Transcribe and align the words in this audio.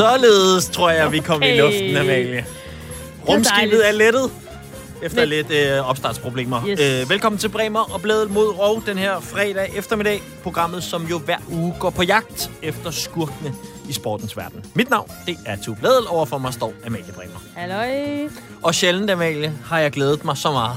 Således 0.00 0.66
tror 0.68 0.90
jeg, 0.90 1.12
vi 1.12 1.18
kom 1.18 1.42
i 1.42 1.44
Okay. 1.44 1.58
luften, 1.60 1.96
Amalie. 1.96 2.46
Rumskibet 3.28 3.88
er 3.88 3.92
lettet 3.92 4.30
efter 5.02 5.24
lidt 5.24 5.50
øh, 5.50 5.88
opstartsproblemer. 5.88 6.66
Yes. 6.66 6.80
Øh, 6.80 7.10
velkommen 7.10 7.38
til 7.38 7.48
Bremer 7.48 7.94
og 7.94 8.00
Bladet 8.02 8.30
mod 8.30 8.46
Rov 8.58 8.82
den 8.86 8.98
her 8.98 9.20
fredag 9.20 9.72
eftermiddag. 9.76 10.22
Programmet, 10.42 10.82
som 10.82 11.06
jo 11.06 11.18
hver 11.18 11.36
uge 11.50 11.74
går 11.78 11.90
på 11.90 12.02
jagt 12.02 12.50
efter 12.62 12.90
skurkene 12.90 13.52
i 13.88 13.92
sportens 13.92 14.36
verden. 14.36 14.64
Mit 14.74 14.90
navn, 14.90 15.10
det 15.26 15.38
er 15.46 15.56
Tue 15.64 15.76
Bladel. 15.76 16.06
Overfor 16.08 16.38
mig 16.38 16.54
står 16.54 16.72
Amalie 16.86 17.12
Bremer. 17.12 17.42
Halløj. 17.56 18.28
Og 18.62 18.74
sjældent, 18.74 19.10
Amalie, 19.10 19.52
har 19.64 19.78
jeg 19.78 19.90
glædet 19.90 20.24
mig 20.24 20.36
så 20.36 20.50
meget 20.52 20.76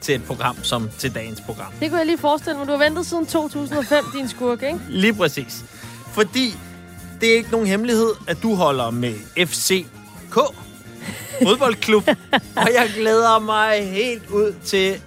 til 0.00 0.14
et 0.14 0.24
program 0.24 0.56
som 0.64 0.90
til 0.98 1.14
dagens 1.14 1.40
program. 1.40 1.72
Det 1.80 1.90
kunne 1.90 1.98
jeg 1.98 2.06
lige 2.06 2.18
forestille 2.18 2.58
mig. 2.58 2.66
Du 2.66 2.72
har 2.72 2.78
ventet 2.78 3.06
siden 3.06 3.26
2005, 3.26 4.04
din 4.14 4.28
skurk, 4.28 4.62
ikke? 4.62 4.78
Lige 4.88 5.14
præcis. 5.14 5.64
Fordi 6.12 6.54
det 7.20 7.32
er 7.32 7.36
ikke 7.36 7.50
nogen 7.50 7.66
hemmelighed, 7.66 8.10
at 8.26 8.42
du 8.42 8.54
holder 8.54 8.90
med 8.90 9.14
FCK 9.46 10.38
fodboldklub. 11.42 12.08
og 12.56 12.68
jeg 12.74 12.90
glæder 12.96 13.38
mig 13.38 13.90
helt 13.90 14.30
ud 14.30 14.54
til 14.64 15.00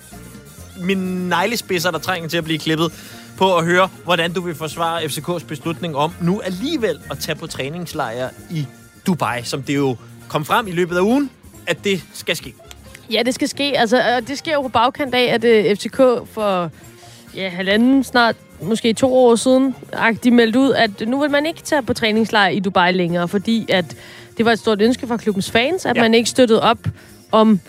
mine 0.82 1.30
neglespidser, 1.30 1.92
der 1.92 2.00
trænger 2.00 2.30
til 2.30 2.38
at 2.38 2.44
blive 2.44 2.60
klippet 2.60 2.94
på 3.38 3.56
at 3.58 3.66
høre, 3.66 3.90
hvordan 4.04 4.34
du 4.34 4.42
vil 4.42 4.56
forsvare 4.56 5.02
FCK's 5.02 5.46
beslutning 5.46 5.96
om 5.96 6.14
nu 6.22 6.42
alligevel 6.42 7.00
at 7.12 7.20
tage 7.20 7.36
på 7.36 7.48
træningslejr 7.48 8.30
i 8.52 8.66
Dubai, 9.08 9.44
som 9.44 9.64
det 9.64 9.76
jo 9.76 9.96
kom 10.28 10.46
frem 10.46 10.68
i 10.68 10.72
løbet 10.72 10.98
af 10.98 11.02
ugen, 11.02 11.30
at 11.68 11.84
det 11.84 12.04
skal 12.14 12.36
ske. 12.36 12.54
Ja, 13.12 13.24
det 13.26 13.36
skal 13.36 13.48
ske. 13.48 13.78
Altså, 13.78 13.98
øh, 13.98 14.28
det 14.28 14.38
sker 14.38 14.54
jo 14.54 14.62
på 14.62 14.68
bagkant 14.68 15.16
af, 15.16 15.34
at 15.34 15.44
øh, 15.44 15.76
FCK 15.76 15.98
for 16.34 16.72
ja, 17.36 17.50
halvanden, 17.50 18.04
snart 18.04 18.36
måske 18.62 18.94
to 18.94 19.14
år 19.16 19.36
siden, 19.36 19.76
de 20.24 20.32
meldte 20.32 20.60
ud, 20.60 20.72
at 20.72 21.08
nu 21.08 21.20
vil 21.20 21.32
man 21.32 21.46
ikke 21.46 21.62
tage 21.62 21.82
på 21.82 21.94
træningslejr 21.94 22.50
i 22.50 22.60
Dubai 22.60 22.92
længere, 22.92 23.28
fordi 23.28 23.66
at 23.72 23.86
det 24.38 24.46
var 24.46 24.52
et 24.52 24.60
stort 24.60 24.82
ønske 24.82 25.08
fra 25.08 25.18
klubbens 25.18 25.52
fans, 25.52 25.86
at 25.86 25.96
Ja. 25.98 26.02
man 26.02 26.14
ikke 26.14 26.30
støttede 26.30 26.62
op 26.62 26.78
om 27.32 27.60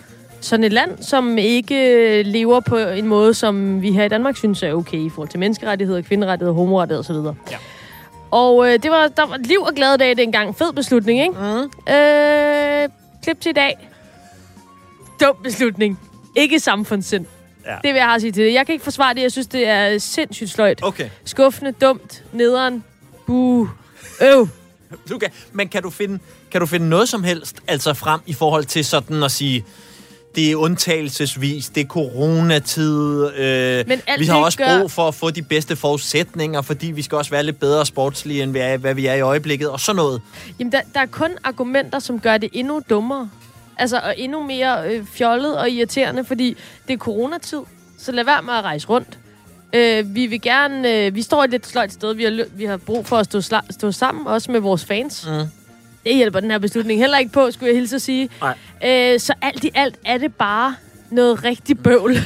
sådan 0.41 0.63
et 0.63 0.73
land, 0.73 0.97
som 1.03 1.37
ikke 1.37 2.23
lever 2.23 2.59
på 2.59 2.77
en 2.77 3.07
måde, 3.07 3.33
som 3.33 3.81
vi 3.81 3.91
her 3.91 4.03
i 4.03 4.09
Danmark 4.09 4.37
synes 4.37 4.63
er 4.63 4.73
okay 4.73 4.97
i 4.97 5.09
forhold 5.09 5.29
til 5.29 5.39
menneskerettigheder, 5.39 6.01
kvinderettigheder, 6.01 6.53
homorettigheder 6.53 7.31
osv. 7.31 7.37
Ja. 7.51 7.57
Og 8.31 8.67
øh, 8.67 8.79
det 8.83 8.91
var, 8.91 9.07
der 9.07 9.25
var 9.27 9.37
liv 9.37 9.59
og 9.61 9.73
glade 9.75 9.97
dage 9.97 10.15
dengang. 10.15 10.55
Fed 10.55 10.73
beslutning, 10.73 11.19
ikke? 11.21 11.33
Mm. 11.33 11.93
Øh, 11.93 12.89
klip 13.23 13.41
til 13.41 13.49
i 13.49 13.53
dag. 13.53 13.89
Dum 15.21 15.35
beslutning. 15.43 15.99
Ikke 16.35 16.59
samfundssind. 16.59 17.25
Ja. 17.65 17.71
Det 17.75 17.83
vil 17.83 17.95
jeg 17.95 18.03
have 18.05 18.15
at 18.15 18.21
sige 18.21 18.31
til 18.31 18.45
det. 18.45 18.53
Jeg 18.53 18.65
kan 18.65 18.73
ikke 18.73 18.83
forsvare 18.83 19.13
det. 19.13 19.21
Jeg 19.21 19.31
synes, 19.31 19.47
det 19.47 19.67
er 19.67 19.97
sindssygt 19.97 20.49
sløjt. 20.49 20.79
Okay. 20.83 21.09
Skuffende, 21.25 21.71
dumt, 21.71 22.23
nederen, 22.33 22.83
buh, 23.27 23.67
øv. 24.21 24.47
Du 25.09 25.17
kan, 25.17 25.29
men 25.51 25.67
kan 25.67 25.83
du, 25.83 25.89
finde, 25.89 26.19
kan 26.51 26.61
du 26.61 26.67
finde 26.67 26.89
noget 26.89 27.09
som 27.09 27.23
helst 27.23 27.55
altså 27.67 27.93
frem 27.93 28.19
i 28.25 28.33
forhold 28.33 28.65
til 28.65 28.85
sådan 28.85 29.23
at 29.23 29.31
sige, 29.31 29.65
det 30.35 30.51
er 30.51 30.55
undtagelsesvis, 30.55 31.69
det 31.69 31.81
er 31.81 31.87
coronatid, 31.87 33.25
øh, 33.37 33.87
Men 33.87 34.01
vi 34.19 34.25
har 34.25 34.37
også 34.37 34.57
gør- 34.57 34.79
brug 34.79 34.91
for 34.91 35.07
at 35.07 35.15
få 35.15 35.29
de 35.29 35.41
bedste 35.41 35.75
forudsætninger, 35.75 36.61
fordi 36.61 36.87
vi 36.91 37.01
skal 37.01 37.17
også 37.17 37.31
være 37.31 37.43
lidt 37.43 37.59
bedre 37.59 37.85
sportslige, 37.85 38.43
end 38.43 38.51
vi 38.51 38.59
er, 38.59 38.77
hvad 38.77 38.93
vi 38.93 39.05
er 39.05 39.13
i 39.13 39.21
øjeblikket, 39.21 39.69
og 39.69 39.79
sådan 39.79 39.95
noget. 39.95 40.21
Jamen, 40.59 40.71
der, 40.71 40.81
der 40.93 40.99
er 40.99 41.05
kun 41.05 41.29
argumenter, 41.43 41.99
som 41.99 42.19
gør 42.19 42.37
det 42.37 42.49
endnu 42.53 42.81
dummere. 42.89 43.29
Altså, 43.77 43.97
og 43.97 44.13
endnu 44.17 44.43
mere 44.43 44.89
øh, 44.89 45.05
fjollet 45.05 45.57
og 45.57 45.69
irriterende, 45.69 46.25
fordi 46.25 46.57
det 46.87 46.93
er 46.93 46.97
coronatid. 46.97 47.59
Så 47.97 48.11
lad 48.11 48.23
være 48.23 48.41
med 48.41 48.53
at 48.53 48.63
rejse 48.63 48.87
rundt. 48.87 49.17
Øh, 49.73 50.15
vi 50.15 50.25
vil 50.25 50.41
gerne... 50.41 50.91
Øh, 50.95 51.15
vi 51.15 51.21
står 51.21 51.43
et 51.43 51.49
lidt 51.49 51.67
sløjt 51.67 51.93
sted. 51.93 52.13
Vi 52.13 52.23
har, 52.23 52.45
vi 52.55 52.65
har 52.65 52.77
brug 52.77 53.05
for 53.05 53.17
at 53.17 53.25
stå, 53.25 53.39
sla- 53.39 53.71
stå 53.71 53.91
sammen, 53.91 54.27
også 54.27 54.51
med 54.51 54.59
vores 54.59 54.85
fans. 54.85 55.27
Mm. 55.27 55.45
Det 56.05 56.15
hjælper 56.15 56.39
den 56.39 56.51
her 56.51 56.57
beslutning 56.57 56.99
heller 56.99 57.17
ikke 57.17 57.31
på, 57.31 57.51
skulle 57.51 57.67
jeg 57.69 57.75
hilse 57.77 57.95
at 57.95 58.01
sige. 58.01 58.29
Nej. 58.41 58.57
Øh, 59.13 59.19
så 59.19 59.33
alt 59.41 59.63
i 59.63 59.71
alt 59.75 59.95
er 60.05 60.17
det 60.17 60.35
bare 60.35 60.75
noget 61.09 61.43
rigtig 61.43 61.79
bøvl. 61.79 62.17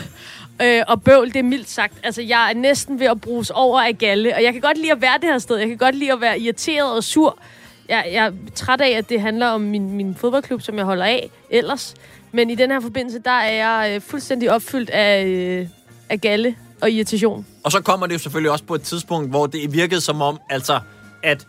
Øh, 0.61 0.81
og 0.87 1.03
bøvl, 1.03 1.27
det 1.27 1.35
er 1.35 1.43
mildt 1.43 1.69
sagt. 1.69 1.93
Altså, 2.03 2.21
jeg 2.21 2.49
er 2.49 2.53
næsten 2.53 2.99
ved 2.99 3.07
at 3.07 3.21
bruges 3.21 3.49
over 3.49 3.81
af 3.81 3.97
galle. 3.97 4.35
Og 4.35 4.43
jeg 4.43 4.53
kan 4.53 4.61
godt 4.61 4.77
lide 4.77 4.91
at 4.91 5.01
være 5.01 5.17
det 5.21 5.29
her 5.29 5.37
sted. 5.37 5.57
Jeg 5.57 5.67
kan 5.67 5.77
godt 5.77 5.95
lide 5.95 6.11
at 6.11 6.21
være 6.21 6.39
irriteret 6.39 6.91
og 6.91 7.03
sur. 7.03 7.39
Jeg, 7.89 8.09
jeg 8.11 8.25
er 8.25 8.31
træt 8.55 8.81
af, 8.81 8.89
at 8.89 9.09
det 9.09 9.21
handler 9.21 9.47
om 9.47 9.61
min, 9.61 9.91
min 9.91 10.15
fodboldklub, 10.15 10.61
som 10.61 10.77
jeg 10.77 10.85
holder 10.85 11.05
af 11.05 11.29
ellers. 11.49 11.95
Men 12.31 12.49
i 12.49 12.55
den 12.55 12.71
her 12.71 12.79
forbindelse, 12.79 13.19
der 13.19 13.31
er 13.31 13.51
jeg 13.51 13.95
øh, 13.95 14.01
fuldstændig 14.01 14.51
opfyldt 14.51 14.89
af, 14.89 15.25
øh, 15.25 15.67
af 16.09 16.21
galle 16.21 16.55
og 16.81 16.91
irritation. 16.91 17.45
Og 17.63 17.71
så 17.71 17.81
kommer 17.81 18.07
det 18.07 18.13
jo 18.13 18.19
selvfølgelig 18.19 18.51
også 18.51 18.63
på 18.63 18.75
et 18.75 18.81
tidspunkt, 18.81 19.29
hvor 19.29 19.45
det 19.45 19.73
virkede 19.73 20.01
som 20.01 20.21
om, 20.21 20.39
altså, 20.49 20.79
at 21.23 21.47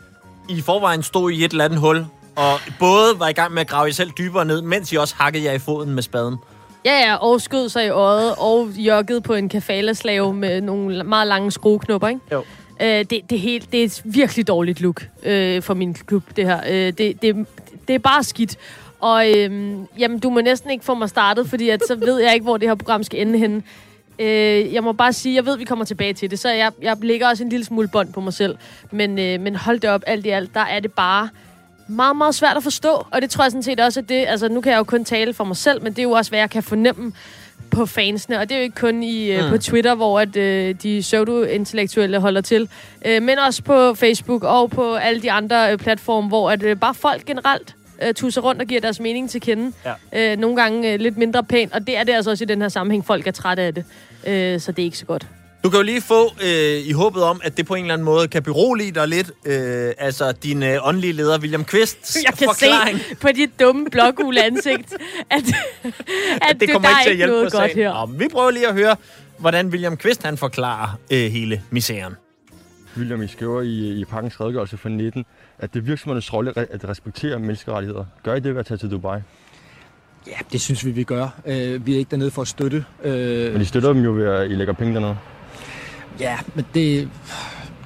I 0.49 0.61
forvejen 0.61 1.03
stod 1.03 1.31
i 1.31 1.45
et 1.45 1.51
eller 1.51 1.65
andet 1.65 1.81
hul, 1.81 2.07
og 2.37 2.61
både 2.79 3.19
var 3.19 3.29
i 3.29 3.33
gang 3.33 3.53
med 3.53 3.61
at 3.61 3.69
grave 3.69 3.87
jer 3.87 3.93
selv 3.93 4.11
dybere 4.19 4.45
ned, 4.45 4.63
mens 4.63 4.93
I 4.93 4.97
også 4.97 5.15
hakkede 5.19 5.45
jer 5.45 5.53
i 5.53 5.59
foden 5.59 5.95
med 5.95 6.03
spaden. 6.03 6.37
Ja, 6.85 6.99
ja, 6.99 7.17
og 7.17 7.41
skød 7.41 7.69
sig 7.69 7.87
i 7.87 7.89
øjet, 7.89 8.35
og 8.39 8.69
joggede 8.77 9.21
på 9.21 9.35
en 9.35 9.49
kafalaslave 9.49 10.35
med 10.35 10.61
nogle 10.61 11.05
meget 11.05 11.29
lange 11.29 11.51
skrueknopper, 11.51 12.09
ikke? 12.09 12.21
Jo. 12.33 12.45
Øh, 12.81 13.05
det, 13.11 13.31
det, 13.31 13.41
helt, 13.41 13.73
det 13.73 13.81
er 13.81 13.85
et 13.85 14.03
virkelig 14.05 14.49
dårligt 14.49 14.81
look 14.81 15.09
øh, 15.23 15.63
for 15.63 15.75
min 15.75 15.95
klub, 15.95 16.23
det 16.37 16.47
her. 16.47 16.61
Øh, 16.69 16.93
det, 16.99 17.23
det, 17.23 17.47
det 17.89 17.95
er 17.95 17.99
bare 17.99 18.25
skidt. 18.25 18.57
Og 19.01 19.29
øh, 19.31 19.77
jamen, 19.99 20.19
du 20.19 20.31
må 20.31 20.41
næsten 20.41 20.71
ikke 20.71 20.85
få 20.85 20.95
mig 20.95 21.09
startet, 21.09 21.49
fordi 21.49 21.69
at, 21.69 21.83
så 21.87 21.95
ved 21.95 22.19
jeg 22.19 22.35
ikke, 22.35 22.45
hvor 22.45 22.57
det 22.57 22.69
her 22.69 22.75
program 22.75 23.03
skal 23.03 23.21
ende 23.21 23.39
henne. 23.39 23.63
Øh, 24.19 24.75
jeg 24.75 24.85
må 24.85 24.93
bare 24.93 25.13
sige, 25.13 25.35
jeg 25.35 25.47
ved, 25.47 25.53
at 25.53 25.59
vi 25.59 25.65
kommer 25.65 25.85
tilbage 25.85 26.13
til 26.13 26.31
det, 26.31 26.39
så 26.39 26.51
jeg, 26.51 26.73
jeg 26.83 26.97
lægger 27.03 27.29
også 27.29 27.43
en 27.45 27.49
lille 27.49 27.65
smule 27.65 27.89
bånd 27.89 28.13
på 28.13 28.21
mig 28.21 28.33
selv. 28.33 28.57
Men, 28.91 29.19
øh, 29.19 29.41
men 29.41 29.57
hold 29.57 29.81
det 29.81 29.91
op, 29.91 30.03
alt 30.07 30.27
i 30.27 30.29
alt, 30.29 30.55
der 30.55 30.61
er 30.61 30.81
det 30.81 30.93
bare 30.93 31.29
meget, 31.89 32.17
meget 32.17 32.35
svært 32.35 32.57
at 32.57 32.63
forstå. 32.63 33.07
Og 33.11 33.23
det 33.23 33.31
tror 33.31 33.45
jeg 33.45 33.51
sådan 33.51 33.63
set 33.63 33.81
også, 33.81 34.01
at 34.01 34.09
det... 34.09 34.25
Altså, 34.29 34.49
nu 34.49 34.61
kan 34.61 34.73
jeg 34.73 34.79
jo 34.79 34.85
kun 34.85 35.05
tale 35.05 35.35
for 35.35 35.45
mig 35.45 35.57
selv, 35.57 35.83
men 35.83 35.93
det 35.93 35.99
er 35.99 36.03
jo 36.03 36.11
også, 36.11 36.31
hvad 36.31 36.39
jeg 36.39 36.51
kan 36.51 36.63
fornemme 36.63 37.13
på 37.71 37.87
fansene. 37.87 38.39
Og 38.39 38.49
det 38.49 38.55
er 38.55 38.59
jo 38.59 38.63
ikke 38.65 38.77
kun 38.81 39.03
i, 39.03 39.33
øh, 39.33 39.45
Mm. 39.45 39.51
på 39.51 39.59
Twitter, 39.59 39.95
hvor 39.95 40.21
at, 40.21 40.37
øh, 40.37 40.75
de 40.83 41.01
pseudo-intellektuelle 41.01 42.19
holder 42.19 42.41
til. 42.41 42.69
Øh, 43.07 43.23
men 43.23 43.39
også 43.39 43.63
på 43.63 43.95
Facebook 43.95 44.45
og 44.45 44.71
på 44.71 44.95
alle 44.95 45.23
de 45.23 45.31
andre 45.33 45.73
øh, 45.73 45.79
platforme, 45.79 46.29
hvor 46.29 46.51
at, 46.51 46.63
øh, 46.63 46.77
bare 46.77 46.95
folk 46.95 47.25
generelt 47.25 47.75
øh, 48.03 48.15
tusser 48.15 48.41
rundt 48.41 48.61
og 48.61 48.67
giver 48.67 48.81
deres 48.81 49.01
mening 49.01 49.31
til 49.31 49.41
kende. 49.41 49.73
Ja. 50.13 50.33
Øh, 50.33 50.39
nogle 50.39 50.57
gange 50.57 50.93
øh, 50.93 51.01
lidt 51.01 51.17
mindre 51.19 51.45
pænt. 51.45 51.73
Og 51.73 51.87
det 51.87 51.97
er 51.97 52.05
det 52.05 52.13
altså 52.13 52.31
også 52.31 52.45
i 52.45 52.47
den 52.47 52.61
her 52.63 52.69
sammenhæng. 52.69 53.07
Folk 53.07 53.27
er 53.27 53.31
trætte 53.31 53.63
af 53.63 53.75
det. 53.75 53.85
Øh, 54.27 54.61
så 54.61 54.73
det 54.73 54.83
er 54.83 54.85
ikke 54.87 54.99
så 54.99 55.07
godt. 55.07 55.27
Du 55.67 55.71
kan 55.71 55.77
jo 55.79 55.85
lige 55.85 56.01
få, 56.01 56.33
øh, 56.45 56.87
i 56.87 56.93
håbet 56.93 57.23
om, 57.23 57.41
at 57.45 57.57
det 57.57 57.67
på 57.67 57.75
en 57.75 57.85
eller 57.85 57.95
anden 57.95 58.05
måde 58.05 58.29
kan 58.29 58.43
berolige 58.43 58.93
dig 58.93 59.09
lidt, 59.09 59.31
øh, 59.45 59.93
altså 59.99 60.33
din 60.33 60.63
øh, 60.63 60.89
åndelige 60.89 61.13
leder, 61.13 61.39
William 61.39 61.65
Quist, 61.65 62.17
Jeg 62.27 62.35
kan 62.39 62.49
forklaring. 62.49 62.99
se 62.99 63.15
på 63.15 63.29
dit 63.29 63.61
dumme 63.61 63.87
blågule 63.91 64.45
ansigt, 64.45 64.95
at, 65.31 65.43
at 66.51 66.61
det 66.61 66.71
kommer 66.73 66.89
der 66.89 66.99
ikke 66.99 67.05
til 67.05 67.11
at 67.11 67.17
hjælpe 67.17 67.33
noget 67.35 67.53
på 67.53 67.59
godt 67.59 67.75
her. 67.75 68.07
Nå, 68.07 68.13
vi 68.19 68.29
prøver 68.33 68.51
lige 68.51 68.69
at 68.69 68.75
høre, 68.75 68.97
hvordan 69.39 69.69
William 69.69 69.97
Quist 69.97 70.23
han 70.23 70.37
forklarer 70.37 70.99
øh, 71.13 71.31
hele 71.31 71.63
misæren. 71.71 72.15
William, 72.97 73.23
I 73.23 73.27
skriver 73.29 73.63
i, 73.63 74.01
i 74.01 74.05
pakkens 74.05 74.41
redegørelse 74.41 74.77
for 74.77 74.89
19, 74.89 75.25
at 75.59 75.75
det 75.75 75.81
er 75.81 75.85
virksomhedernes 75.85 76.33
rolle 76.33 76.53
at 76.59 76.67
at 76.71 76.89
respektere 76.89 77.39
menneskerettigheder. 77.39 78.05
Gør 78.23 78.35
I 78.35 78.41
det 78.41 78.53
ved 78.55 78.61
at 78.61 78.67
tage 78.67 78.79
til 78.79 78.91
Dubai? 78.91 79.19
Ja, 80.27 80.37
det 80.53 80.61
synes 80.61 80.85
vi, 80.85 80.91
vi 80.91 81.03
gør. 81.05 81.29
Øh, 81.47 81.87
vi 81.87 81.95
er 81.95 81.99
ikke 81.99 82.11
dernede 82.11 82.31
for 82.31 82.43
at 82.43 82.49
støtte. 82.49 82.85
Øh, 83.05 83.53
Men 83.53 83.63
I 83.63 83.65
støtter 83.65 83.93
dem 83.93 84.03
jo 84.05 84.13
ved, 84.13 84.25
at 84.27 84.51
I 84.51 84.55
lægger 84.55 84.75
penge 84.75 84.95
dernede 84.95 85.17
ja, 86.21 86.39
men 86.55 86.65
det, 86.75 87.09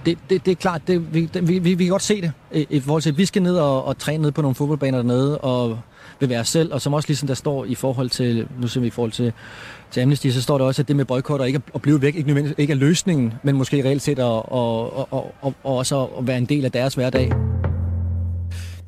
det, 0.07 0.19
det, 0.31 0.47
det 0.47 0.51
er 0.53 0.57
klart, 0.57 0.83
det, 0.87 1.15
vi, 1.15 1.27
det, 1.27 1.49
vi, 1.49 1.59
vi, 1.59 1.75
vi 1.75 1.85
kan 1.85 1.91
godt 1.91 2.03
se 2.03 2.21
det. 2.21 2.33
I, 2.53 2.67
i 2.71 2.81
forhold 2.81 3.03
til, 3.03 3.11
at 3.11 3.19
vi 3.19 3.27
skal 3.27 3.43
ned 3.43 3.57
og, 3.57 3.85
og 3.85 3.99
træne 3.99 4.23
ned 4.23 4.33
på 4.33 4.43
nogle 4.43 4.55
fodboldbaner 4.55 4.99
dernede, 4.99 5.39
og 5.39 5.81
bevæge 6.19 6.41
os 6.41 6.49
selv, 6.49 6.75
og 6.75 6.81
som 6.81 6.95
også 6.95 7.09
ligesom 7.09 7.27
der 7.27 7.35
står 7.35 7.65
i 7.65 7.75
forhold 7.75 8.11
til, 8.11 8.49
nu 8.60 8.69
ser 8.69 8.81
vi 8.81 8.87
i 8.87 8.91
forhold 8.91 9.13
til, 9.13 9.33
til 9.91 10.01
Amnesty, 10.01 10.28
så 10.28 10.43
står 10.43 10.59
der 10.59 10.65
også, 10.65 10.83
at 10.83 10.89
det 10.89 10.97
med 10.97 11.04
boykotter 11.04 11.47
ikke 11.47 11.60
at 11.75 11.83
blive 11.83 12.03
væk, 12.03 12.16
ikke, 12.16 12.28
nødvendigvis- 12.33 12.54
ikke 12.59 12.72
er 12.72 12.77
løsningen, 12.77 13.34
men 13.43 13.57
måske 13.57 13.84
reelt 13.84 14.03
set 14.03 14.19
at, 14.19 14.25
at, 14.25 14.43
og, 14.49 15.13
og, 15.13 15.34
og, 15.41 15.54
og 15.65 15.77
også 15.77 16.04
at 16.04 16.27
være 16.27 16.39
en 16.39 16.45
del 16.47 16.65
af 16.65 16.72
deres 16.72 16.95
hverdag. 16.95 17.33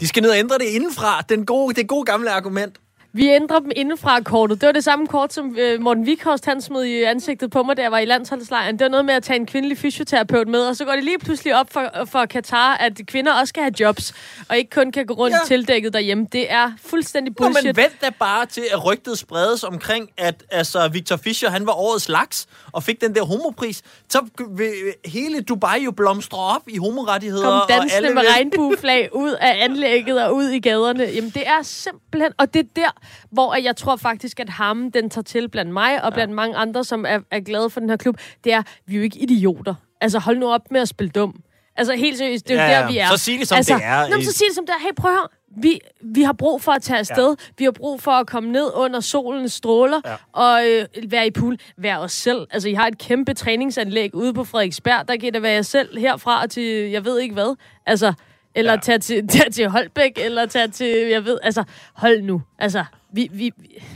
De 0.01 0.09
skal 0.09 0.23
ned 0.23 0.31
og 0.31 0.39
ændre 0.39 0.59
det 0.59 0.65
indenfra. 0.75 1.23
Den 1.29 1.47
gode, 1.47 1.75
det 1.75 1.89
gode 1.89 2.05
gamle 2.05 2.31
argument. 2.31 2.75
Vi 3.15 3.29
ændrer 3.29 3.59
dem 3.59 3.71
indenfra 3.77 4.21
kortet. 4.21 4.61
Det 4.61 4.67
var 4.67 4.73
det 4.73 4.85
samme 4.85 5.07
kort, 5.07 5.33
som 5.33 5.57
øh, 5.59 5.81
Morten 5.81 6.07
Vikhorst 6.07 6.45
han 6.45 6.61
smed 6.61 6.85
i 6.85 7.03
ansigtet 7.03 7.51
på 7.51 7.63
mig, 7.63 7.77
da 7.77 7.83
jeg 7.83 7.91
var 7.93 7.99
i 7.99 8.05
landsholdslejren. 8.05 8.79
Det 8.79 8.85
var 8.85 8.89
noget 8.89 9.05
med 9.05 9.15
at 9.15 9.23
tage 9.23 9.37
en 9.37 9.47
kvindelig 9.47 9.79
fysioterapeut 9.79 10.49
med, 10.49 10.61
og 10.67 10.77
så 10.77 10.85
går 10.85 10.93
det 10.93 11.05
lige 11.05 11.19
pludselig 11.19 11.55
op 11.61 11.73
for, 11.73 11.91
for 12.05 12.27
Katar, 12.27 12.75
at 12.77 13.01
kvinder 13.07 13.33
også 13.33 13.47
skal 13.47 13.63
have 13.63 13.75
jobs, 13.81 14.15
og 14.49 14.57
ikke 14.57 14.71
kun 14.71 14.93
kan 14.93 15.07
gå 15.07 15.15
rundt 15.15 15.33
Ja. 15.37 15.47
tildækket 15.47 15.93
derhjemme. 15.93 16.27
Det 16.33 16.53
er 16.53 16.73
fuldstændig 16.85 17.35
Nå, 17.39 17.45
bullshit. 17.47 17.65
men 17.65 17.77
vent 17.77 18.01
da 18.01 18.11
bare 18.19 18.47
til, 18.47 18.63
at 18.73 18.85
rygtet 18.85 19.19
spredes 19.19 19.65
omkring, 19.65 20.09
at 20.19 20.45
altså, 20.51 20.89
Victor 20.89 21.17
Fischer, 21.17 21.51
han 21.51 21.67
var 21.67 21.73
årets 21.73 22.09
laks, 22.09 22.47
og 22.73 22.83
fik 22.83 23.01
den 23.01 23.15
der 23.15 23.23
homopris. 23.25 23.83
Så 24.09 24.25
vil 24.57 24.73
hele 25.05 25.41
Dubai 25.41 25.85
jo 25.85 25.91
blomstre 25.91 26.39
op 26.39 26.63
i 26.69 26.79
homorettigheder. 26.79 27.45
Kom 27.45 27.53
og 27.53 27.73
alle 27.73 27.81
dansende 27.83 28.15
med 28.15 28.23
regnbueflag 28.37 29.09
ud 29.17 29.31
af 29.31 29.65
anlægget 29.65 30.25
og 30.25 30.35
ud 30.35 30.45
i 30.49 30.59
gaderne. 30.61 31.05
Jamen, 31.05 31.31
det 31.31 31.47
er 31.47 31.63
simpelthen... 31.63 32.33
Og 32.39 32.55
det 32.55 32.61
er 32.61 32.69
der, 32.77 32.91
hvor 33.31 33.55
jeg 33.55 33.77
tror 33.77 33.97
faktisk, 33.97 34.41
at 34.41 34.49
ham, 34.49 34.93
den 34.93 35.11
tager 35.11 35.23
til 35.23 35.49
blandt 35.49 35.73
mig 35.73 36.05
og 36.05 36.13
blandt 36.13 36.31
ja. 36.31 36.35
mange 36.35 36.57
andre, 36.57 36.85
som 36.85 37.05
er, 37.09 37.19
er 37.31 37.41
glade 37.41 37.71
for 37.71 37.81
den 37.81 37.89
her 37.91 37.97
klub, 37.97 38.19
det 38.45 38.53
er, 38.53 38.63
vi 38.87 38.95
er 38.95 38.99
jo 38.99 39.03
ikke 39.03 39.19
idioter. 39.19 39.75
Altså, 40.01 40.19
hold 40.19 40.39
nu 40.39 40.49
op 40.53 40.71
med 40.71 40.81
at 40.81 40.89
spille 40.89 41.11
dum. 41.11 41.35
Altså 41.77 41.95
helt 41.95 42.19
seriøst, 42.19 42.49
det 42.49 42.59
er 42.59 42.63
jo 42.65 42.71
Ja, 42.71 42.75
der, 42.77 42.81
ja. 42.81 42.87
vi 42.91 42.99
er. 42.99 43.09
Så 43.09 43.17
sig 43.17 43.39
det, 43.39 43.49
som 43.49 43.57
altså, 43.57 43.75
det 43.75 43.85
er. 43.85 44.09
Nå, 44.09 44.23
så 44.23 44.33
sig 44.33 44.47
det 44.49 44.55
som 44.55 44.67
det 44.67 44.73
er. 44.73 44.81
Hey, 44.83 44.95
prøv 44.97 45.11
at 45.11 45.17
høre. 45.17 45.29
Vi, 45.63 45.81
vi 46.01 46.23
har 46.23 46.33
brug 46.33 46.63
for 46.63 46.73
at 46.73 46.83
tage 46.83 46.99
afsted. 46.99 47.29
Ja. 47.29 47.35
Vi 47.59 47.65
har 47.65 47.71
brug 47.71 48.01
for 48.03 48.11
at 48.11 48.27
komme 48.27 48.53
ned 48.53 48.71
under 48.75 49.01
solens 49.01 49.53
stråler 49.53 50.01
Ja. 50.05 50.15
og 50.33 50.67
øh, 50.69 51.11
være 51.11 51.27
i 51.27 51.31
pool. 51.31 51.57
Være 51.79 51.99
os 51.99 52.13
selv. 52.13 52.47
Altså, 52.51 52.69
I 52.69 52.75
har 52.75 52.87
et 52.87 52.99
kæmpe 52.99 53.35
træningsanlæg 53.35 54.15
ude 54.15 54.35
på 54.35 54.45
Frederiksberg. 54.45 55.09
Der 55.09 55.17
kan 55.17 55.33
det 55.33 55.43
være 55.43 55.53
jer 55.53 55.63
selv 55.63 55.99
herfra 55.99 56.47
til, 56.47 56.91
jeg 56.91 57.05
ved 57.05 57.21
ikke 57.21 57.33
hvad. 57.35 57.57
Altså, 57.87 58.13
eller 58.55 58.73
Ja. 58.73 58.79
tage, 58.79 58.99
til, 58.99 59.29
tage 59.39 59.51
til 59.51 59.69
Holbæk, 59.69 60.13
eller 60.17 60.47
tage 60.47 60.69
til, 60.69 60.87
jeg 61.11 61.25
ved, 61.25 61.39
altså, 61.43 61.65
hold 61.95 62.23
nu. 62.23 62.43
Altså, 62.59 62.85
vi, 63.13 63.29
vi, 63.33 63.51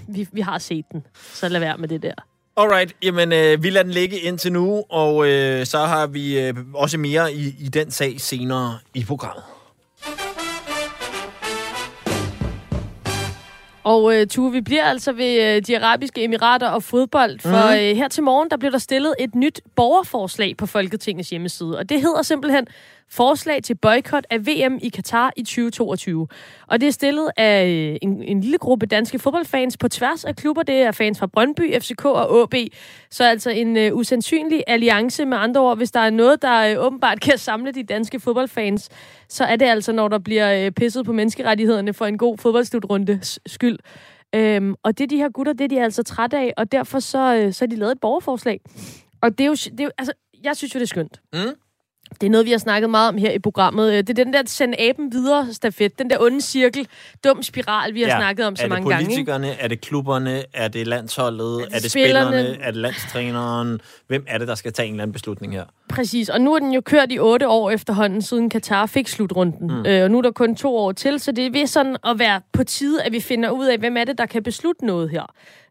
vi, 0.08 0.28
vi 0.32 0.40
har 0.40 0.58
set 0.58 0.84
den. 0.92 1.04
Så 1.34 1.48
lad 1.48 1.60
være 1.60 1.76
med 1.78 1.88
det 1.88 2.02
der. 2.02 2.14
Alright, 2.56 2.96
jamen 3.02 3.32
øh, 3.32 3.62
vi 3.62 3.70
lader 3.70 3.82
den 3.82 3.92
ligge 3.92 4.18
indtil 4.18 4.52
nu, 4.52 4.84
og 4.90 5.28
øh, 5.28 5.66
så 5.66 5.78
har 5.78 6.06
vi 6.06 6.40
øh, 6.40 6.54
også 6.74 6.98
mere 6.98 7.32
i, 7.32 7.54
i 7.60 7.68
den 7.68 7.90
sag 7.90 8.20
senere 8.20 8.78
i 8.94 9.04
programmet. 9.04 9.44
Og 13.84 14.14
øh, 14.16 14.26
Tue, 14.26 14.52
vi 14.52 14.60
bliver 14.60 14.84
altså 14.84 15.12
ved 15.12 15.42
øh, 15.56 15.62
de 15.66 15.78
arabiske 15.84 16.24
emirater 16.24 16.68
og 16.68 16.82
fodbold, 16.82 17.40
for 17.40 17.48
Mhm. 17.70 17.74
øh, 17.90 17.96
her 17.96 18.08
til 18.08 18.22
morgen, 18.22 18.50
der 18.50 18.56
blev 18.56 18.72
der 18.72 18.78
stillet 18.78 19.14
et 19.18 19.34
nyt 19.34 19.60
borgerforslag 19.76 20.56
på 20.56 20.66
Folketingets 20.66 21.30
hjemmeside, 21.30 21.78
og 21.78 21.88
det 21.88 22.00
hedder 22.00 22.22
simpelthen 22.22 22.66
Forslag 23.10 23.62
til 23.62 23.74
boykot 23.74 24.26
af 24.30 24.46
VM 24.46 24.78
i 24.82 24.88
Katar 24.88 25.32
i 25.36 25.42
2022. 25.42 26.28
Og 26.66 26.80
det 26.80 26.86
er 26.86 26.90
stillet 26.90 27.30
af 27.36 27.66
øh, 27.66 27.96
en, 28.02 28.22
en 28.22 28.40
lille 28.40 28.58
gruppe 28.58 28.86
danske 28.86 29.18
fodboldfans 29.18 29.76
på 29.76 29.88
tværs 29.88 30.24
af 30.24 30.36
klubber. 30.36 30.62
Det 30.62 30.74
er 30.74 30.92
fans 30.92 31.18
fra 31.18 31.26
Brøndby, 31.26 31.74
FCK 31.80 32.04
og 32.04 32.42
AB. 32.42 32.54
Så 33.10 33.24
altså 33.24 33.50
en 33.50 33.76
øh, 33.76 33.94
usandsynlig 33.94 34.64
alliance 34.66 35.24
med 35.24 35.36
andre 35.36 35.60
ord. 35.60 35.76
Hvis 35.76 35.90
der 35.90 36.00
er 36.00 36.10
noget, 36.10 36.42
der 36.42 36.60
øh, 36.60 36.86
åbenbart 36.86 37.20
kan 37.20 37.38
samle 37.38 37.72
de 37.72 37.82
danske 37.82 38.20
fodboldfans, 38.20 38.88
så 39.28 39.44
er 39.44 39.56
det 39.56 39.66
altså, 39.66 39.92
når 39.92 40.08
der 40.08 40.18
bliver 40.18 40.66
øh, 40.66 40.72
pisset 40.72 41.06
på 41.06 41.12
menneskerettighederne 41.12 41.92
for 41.92 42.06
en 42.06 42.18
god 42.18 42.38
fodboldslutrundes 42.38 43.38
skyld. 43.46 43.78
Øhm, 44.34 44.74
og 44.82 44.98
det 44.98 45.10
de 45.10 45.16
her 45.16 45.28
gutter, 45.28 45.52
det 45.52 45.64
er 45.64 45.68
de 45.68 45.82
altså 45.82 46.02
trætte 46.02 46.36
af, 46.36 46.54
og 46.56 46.72
derfor 46.72 46.98
så, 47.00 47.34
øh, 47.34 47.52
så 47.52 47.66
de 47.66 47.76
lavet 47.76 47.92
et 47.92 48.00
borgerforslag. 48.00 48.60
Og 49.22 49.38
det 49.38 49.44
er 49.44 49.48
jo, 49.48 49.54
det 49.54 49.80
er 49.80 49.84
jo 49.84 49.90
altså, 49.98 50.12
jeg 50.44 50.56
synes 50.56 50.74
jo, 50.74 50.78
det 50.78 50.84
er 50.84 50.88
skønt. 50.88 51.20
Mm. 51.32 51.65
Det 52.20 52.26
er 52.26 52.30
noget, 52.30 52.46
vi 52.46 52.50
har 52.50 52.58
snakket 52.58 52.90
meget 52.90 53.08
om 53.08 53.18
her 53.18 53.30
i 53.30 53.38
programmet. 53.38 53.92
Øh, 53.92 53.98
Det 53.98 54.10
er 54.18 54.24
den 54.24 54.32
der 54.32 54.42
sende 54.46 54.80
aben 54.80 55.12
videre 55.12 55.48
stafet, 55.52 55.98
den 55.98 56.10
der 56.10 56.16
onde 56.20 56.40
cirkel, 56.40 56.88
dum 57.24 57.42
spiral, 57.42 57.94
vi 57.94 58.02
har 58.02 58.08
ja. 58.08 58.18
snakket 58.18 58.46
om 58.46 58.56
så 58.56 58.64
er 58.64 58.68
mange 58.68 58.84
det 58.84 58.90
gange. 58.90 59.02
ikke? 59.02 59.08
politikerne, 59.10 59.60
er 59.60 59.68
det 59.68 59.80
klubberne, 59.80 60.42
er 60.54 60.68
det 60.68 60.86
landsholdet, 60.86 61.54
er 61.54 61.64
det, 61.66 61.74
er 61.76 61.78
det 61.80 61.90
spillerne? 61.90 62.26
spillerne, 62.30 62.62
er 62.62 62.70
det 62.70 62.80
landstræneren? 62.80 63.80
Hvem 64.06 64.24
er 64.28 64.38
det, 64.38 64.48
der 64.48 64.54
skal 64.54 64.72
tage 64.72 64.86
en 64.88 64.94
eller 64.94 65.02
anden 65.02 65.12
beslutning 65.12 65.52
her? 65.52 65.64
Præcis, 65.88 66.28
og 66.28 66.40
nu 66.40 66.54
er 66.54 66.58
den 66.58 66.72
jo 66.72 66.80
kørt 66.80 67.12
i 67.12 67.18
otte 67.18 67.48
år 67.48 67.70
efterhånden, 67.70 68.22
siden 68.22 68.50
Katar 68.50 68.86
fik 68.86 69.08
slutrunden. 69.08 69.66
Mm. 69.76 69.86
Øh, 69.86 70.02
og 70.04 70.10
nu 70.10 70.18
er 70.18 70.22
der 70.22 70.30
kun 70.30 70.56
to 70.56 70.76
år 70.76 70.92
til, 70.92 71.20
så 71.20 71.32
det 71.32 71.46
er 71.46 71.50
ved 71.50 71.66
sådan 71.66 71.96
at 72.06 72.18
være 72.18 72.40
på 72.52 72.64
tide, 72.64 73.02
at 73.02 73.12
vi 73.12 73.20
finder 73.20 73.50
ud 73.50 73.66
af, 73.66 73.78
hvem 73.78 73.96
er 73.96 74.04
det, 74.04 74.18
der 74.18 74.26
kan 74.26 74.42
beslutte 74.42 74.86
noget 74.86 75.10
her. 75.10 75.22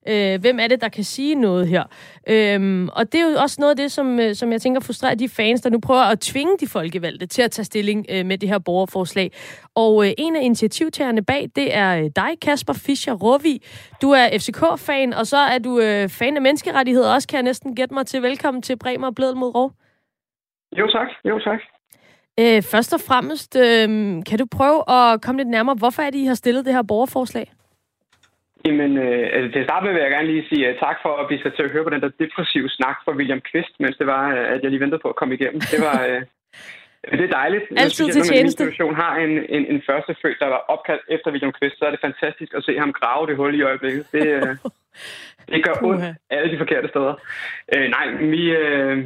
Øh, 0.07 0.41
hvem 0.41 0.59
er 0.59 0.67
det, 0.67 0.81
der 0.81 0.89
kan 0.89 1.03
sige 1.03 1.35
noget 1.35 1.67
her? 1.67 1.83
Øhm, 2.29 2.89
og 2.89 3.11
det 3.11 3.21
er 3.21 3.29
jo 3.29 3.37
også 3.41 3.57
noget 3.59 3.69
af 3.69 3.77
det, 3.77 3.91
som, 3.91 4.19
øh, 4.19 4.35
som 4.35 4.51
jeg 4.51 4.61
tænker 4.61 4.81
frustrerer 4.81 5.15
de 5.15 5.29
fans, 5.29 5.61
der 5.61 5.69
nu 5.69 5.79
prøver 5.79 6.01
at 6.01 6.19
tvinge 6.19 6.57
de 6.59 6.67
folkevalgte 6.67 7.25
til 7.25 7.41
at 7.41 7.51
tage 7.51 7.65
stilling 7.65 8.05
øh, 8.09 8.25
med 8.25 8.37
det 8.37 8.49
her 8.49 8.59
borgerforslag. 8.59 9.31
Og 9.75 10.05
øh, 10.05 10.13
en 10.17 10.35
af 10.35 10.43
initiativtagerne 10.43 11.25
bag, 11.25 11.49
det 11.55 11.75
er 11.75 11.97
øh, 11.97 12.09
dig, 12.15 12.39
Kasper 12.41 12.73
Fischer 12.73 13.13
Rovi. 13.13 13.63
Du 14.01 14.11
er 14.11 14.29
FCK-fan, 14.39 15.13
og 15.13 15.27
så 15.27 15.37
er 15.37 15.59
du 15.59 15.79
øh, 15.79 16.09
fan 16.09 16.35
af 16.35 16.41
menneskerettigheder 16.41 17.13
også, 17.13 17.27
kan 17.27 17.35
jeg 17.35 17.43
næsten 17.43 17.75
gætte 17.75 17.93
mig 17.93 18.05
til. 18.05 18.21
Velkommen 18.21 18.61
til 18.61 18.77
Bremer 18.77 19.07
og 19.07 19.15
Bledel 19.15 19.35
mod 19.35 19.55
Rov. 19.55 19.71
Jo 20.79 20.87
tak, 20.87 21.07
jo 21.25 21.39
tak. 21.39 21.59
Øh, 22.39 22.61
først 22.61 22.93
og 22.93 22.99
fremmest, 22.99 23.55
øh, 23.55 23.87
kan 24.29 24.39
du 24.39 24.45
prøve 24.51 24.89
at 24.89 25.21
komme 25.21 25.39
lidt 25.39 25.49
nærmere, 25.49 25.75
hvorfor 25.75 26.01
er 26.01 26.09
det, 26.09 26.19
I 26.19 26.25
har 26.25 26.33
stillet 26.33 26.65
det 26.65 26.73
her 26.73 26.83
borgerforslag? 26.83 27.51
Jamen, 28.65 28.97
øh, 28.97 29.29
altså, 29.33 29.49
til 29.51 29.59
at 29.59 29.67
starte 29.69 29.85
med 29.85 29.93
vil 29.93 30.01
jeg 30.01 30.11
gerne 30.11 30.31
lige 30.31 30.49
sige 30.49 30.69
uh, 30.69 30.79
tak 30.85 30.97
for 31.03 31.11
at 31.21 31.27
blive 31.27 31.41
sat 31.41 31.53
til 31.55 31.63
at 31.63 31.71
høre 31.73 31.83
på 31.83 31.93
den 31.93 32.01
der 32.01 32.11
depressive 32.23 32.69
snak 32.69 32.97
fra 33.05 33.15
William 33.19 33.41
Kvist, 33.49 33.73
mens 33.79 33.97
det 33.97 34.07
var, 34.07 34.23
uh, 34.33 34.53
at 34.53 34.59
jeg 34.63 34.69
lige 34.71 34.83
ventede 34.85 35.03
på 35.03 35.09
at 35.09 35.19
komme 35.19 35.33
igennem. 35.33 35.61
Det 35.73 35.79
var... 35.87 35.97
Uh, 36.09 36.21
det 37.19 37.25
er 37.25 37.37
dejligt. 37.41 37.65
Altid 37.77 38.05
til 38.05 38.21
når 38.21 38.31
tjeneste. 38.33 38.63
situation 38.63 38.95
har 38.95 39.13
en, 39.25 39.33
en, 39.55 39.63
en 39.73 39.81
første 39.89 40.15
født, 40.21 40.39
der 40.39 40.49
var 40.55 40.61
opkaldt 40.73 41.03
efter 41.15 41.31
William 41.31 41.53
Kvist, 41.57 41.77
så 41.79 41.85
er 41.85 41.91
det 41.91 42.05
fantastisk 42.07 42.51
at 42.53 42.63
se 42.63 42.79
ham 42.79 42.93
grave 42.93 43.27
det 43.27 43.35
hul 43.35 43.55
i 43.59 43.61
øjeblikket. 43.61 44.03
Det, 44.11 44.25
uh, 44.41 44.49
det 45.51 45.63
gør 45.65 45.75
ondt 45.87 46.03
alle 46.29 46.51
de 46.53 46.57
forkerte 46.57 46.87
steder. 46.87 47.13
Uh, 47.75 47.87
nej, 47.95 48.05
vi, 48.33 48.43
uh, 48.61 48.97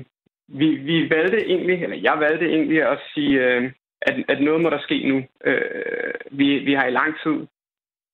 vi, 0.59 0.67
vi 0.89 1.09
valgte 1.09 1.39
egentlig, 1.51 1.83
eller 1.83 1.97
jeg 2.07 2.15
valgte 2.19 2.45
egentlig 2.45 2.79
at 2.93 2.99
sige, 3.13 3.33
uh, 3.47 3.63
at, 4.01 4.15
at 4.27 4.41
noget 4.41 4.61
må 4.61 4.69
der 4.69 4.81
ske 4.87 4.97
nu. 5.11 5.17
Uh, 5.47 6.37
vi, 6.39 6.47
vi 6.67 6.73
har 6.73 6.85
i 6.87 6.97
lang 6.99 7.11
tid 7.23 7.37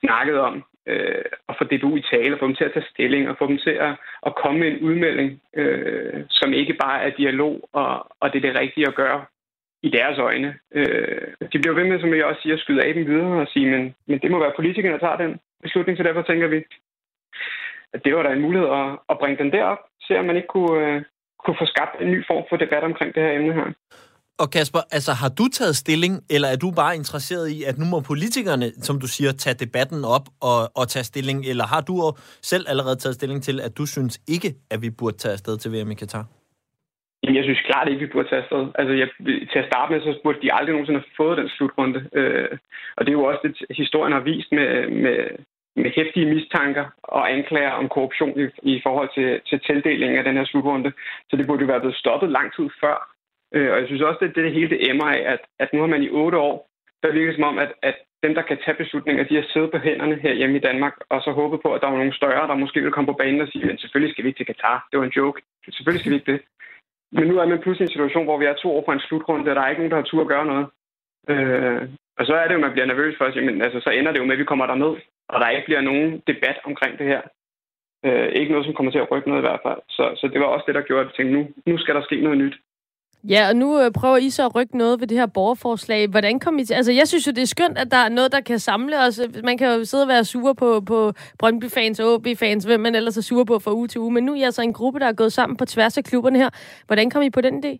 snakket 0.03 0.39
om 0.39 0.63
øh, 0.87 1.25
at 1.49 1.55
få 1.57 1.63
DBU 1.63 1.95
i 1.95 2.03
tale, 2.11 2.33
og 2.33 2.39
få 2.39 2.47
dem 2.47 2.55
til 2.55 2.63
at 2.63 2.73
tage 2.73 2.91
stilling, 2.93 3.29
og 3.29 3.35
få 3.37 3.47
dem 3.47 3.57
til 3.57 3.75
at, 3.87 3.93
at 4.25 4.35
komme 4.35 4.59
med 4.59 4.67
en 4.67 4.79
udmelding, 4.87 5.41
øh, 5.55 6.23
som 6.29 6.53
ikke 6.53 6.73
bare 6.73 7.03
er 7.03 7.09
dialog, 7.09 7.69
og, 7.73 8.07
og 8.19 8.33
det 8.33 8.37
er 8.37 8.47
det 8.47 8.59
rigtige 8.59 8.87
at 8.87 8.95
gøre 8.95 9.25
i 9.83 9.89
deres 9.89 10.17
øjne. 10.17 10.49
Øh, 10.75 11.27
de 11.53 11.59
bliver 11.59 11.75
ved 11.75 11.83
med, 11.83 11.99
som 11.99 12.13
jeg 12.13 12.25
også 12.25 12.41
siger, 12.41 12.55
at 12.55 12.59
skyde 12.59 12.83
af 12.83 12.93
dem 12.93 13.05
videre 13.07 13.41
og 13.41 13.47
sige, 13.47 13.71
men, 13.71 13.95
men 14.07 14.19
det 14.19 14.31
må 14.31 14.39
være 14.39 14.53
politikerne, 14.55 14.93
der 14.93 14.99
tager 15.05 15.17
den 15.17 15.39
beslutning, 15.63 15.97
så 15.97 16.03
derfor 16.03 16.21
tænker 16.21 16.47
vi, 16.47 16.63
at 17.93 18.05
det 18.05 18.15
var 18.15 18.23
da 18.23 18.29
en 18.33 18.41
mulighed 18.41 18.69
at, 18.69 18.87
at 19.09 19.19
bringe 19.19 19.37
den 19.43 19.51
derop, 19.51 19.81
se 20.01 20.19
om 20.19 20.25
man 20.25 20.35
ikke 20.35 20.47
kunne, 20.47 20.77
øh, 20.87 21.03
kunne 21.43 21.57
få 21.59 21.65
skabt 21.65 22.01
en 22.01 22.11
ny 22.11 22.19
form 22.27 22.43
for 22.49 22.57
debat 22.57 22.83
omkring 22.83 23.15
det 23.15 23.23
her 23.23 23.31
emne 23.31 23.53
her. 23.53 23.67
Og 24.43 24.47
Kasper, 24.55 24.81
altså 24.97 25.11
har 25.21 25.31
du 25.39 25.45
taget 25.59 25.75
stilling, 25.83 26.13
eller 26.35 26.47
er 26.53 26.59
du 26.63 26.69
bare 26.81 26.93
interesseret 27.01 27.47
i, 27.55 27.57
at 27.69 27.75
nu 27.81 27.85
må 27.93 27.97
politikerne, 28.11 28.67
som 28.87 28.95
du 29.03 29.07
siger, 29.15 29.31
tage 29.43 29.57
debatten 29.65 30.01
op 30.17 30.25
og, 30.49 30.59
og 30.79 30.85
tage 30.93 31.05
stilling, 31.11 31.39
eller 31.51 31.65
har 31.73 31.81
du 31.89 31.95
selv 32.51 32.65
allerede 32.71 32.97
taget 33.03 33.15
stilling 33.19 33.39
til, 33.47 33.57
at 33.67 33.71
du 33.79 33.85
synes 33.95 34.15
ikke, 34.35 34.49
at 34.73 34.79
vi 34.85 34.89
burde 34.99 35.17
tage 35.17 35.35
afsted 35.37 35.55
til 35.57 35.69
VM 35.73 35.91
i 35.91 35.97
Katar? 36.01 36.25
Jamen, 37.21 37.37
jeg 37.39 37.45
synes 37.47 37.61
klart 37.69 37.87
ikke, 37.87 38.05
vi 38.05 38.13
burde 38.13 38.29
tage 38.29 38.41
afsted. 38.43 38.63
Altså, 38.79 38.93
jeg, 39.01 39.07
til 39.51 39.59
at 39.63 39.69
starte 39.71 39.89
med, 39.91 40.01
så 40.01 40.19
burde 40.23 40.41
de 40.43 40.53
aldrig 40.57 40.73
nogensinde 40.73 40.99
have 40.99 41.17
fået 41.21 41.37
den 41.41 41.49
slutrunde. 41.57 41.99
Øh, 42.19 42.49
og 42.97 43.01
det 43.01 43.09
er 43.11 43.19
jo 43.19 43.25
også 43.29 43.41
det, 43.45 43.77
historien 43.83 44.13
har 44.17 44.23
vist 44.31 44.51
med, 44.57 44.69
med, 45.03 45.19
med 45.81 45.89
hæftige 45.97 46.31
mistanker 46.33 46.85
og 47.03 47.23
anklager 47.35 47.73
om 47.81 47.89
korruption 47.95 48.35
i, 48.41 48.45
i 48.73 48.75
forhold 48.85 49.09
til, 49.17 49.29
til 49.49 49.57
tildelingen 49.67 50.17
af 50.17 50.23
den 50.23 50.37
her 50.37 50.45
slutrunde. 50.45 50.91
Så 51.29 51.33
det 51.37 51.47
burde 51.47 51.61
jo 51.61 51.71
være 51.71 51.83
blevet 51.83 52.01
stoppet 52.03 52.29
lang 52.37 52.47
tid 52.57 52.67
før. 52.81 53.14
Øh, 53.55 53.71
og 53.71 53.77
jeg 53.79 53.87
synes 53.87 54.01
også, 54.01 54.19
at 54.21 54.35
det, 54.35 54.43
det 54.43 54.53
hele 54.53 54.69
det 54.69 54.89
emmer 54.89 55.05
af, 55.05 55.21
at, 55.33 55.41
at 55.59 55.73
nu 55.73 55.79
har 55.79 55.87
man 55.87 56.03
i 56.03 56.09
otte 56.09 56.37
år, 56.37 56.69
der 57.03 57.11
virker 57.11 57.33
som 57.33 57.43
om, 57.43 57.57
at, 57.57 57.71
at 57.81 57.95
dem, 58.23 58.33
der 58.35 58.41
kan 58.49 58.57
tage 58.65 58.81
beslutninger, 58.81 59.23
de 59.23 59.35
har 59.35 59.45
siddet 59.53 59.71
på 59.71 59.77
hænderne 59.77 60.15
her 60.25 60.33
hjemme 60.33 60.57
i 60.57 60.65
Danmark, 60.69 60.95
og 61.09 61.21
så 61.21 61.31
håbet 61.31 61.59
på, 61.61 61.69
at 61.73 61.81
der 61.81 61.89
var 61.89 61.97
nogle 61.97 62.19
større, 62.19 62.47
der 62.47 62.63
måske 62.63 62.79
ville 62.79 62.95
komme 62.95 63.11
på 63.11 63.19
banen 63.21 63.41
og 63.41 63.47
sige, 63.47 63.65
men 63.65 63.77
selvfølgelig 63.77 64.11
skal 64.11 64.23
vi 64.23 64.29
ikke 64.29 64.39
til 64.39 64.51
Katar. 64.51 64.87
Det 64.89 64.99
var 64.99 65.05
en 65.05 65.17
joke. 65.19 65.41
Selvfølgelig 65.75 66.01
skal 66.01 66.11
vi 66.11 66.19
ikke 66.19 66.31
det. 66.31 66.41
Men 67.11 67.27
nu 67.27 67.35
er 67.37 67.47
man 67.47 67.61
pludselig 67.61 67.85
i 67.85 67.87
en 67.89 67.95
situation, 67.95 68.25
hvor 68.25 68.37
vi 68.37 68.45
er 68.45 68.53
to 68.53 68.69
år 68.75 68.83
fra 68.85 68.93
en 68.93 69.05
slutrunde, 69.07 69.49
og 69.51 69.55
der 69.55 69.61
er 69.61 69.69
ikke 69.69 69.81
nogen, 69.81 69.91
der 69.91 70.01
har 70.01 70.09
tur 70.09 70.21
at 70.21 70.31
gøre 70.33 70.45
noget. 70.51 70.65
Øh, 71.31 71.81
og 72.19 72.25
så 72.25 72.33
er 72.35 72.47
det 72.47 72.55
jo, 72.55 72.65
man 72.65 72.71
bliver 72.71 72.85
nervøs 72.85 73.15
for 73.17 73.25
at 73.25 73.33
sige, 73.33 73.45
men 73.45 73.61
altså, 73.61 73.79
så 73.79 73.89
ender 73.89 74.11
det 74.11 74.19
jo 74.19 74.25
med, 74.25 74.35
at 74.37 74.39
vi 74.39 74.51
kommer 74.51 74.65
derned, 74.65 74.93
og 75.29 75.37
der 75.41 75.49
ikke 75.49 75.65
bliver 75.65 75.81
nogen 75.81 76.21
debat 76.27 76.57
omkring 76.63 76.99
det 76.99 77.07
her. 77.07 77.21
Øh, 78.05 78.29
ikke 78.39 78.51
noget, 78.51 78.65
som 78.65 78.75
kommer 78.75 78.91
til 78.91 79.03
at 79.03 79.11
rykke 79.11 79.29
noget 79.29 79.41
i 79.41 79.47
hvert 79.47 79.63
fald. 79.65 79.81
Så, 79.89 80.03
så 80.19 80.27
det 80.27 80.39
var 80.39 80.45
også 80.45 80.65
det, 80.67 80.75
der 80.75 80.87
gjorde, 80.87 81.01
at 81.01 81.07
jeg 81.07 81.15
tænkte, 81.15 81.35
nu, 81.37 81.41
nu 81.65 81.77
skal 81.77 81.95
der 81.95 82.03
ske 82.03 82.21
noget 82.21 82.37
nyt. 82.37 82.55
Ja, 83.29 83.41
og 83.49 83.55
nu 83.55 83.67
øh, 83.81 83.91
prøver 83.99 84.17
I 84.17 84.29
så 84.29 84.45
at 84.45 84.55
rykke 84.55 84.77
noget 84.77 84.99
ved 84.99 85.07
det 85.07 85.17
her 85.17 85.25
borgerforslag. 85.33 86.07
Hvordan 86.07 86.39
kom 86.39 86.59
I 86.59 86.63
til... 86.63 86.73
Altså, 86.73 86.91
jeg 86.91 87.07
synes 87.07 87.27
jo, 87.27 87.31
det 87.31 87.41
er 87.41 87.53
skønt, 87.55 87.77
at 87.77 87.91
der 87.91 87.97
er 87.97 88.09
noget, 88.09 88.31
der 88.31 88.41
kan 88.41 88.59
samle 88.59 88.95
os. 89.05 89.21
Man 89.43 89.57
kan 89.57 89.67
jo 89.67 89.85
sidde 89.85 90.03
og 90.03 90.07
være 90.07 90.23
sur 90.23 90.53
på, 90.53 90.81
på 90.91 90.97
Brøndby-fans 91.39 91.99
og 91.99 92.13
OB-fans, 92.13 92.65
hvem 92.65 92.79
man 92.79 92.95
ellers 92.95 93.17
er 93.17 93.21
sur 93.21 93.43
på 93.43 93.59
fra 93.59 93.73
uge 93.73 93.87
til 93.87 94.01
uge. 94.01 94.13
Men 94.13 94.23
nu 94.23 94.31
er 94.31 94.35
I 94.35 94.41
altså 94.41 94.61
en 94.61 94.73
gruppe, 94.73 94.99
der 94.99 95.07
er 95.07 95.19
gået 95.21 95.33
sammen 95.33 95.57
på 95.57 95.65
tværs 95.65 95.97
af 95.97 96.03
klubberne 96.03 96.37
her. 96.37 96.49
Hvordan 96.87 97.09
kom 97.09 97.21
I 97.21 97.29
på 97.29 97.41
den 97.41 97.55
idé? 97.63 97.71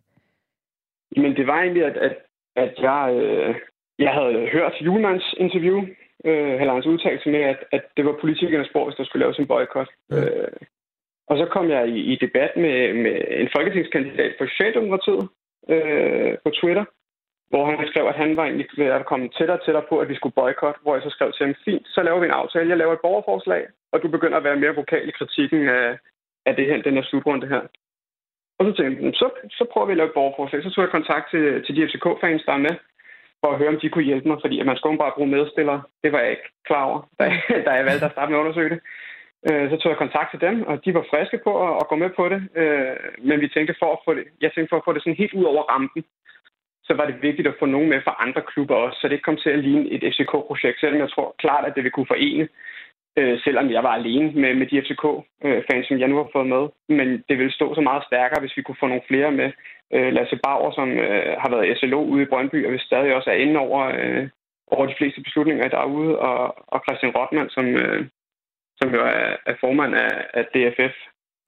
Men 1.22 1.36
det 1.36 1.48
var 1.48 1.60
egentlig, 1.62 1.86
at, 1.86 1.98
at, 1.98 2.16
at 2.56 2.74
jeg, 2.82 3.02
øh, 3.22 3.56
jeg 4.00 4.12
havde 4.12 4.50
hørt 4.52 4.74
Julemands 4.82 5.34
interview, 5.38 5.80
øh, 6.26 6.62
eller 6.62 6.74
hans 6.74 6.86
udtalelse 6.86 7.30
med, 7.30 7.40
at, 7.40 7.60
at 7.72 7.84
det 7.98 8.06
var 8.06 8.16
politikernes 8.22 8.68
spor, 8.68 8.86
hvis 8.86 8.98
der 8.98 9.06
skulle 9.06 9.24
laves 9.24 9.40
en 9.40 9.48
boykot. 9.48 9.90
Ja. 10.12 10.16
Øh, 10.16 10.48
og 11.30 11.38
så 11.38 11.46
kom 11.46 11.70
jeg 11.70 11.90
i, 11.90 12.00
i 12.14 12.16
debat 12.16 12.52
med, 12.56 12.94
med 12.94 13.16
en 13.30 13.50
folketingskandidat 13.56 14.32
for 14.38 14.46
Socialdemokratiet 14.46 15.30
øh, 15.74 16.34
på 16.44 16.50
Twitter, 16.60 16.86
hvor 17.50 17.66
han 17.66 17.88
skrev, 17.88 18.06
at 18.08 18.22
han 18.24 18.38
var 18.38 18.44
egentlig 18.44 18.68
ved 18.78 18.86
at 18.86 19.06
komme 19.06 19.30
tættere 19.30 19.58
og 19.60 19.66
tættere 19.66 19.90
på, 19.90 20.00
at 20.00 20.10
vi 20.10 20.16
skulle 20.16 20.38
boykotte, 20.40 20.80
hvor 20.82 20.94
jeg 20.96 21.04
så 21.04 21.10
skrev 21.10 21.32
til 21.34 21.46
ham, 21.46 21.56
fint, 21.66 21.88
så 21.88 22.04
laver 22.04 22.20
vi 22.20 22.26
en 22.26 22.40
aftale, 22.42 22.70
jeg 22.70 22.78
laver 22.78 22.94
et 22.94 23.06
borgerforslag, 23.08 23.64
og 23.92 24.04
du 24.04 24.08
begynder 24.08 24.38
at 24.38 24.44
være 24.44 24.62
mere 24.64 24.76
vokal 24.76 25.10
i 25.10 25.18
kritikken 25.20 25.70
af, 25.70 25.98
af 26.46 26.56
det 26.56 26.66
her, 26.66 26.82
den 26.82 26.94
her 26.94 27.04
slutrunde 27.04 27.48
her. 27.48 27.62
Og 28.60 28.66
så 28.66 28.72
tænkte 28.74 29.04
jeg, 29.06 29.14
så, 29.16 29.30
så 29.58 29.64
prøver 29.72 29.88
vi 29.88 29.92
at 29.94 29.98
lave 29.98 30.08
et 30.08 30.18
borgerforslag. 30.20 30.64
Så 30.64 30.70
tog 30.70 30.82
jeg 30.82 30.92
kontakt 30.92 31.26
til, 31.32 31.64
til 31.66 31.76
de 31.76 31.88
FCK-fans, 31.88 32.44
der 32.48 32.54
er 32.54 32.66
med, 32.68 32.76
for 33.42 33.48
at 33.52 33.58
høre, 33.58 33.74
om 33.74 33.80
de 33.80 33.90
kunne 33.90 34.10
hjælpe 34.10 34.28
mig, 34.28 34.38
fordi 34.42 34.60
at 34.60 34.66
man 34.66 34.78
skulle 34.78 34.98
bare 34.98 35.16
bruge 35.16 35.34
medspillere. 35.36 35.82
Det 36.04 36.12
var 36.12 36.20
jeg 36.20 36.32
ikke 36.32 36.50
klar 36.68 36.84
over, 36.90 37.00
da, 37.20 37.26
da 37.66 37.72
jeg 37.72 37.86
valgte 37.86 38.06
at 38.06 38.12
starte 38.12 38.32
med 38.32 38.40
at 38.40 38.44
undersøge 38.44 38.70
det. 38.70 38.80
Øh, 39.50 39.70
Så 39.70 39.76
tog 39.78 39.90
jeg 39.90 39.98
kontakt 39.98 40.30
til 40.32 40.42
dem, 40.42 40.56
og 40.70 40.86
de 40.86 40.94
var 40.94 41.06
friske 41.10 41.40
på 41.44 41.52
at, 41.68 41.74
at 41.82 41.88
gå 41.88 41.96
med 41.96 42.10
på 42.20 42.30
det. 42.30 42.42
Øh, 42.62 42.96
Men 43.30 43.42
vi 43.42 43.48
tænkte 43.48 43.76
for 43.82 43.90
at 43.94 44.00
få 44.06 44.14
det, 44.14 44.26
jeg 44.42 44.52
tænkte 44.52 44.72
for 44.72 44.78
at 44.78 44.86
få 44.86 44.94
det 44.94 45.02
sådan 45.02 45.22
helt 45.24 45.34
ud 45.34 45.44
over 45.44 45.64
rampen, 45.74 46.04
så 46.88 46.94
var 46.94 47.06
det 47.06 47.22
vigtigt 47.22 47.48
at 47.48 47.60
få 47.60 47.66
nogen 47.66 47.90
med 47.90 48.02
fra 48.04 48.16
andre 48.26 48.42
klubber 48.52 48.76
også, 48.76 48.98
så 49.00 49.08
det 49.08 49.14
ikke 49.14 49.30
kom 49.30 49.38
til 49.38 49.50
at 49.50 49.60
ligne 49.60 49.90
et 49.90 50.04
FCK-projekt, 50.14 50.80
selvom 50.80 51.00
jeg 51.00 51.10
tror 51.10 51.36
klart, 51.38 51.66
at 51.66 51.76
det 51.76 51.84
vil 51.84 51.92
kunne 51.92 52.12
forene, 52.14 52.48
øh, 53.18 53.40
selvom 53.46 53.72
jeg 53.72 53.84
var 53.84 53.94
alene 54.00 54.32
med, 54.42 54.54
med 54.56 54.68
de 54.68 54.82
FCK-fans, 54.82 55.88
som 55.88 56.00
jeg 56.00 56.08
nu 56.08 56.16
har 56.18 56.30
fået 56.34 56.48
med. 56.48 56.64
Men 56.98 57.08
det 57.30 57.38
ville 57.38 57.54
stå 57.54 57.76
så 57.76 57.82
meget 57.82 58.04
stærkere, 58.10 58.42
hvis 58.42 58.58
vi 58.58 58.62
kunne 58.62 58.82
få 58.82 58.88
nogle 58.88 59.08
flere 59.08 59.32
med. 59.32 59.52
Øh, 59.94 60.14
Lasse 60.14 60.40
Bauer, 60.44 60.72
som 60.72 60.90
øh, 60.90 61.34
har 61.42 61.50
været 61.50 61.78
SLO 61.78 62.00
ude 62.04 62.24
i 62.24 62.32
Brøndby, 62.32 62.66
og 62.66 62.72
vi 62.74 62.78
stadig 62.78 63.16
også 63.16 63.30
er 63.30 63.36
inde 63.44 63.60
over, 63.60 63.82
øh, 64.00 64.28
over 64.68 64.86
de 64.86 64.96
fleste 64.98 65.22
beslutninger 65.22 65.68
derude, 65.68 66.20
og, 66.20 66.40
og 66.74 66.82
Christian 66.86 67.16
Rottmann, 67.18 67.50
som, 67.50 67.66
øh, 67.66 68.06
som 68.80 68.88
jo 68.96 69.02
er, 69.02 69.30
er 69.50 69.56
formand 69.64 69.94
af, 69.96 70.14
af 70.34 70.44
DFF, 70.54 70.96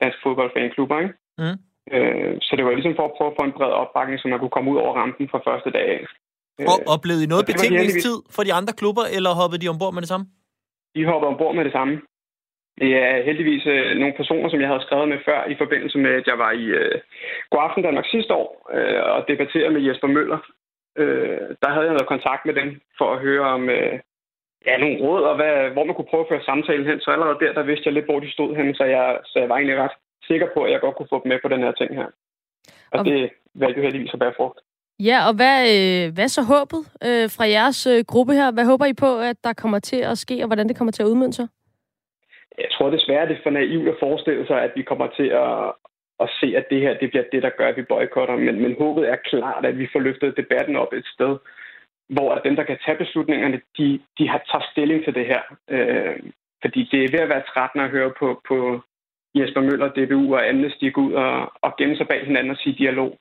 Dansk 0.01 0.17
Fodboldfanklub, 0.23 0.91
ikke? 0.91 1.13
Mm. 1.41 1.57
Øh, 1.95 2.33
så 2.41 2.51
det 2.55 2.65
var 2.65 2.71
ligesom 2.71 2.95
for 2.99 3.05
at 3.05 3.15
prøve 3.17 3.31
at 3.31 3.37
få 3.39 3.43
en 3.45 3.57
bred 3.57 3.73
opbakning, 3.81 4.19
så 4.19 4.27
man 4.27 4.39
kunne 4.39 4.55
komme 4.55 4.71
ud 4.71 4.77
over 4.83 4.93
rampen 5.01 5.29
fra 5.31 5.45
første 5.47 5.69
dag 5.77 5.87
af. 5.95 6.01
Og 6.71 6.77
oplevede 6.95 7.23
I 7.23 7.31
noget 7.33 7.45
betænkningstid 7.51 8.17
for 8.35 8.41
de 8.43 8.53
andre 8.59 8.73
klubber, 8.79 9.05
eller 9.15 9.39
hoppede 9.41 9.61
de 9.61 9.71
ombord 9.73 9.93
med 9.93 10.01
det 10.01 10.11
samme? 10.13 10.25
De 10.95 11.05
hoppede 11.09 11.29
ombord 11.31 11.55
med 11.55 11.65
det 11.65 11.73
samme. 11.77 11.93
Det 12.81 12.91
er 13.05 13.23
heldigvis 13.27 13.65
øh, 13.65 13.97
nogle 14.01 14.13
personer, 14.17 14.49
som 14.49 14.61
jeg 14.61 14.69
havde 14.69 14.85
skrevet 14.87 15.07
med 15.09 15.19
før, 15.27 15.39
i 15.53 15.55
forbindelse 15.57 15.97
med, 15.97 16.11
at 16.19 16.27
jeg 16.27 16.37
var 16.37 16.51
i 16.51 16.65
øh, 16.79 17.01
Godaften 17.51 17.83
Danmark 17.83 18.07
sidste 18.11 18.33
år 18.33 18.49
øh, 18.77 19.01
og 19.15 19.25
debatterede 19.27 19.73
med 19.73 19.81
Jesper 19.87 20.07
Møller. 20.07 20.39
Øh, 21.01 21.47
der 21.61 21.69
havde 21.73 21.85
jeg 21.87 21.95
noget 21.97 22.13
kontakt 22.13 22.45
med 22.45 22.53
dem 22.53 22.69
for 22.97 23.07
at 23.13 23.21
høre 23.25 23.45
om 23.57 23.69
øh, 23.69 23.99
ja, 24.65 24.77
nogle 24.77 24.99
råd, 25.01 25.23
og 25.23 25.35
hvad, 25.35 25.69
hvor 25.73 25.83
man 25.83 25.95
kunne 25.95 26.11
prøve 26.11 26.21
at 26.25 26.29
føre 26.31 26.43
samtalen 26.49 26.85
hen. 26.87 26.99
Så 26.99 27.11
allerede 27.11 27.39
der, 27.43 27.53
der 27.53 27.63
vidste 27.63 27.83
jeg 27.87 27.93
lidt, 27.93 28.05
hvor 28.05 28.19
de 28.19 28.31
stod 28.31 28.55
hen, 28.55 28.75
så 28.75 28.83
jeg, 28.83 29.19
så 29.25 29.39
jeg 29.39 29.49
var 29.49 29.55
egentlig 29.55 29.77
ret 29.83 29.95
sikker 30.27 30.47
på, 30.53 30.63
at 30.63 30.71
jeg 30.71 30.79
godt 30.81 30.95
kunne 30.95 31.11
få 31.13 31.21
dem 31.23 31.29
med 31.31 31.39
på 31.41 31.47
den 31.47 31.61
her 31.65 31.71
ting 31.71 31.95
her. 31.95 32.05
Og, 32.91 32.99
Og- 32.99 33.05
det 33.05 33.29
valgte 33.55 33.77
jo 33.79 33.83
heldigvis 33.83 34.13
at 34.13 34.19
bære 34.19 34.33
frugt. 34.37 34.59
Ja, 34.99 35.17
og 35.27 35.33
hvad, 35.35 35.59
øh, 35.77 36.13
hvad 36.13 36.27
så 36.27 36.41
håbet 36.53 36.81
øh, 37.07 37.29
fra 37.35 37.45
jeres 37.55 37.87
øh, 37.87 38.03
gruppe 38.07 38.33
her? 38.33 38.51
Hvad 38.51 38.65
håber 38.65 38.85
I 38.85 38.93
på, 38.93 39.19
at 39.19 39.37
der 39.43 39.53
kommer 39.53 39.79
til 39.79 40.01
at 40.11 40.17
ske, 40.17 40.35
og 40.43 40.47
hvordan 40.47 40.67
det 40.67 40.77
kommer 40.77 40.91
til 40.91 41.03
at 41.03 41.07
udmønte 41.07 41.35
sig? 41.35 41.47
Jeg 42.57 42.69
tror 42.71 42.89
desværre, 42.89 43.27
det 43.27 43.37
er 43.37 43.43
for 43.43 43.49
naivt 43.49 43.87
at 43.87 43.95
forestille 43.99 44.47
sig, 44.47 44.61
at 44.61 44.71
vi 44.75 44.81
kommer 44.81 45.07
til 45.07 45.27
at, 45.45 45.73
at 46.23 46.29
se, 46.39 46.47
at 46.59 46.65
det 46.69 46.81
her 46.81 46.97
det 47.01 47.09
bliver 47.09 47.25
det, 47.31 47.43
der 47.43 47.49
gør, 47.57 47.67
at 47.67 47.77
vi 47.77 47.81
boykotter. 47.81 48.35
Men, 48.35 48.61
men 48.61 48.75
håbet 48.79 49.09
er 49.09 49.15
klart, 49.15 49.65
at 49.65 49.77
vi 49.77 49.87
får 49.93 49.99
løftet 49.99 50.37
debatten 50.37 50.75
op 50.75 50.93
et 50.93 51.05
sted, 51.15 51.37
hvor 52.09 52.33
at 52.33 52.41
dem, 52.43 52.55
der 52.55 52.63
kan 52.63 52.77
tage 52.85 52.97
beslutningerne, 52.97 53.61
de, 53.77 53.99
de 54.17 54.29
har 54.29 54.41
taget 54.51 54.65
stilling 54.71 55.03
til 55.03 55.15
det 55.15 55.25
her. 55.25 55.41
Øh, 55.69 56.19
fordi 56.61 56.89
det 56.91 56.99
er 57.03 57.11
ved 57.11 57.19
at 57.19 57.29
være 57.29 57.49
trættende 57.53 57.85
at 57.85 57.91
høre 57.91 58.11
på, 58.19 58.41
på 58.47 58.81
Jesper 59.35 59.61
Møller, 59.61 59.89
DBU 59.95 60.35
og 60.35 60.49
Amnesty 60.49 60.91
gå 60.93 61.01
ud 61.01 61.13
og, 61.13 61.51
og 61.61 61.77
gemme 61.77 61.95
sig 61.97 62.07
bag 62.07 62.25
hinanden 62.25 62.51
og 62.51 62.57
sige 62.57 62.75
dialog. 62.83 63.17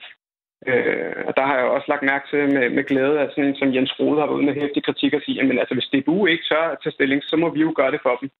Øh, 0.66 1.14
og 1.26 1.36
der 1.36 1.44
har 1.46 1.56
jeg 1.56 1.64
også 1.64 1.88
lagt 1.88 2.02
mærke 2.02 2.26
til 2.30 2.42
med, 2.54 2.70
med 2.70 2.84
glæde, 2.84 3.20
at 3.20 3.30
sådan 3.30 3.44
en 3.44 3.56
som 3.56 3.74
Jens 3.74 4.00
Rode 4.00 4.20
har 4.20 4.26
været 4.26 4.36
ude 4.36 4.46
med 4.46 4.54
hæftig 4.54 4.84
kritik 4.84 5.14
og 5.14 5.22
sige, 5.24 5.42
at 5.42 5.58
altså, 5.58 5.74
hvis 5.74 5.92
DBU 5.92 6.26
ikke 6.26 6.44
tør 6.50 6.64
at 6.72 6.78
tage 6.82 6.92
stilling, 6.92 7.22
så 7.24 7.36
må 7.36 7.50
vi 7.54 7.60
jo 7.60 7.72
gøre 7.76 7.92
det 7.92 8.00
for 8.02 8.16
dem. 8.20 8.30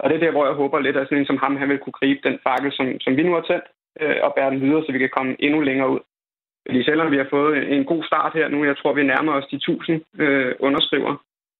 Og 0.00 0.10
det 0.10 0.16
er 0.16 0.24
der, 0.24 0.30
hvor 0.30 0.46
jeg 0.46 0.54
håber 0.54 0.78
lidt, 0.78 0.96
at 0.96 1.06
sådan 1.06 1.18
en 1.18 1.26
som 1.26 1.42
ham, 1.42 1.56
han 1.56 1.68
vil 1.68 1.78
kunne 1.78 1.98
gribe 2.00 2.20
den 2.28 2.38
fakkel, 2.46 2.72
som, 2.72 3.00
som 3.00 3.16
vi 3.16 3.22
nu 3.22 3.32
har 3.34 3.40
tændt, 3.40 3.66
øh, 4.00 4.16
og 4.22 4.32
bære 4.36 4.50
den 4.50 4.60
videre, 4.60 4.84
så 4.84 4.92
vi 4.92 4.98
kan 4.98 5.16
komme 5.16 5.36
endnu 5.38 5.60
længere 5.60 5.90
ud. 5.90 6.00
Fordi 6.66 6.84
selvom 6.84 7.10
vi 7.10 7.16
har 7.16 7.28
fået 7.30 7.72
en 7.74 7.84
god 7.84 8.02
start 8.04 8.32
her 8.38 8.48
nu, 8.48 8.64
jeg 8.64 8.76
tror, 8.76 8.92
vi 8.92 9.02
nærmer 9.02 9.32
os 9.32 9.50
de 9.50 9.56
1000 9.56 10.00
øh, 10.18 10.54
underskriver, 10.58 11.12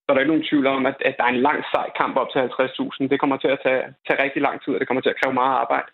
så 0.02 0.06
er 0.08 0.14
der 0.14 0.20
ikke 0.20 0.34
nogen 0.34 0.48
tvivl 0.50 0.66
om, 0.66 0.86
at, 0.86 0.96
at 1.08 1.14
der 1.18 1.24
er 1.24 1.32
en 1.34 1.46
lang 1.48 1.60
sej 1.72 1.88
kamp 2.00 2.16
op 2.16 2.30
til 2.30 2.38
50.000. 2.38 3.08
Det 3.12 3.20
kommer 3.20 3.36
til 3.36 3.50
at 3.54 3.60
tage, 3.66 3.82
tage 4.06 4.22
rigtig 4.24 4.42
lang 4.42 4.56
tid, 4.62 4.74
og 4.74 4.80
det 4.80 4.88
kommer 4.88 5.02
til 5.02 5.12
at 5.14 5.20
kræve 5.20 5.34
meget 5.40 5.54
arbejde. 5.62 5.88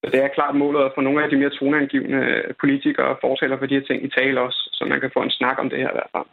Så 0.00 0.06
det 0.12 0.20
er 0.22 0.36
klart 0.38 0.54
målet 0.62 0.84
at 0.84 0.92
få 0.94 1.00
nogle 1.00 1.24
af 1.24 1.30
de 1.30 1.36
mere 1.36 1.56
toneangivende 1.58 2.22
øh, 2.34 2.54
politikere 2.62 3.08
og 3.12 3.18
fortaler 3.20 3.58
for 3.58 3.66
de 3.66 3.74
her 3.78 3.86
ting 3.88 4.04
i 4.04 4.14
tale 4.18 4.40
også, 4.40 4.60
så 4.76 4.82
man 4.84 5.00
kan 5.00 5.10
få 5.14 5.20
en 5.22 5.36
snak 5.38 5.58
om 5.58 5.70
det 5.70 5.78
her 5.78 5.90
i 5.90 5.96
hvert 5.98 6.12
fald. 6.14 6.28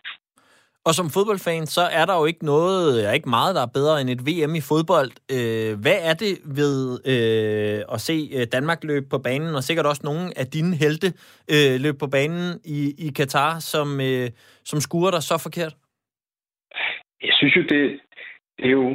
Og 0.88 0.94
som 0.94 1.08
fodboldfan, 1.16 1.66
så 1.78 1.84
er 2.00 2.06
der 2.06 2.16
jo 2.20 2.26
ikke 2.26 2.46
noget, 2.46 3.08
er 3.08 3.12
ikke 3.12 3.30
meget, 3.30 3.56
der 3.56 3.62
er 3.64 3.76
bedre 3.80 4.02
end 4.02 4.10
et 4.10 4.26
VM 4.28 4.54
i 4.56 4.64
fodbold. 4.72 5.12
Øh, 5.38 5.74
hvad 5.84 6.00
er 6.10 6.16
det 6.24 6.34
ved 6.60 6.78
øh, 7.14 7.80
at 7.94 8.00
se 8.08 8.18
øh, 8.36 8.44
Danmark 8.56 8.80
løbe 8.84 9.08
på 9.10 9.20
banen, 9.28 9.56
og 9.56 9.64
sikkert 9.64 9.86
også 9.92 10.04
nogle 10.10 10.24
af 10.42 10.46
dine 10.56 10.74
helte 10.84 11.08
øh, 11.54 11.76
løbe 11.84 11.98
på 12.04 12.08
banen 12.18 12.48
i, 12.78 12.80
i 13.06 13.08
Katar, 13.18 13.52
som, 13.72 13.88
øh, 14.10 14.28
som 14.70 14.80
skuer 14.86 15.12
dig 15.12 15.24
så 15.24 15.36
forkert? 15.48 15.74
Jeg 17.28 17.34
synes 17.40 17.56
jo, 17.58 17.62
det, 17.72 17.82
det 18.58 18.66
er 18.72 18.76
jo... 18.82 18.88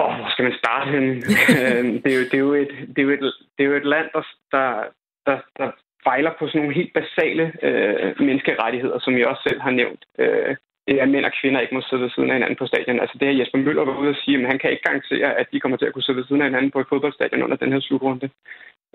Åh, 0.00 0.14
hvor 0.18 0.30
skal 0.32 0.44
man 0.48 0.58
starte 0.62 0.90
henne? 0.90 1.14
Det, 2.02 2.10
er 2.12 2.18
jo, 2.18 2.24
det, 2.30 2.34
er 2.34 2.44
jo 2.48 2.54
et, 2.54 2.72
det, 2.94 2.98
er 2.98 3.06
jo 3.08 3.10
et, 3.10 3.24
det 3.54 3.60
er 3.64 3.68
jo 3.70 3.76
et 3.76 3.88
land, 3.94 4.08
der, 4.14 4.22
der, 4.52 4.68
der, 5.26 5.36
der 5.58 5.68
fejler 6.08 6.32
på 6.38 6.44
sådan 6.46 6.60
nogle 6.60 6.78
helt 6.80 6.92
basale 7.00 7.44
øh, 7.66 8.20
menneskerettigheder, 8.28 8.98
som 8.98 9.18
jeg 9.18 9.26
også 9.26 9.42
selv 9.48 9.60
har 9.60 9.70
nævnt. 9.70 10.02
Øh, 10.18 10.56
det 10.88 10.98
at 10.98 11.08
mænd 11.08 11.24
og 11.24 11.32
kvinder 11.40 11.60
ikke 11.60 11.74
må 11.74 11.80
sidde 11.80 12.02
ved 12.02 12.10
siden 12.10 12.30
af 12.30 12.36
hinanden 12.36 12.58
på 12.58 12.66
stadion. 12.66 13.00
Altså 13.00 13.16
det 13.20 13.28
er 13.28 13.38
Jesper 13.38 13.58
Møller 13.58 13.84
var 13.84 13.98
ude 14.00 14.10
og 14.14 14.20
sige, 14.24 14.38
at 14.38 14.50
han 14.50 14.58
kan 14.58 14.70
ikke 14.70 14.86
garantere, 14.88 15.38
at 15.40 15.46
de 15.52 15.60
kommer 15.60 15.78
til 15.78 15.86
at 15.86 15.92
kunne 15.92 16.02
sidde 16.02 16.18
ved 16.18 16.24
siden 16.26 16.42
af 16.42 16.48
hinanden 16.48 16.70
på 16.70 16.80
et 16.80 16.88
fodboldstadion 16.88 17.42
under 17.42 17.56
den 17.56 17.72
her 17.72 17.80
slutrunde. 17.80 18.28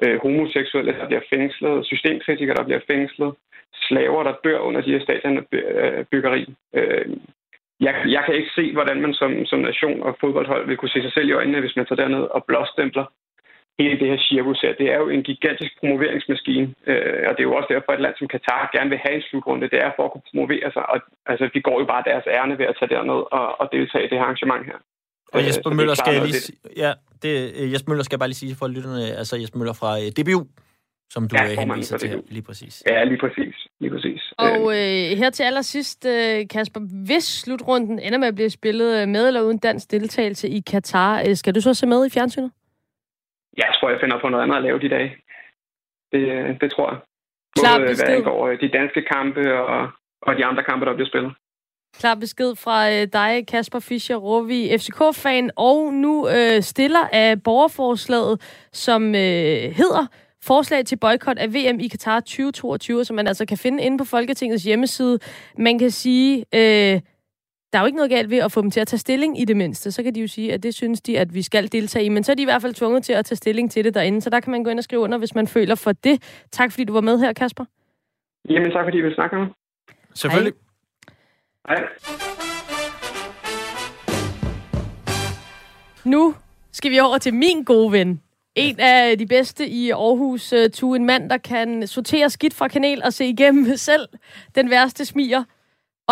Øh, 0.03 0.21
homoseksuelle, 0.21 0.93
der 0.99 1.07
bliver 1.07 1.25
fængslet, 1.33 1.85
systemkritikere, 1.85 2.55
der 2.55 2.63
bliver 2.63 2.83
fængslet, 2.91 3.31
slaver, 3.87 4.23
der 4.23 4.33
dør 4.43 4.59
under 4.59 4.81
de 4.81 4.91
her 4.91 5.03
stadionbyggeri. 5.05 6.55
Øh, 6.75 7.05
jeg, 7.79 7.93
jeg 8.15 8.23
kan 8.25 8.35
ikke 8.35 8.51
se, 8.55 8.73
hvordan 8.73 9.01
man 9.01 9.13
som, 9.13 9.45
som 9.45 9.59
nation 9.59 10.03
og 10.03 10.17
fodboldhold 10.21 10.67
vil 10.67 10.77
kunne 10.77 10.89
se 10.89 11.01
sig 11.01 11.13
selv 11.13 11.29
i 11.29 11.37
øjnene, 11.39 11.59
hvis 11.59 11.75
man 11.75 11.85
tager 11.85 12.01
derned 12.01 12.23
og 12.35 12.45
blåstempler 12.45 13.05
hele 13.81 13.95
det 14.01 14.07
her 14.11 14.19
cirkus 14.29 14.59
her. 14.63 14.73
Det 14.81 14.87
er 14.93 14.97
jo 15.03 15.07
en 15.15 15.23
gigantisk 15.29 15.71
promoveringsmaskine, 15.79 16.67
øh, 16.91 17.21
og 17.27 17.31
det 17.33 17.41
er 17.41 17.49
jo 17.49 17.57
også 17.59 17.69
derfor, 17.73 17.89
at 17.91 17.97
et 17.97 18.03
land 18.05 18.15
som 18.17 18.27
Katar 18.33 18.61
gerne 18.75 18.89
vil 18.93 19.03
have 19.05 19.15
en 19.19 19.25
slutrunde. 19.29 19.69
Det 19.73 19.79
er 19.85 19.91
for 19.95 20.03
at 20.05 20.11
kunne 20.11 20.27
promovere 20.29 20.67
sig, 20.75 20.83
og 20.91 20.97
altså, 21.31 21.45
de 21.55 21.61
går 21.67 21.77
jo 21.81 21.85
bare 21.93 22.03
deres 22.09 22.25
ærne 22.37 22.53
ved 22.59 22.67
at 22.71 22.75
tage 22.79 22.91
derned 22.95 23.19
og, 23.37 23.45
og 23.61 23.65
deltage 23.75 24.03
i 24.05 24.09
det 24.09 24.17
her 24.17 24.25
arrangement 24.27 24.63
her. 24.71 24.79
Og 25.33 25.39
Øh, 25.39 25.47
Jesper 25.47 25.67
så 25.67 25.69
det 25.69 25.75
er 25.75 25.79
Møller 25.79 25.95
skal 26.01 26.13
lige 26.27 26.41
sige, 26.47 26.57
ja, 26.83 26.91
det, 27.23 27.33
øh, 27.59 27.73
Jesper 27.73 27.89
Møller 27.89 28.05
skal 28.07 28.15
jeg 28.15 28.23
bare 28.23 28.31
lige 28.33 28.43
sige 28.45 28.55
for 28.61 28.67
lytterne, 28.75 29.03
altså 29.21 29.33
Jesper 29.41 29.57
Møller 29.59 29.77
fra 29.81 29.91
øh, 30.01 30.07
DBU, 30.17 30.41
som 31.13 31.21
du 31.27 31.35
Ja, 31.35 31.61
henviser 31.61 31.97
til 31.97 32.09
her, 32.09 32.19
lige 32.35 32.45
præcis. 32.49 32.83
Ja, 32.89 33.03
lige 33.03 33.19
præcis. 33.25 33.55
Lige 33.79 33.91
præcis. 33.95 34.21
Og 34.37 34.57
Øh, 34.77 35.11
øh, 35.11 35.17
her 35.17 35.29
til 35.29 35.43
allersidst, 35.43 36.05
øh, 36.05 36.47
Kasper, 36.47 36.79
hvis 37.05 37.23
slutrunden 37.23 37.99
ender 37.99 38.17
med 38.17 38.27
at 38.27 38.35
blive 38.35 38.49
spillet 38.49 39.01
øh, 39.01 39.07
med 39.07 39.27
eller 39.27 39.41
uden 39.41 39.57
dansk 39.57 39.91
deltagelse 39.91 40.49
i 40.49 40.59
Katar, 40.59 41.23
øh, 41.27 41.35
skal 41.35 41.55
du 41.55 41.61
så 41.61 41.73
se 41.73 41.87
med 41.87 42.05
i 42.05 42.09
fjernsynet? 42.09 42.51
Jeg 43.57 43.69
tror, 43.75 43.89
jeg 43.89 43.99
finder 43.99 44.19
på 44.19 44.29
noget 44.29 44.43
andet 44.43 44.57
at 44.57 44.63
lave 44.63 44.79
de 44.79 44.89
dage. 44.89 45.15
Det, 46.11 46.21
det 46.61 46.71
tror 46.71 46.91
jeg. 46.91 46.99
Klar 47.59 47.77
Både, 47.77 47.87
besked. 47.87 48.07
hvad 48.07 48.15
angår 48.15 48.47
øh, 48.47 48.59
de 48.61 48.67
danske 48.67 49.01
kampe 49.01 49.41
og, 49.53 49.89
og 50.21 50.37
de 50.37 50.45
andre 50.45 50.63
kampe, 50.63 50.85
der 50.85 50.93
bliver 50.93 51.07
spillet. 51.07 51.33
Klar 51.99 52.15
besked 52.15 52.55
fra 52.55 52.91
øh, 52.91 53.07
dig, 53.13 53.47
Kasper 53.47 53.79
Fischer 53.79 54.15
Rovi, 54.15 54.77
FCK-fan, 54.77 55.51
og 55.55 55.93
nu 55.93 56.29
øh, 56.29 56.61
stiller 56.61 57.07
af 57.11 57.43
borgerforslaget, 57.43 58.41
som 58.73 59.15
øh, 59.15 59.61
hedder 59.79 60.05
Forslag 60.43 60.85
til 60.85 60.97
boykot 60.97 61.37
af 61.37 61.53
VM 61.53 61.79
i 61.79 61.87
Katar 61.87 62.19
2022, 62.19 63.05
som 63.05 63.15
man 63.15 63.27
altså 63.27 63.45
kan 63.45 63.57
finde 63.57 63.83
inde 63.83 63.97
på 63.97 64.05
Folketingets 64.05 64.63
hjemmeside. 64.63 65.19
Man 65.57 65.79
kan 65.79 65.91
sige, 65.91 66.45
øh, 66.55 67.01
der 67.73 67.79
er 67.79 67.83
jo 67.83 67.85
ikke 67.85 67.95
noget 67.95 68.11
galt 68.11 68.29
ved 68.29 68.37
at 68.37 68.51
få 68.51 68.61
dem 68.61 68.71
til 68.71 68.79
at 68.79 68.87
tage 68.87 68.99
stilling 68.99 69.41
i 69.41 69.45
det 69.45 69.57
mindste. 69.57 69.91
Så 69.91 70.03
kan 70.03 70.15
de 70.15 70.21
jo 70.21 70.27
sige, 70.27 70.53
at 70.53 70.63
det 70.63 70.73
synes 70.73 71.01
de, 71.01 71.19
at 71.19 71.33
vi 71.33 71.41
skal 71.41 71.71
deltage 71.71 72.05
i. 72.05 72.09
Men 72.09 72.23
så 72.23 72.31
er 72.31 72.35
de 72.35 72.41
i 72.41 72.45
hvert 72.45 72.61
fald 72.61 72.73
tvunget 72.73 73.03
til 73.03 73.13
at 73.13 73.25
tage 73.25 73.35
stilling 73.35 73.71
til 73.71 73.85
det 73.85 73.93
derinde. 73.93 74.21
Så 74.21 74.29
der 74.29 74.39
kan 74.39 74.51
man 74.51 74.63
gå 74.63 74.69
ind 74.69 74.79
og 74.79 74.83
skrive 74.83 75.01
under, 75.01 75.17
hvis 75.17 75.35
man 75.35 75.47
føler 75.47 75.75
for 75.75 75.91
det. 75.91 76.45
Tak 76.51 76.71
fordi 76.71 76.83
du 76.83 76.93
var 76.93 77.01
med 77.01 77.19
her, 77.19 77.33
Kasper. 77.33 77.65
Jamen, 78.49 78.71
tak 78.71 78.85
fordi 78.85 78.97
I 78.97 79.01
vil 79.01 79.15
snakke 79.15 79.35
med 79.35 79.45
mig. 79.45 79.53
Selvfølgelig. 80.13 80.53
Hej. 81.67 81.77
Nu 86.05 86.35
skal 86.71 86.91
vi 86.91 86.99
over 86.99 87.17
til 87.17 87.33
min 87.33 87.63
gode 87.63 87.91
ven. 87.91 88.21
En 88.55 88.79
af 88.79 89.17
de 89.17 89.25
bedste 89.25 89.67
i 89.67 89.91
Aarhus, 89.91 90.53
uh, 90.53 90.59
Tue, 90.73 90.95
en 90.95 91.05
mand, 91.05 91.29
der 91.29 91.37
kan 91.37 91.87
sortere 91.87 92.29
skidt 92.29 92.53
fra 92.53 92.67
kanel 92.67 93.03
og 93.03 93.13
se 93.13 93.25
igennem 93.25 93.77
selv 93.77 94.07
den 94.55 94.69
værste 94.69 95.05
smiger. 95.05 95.43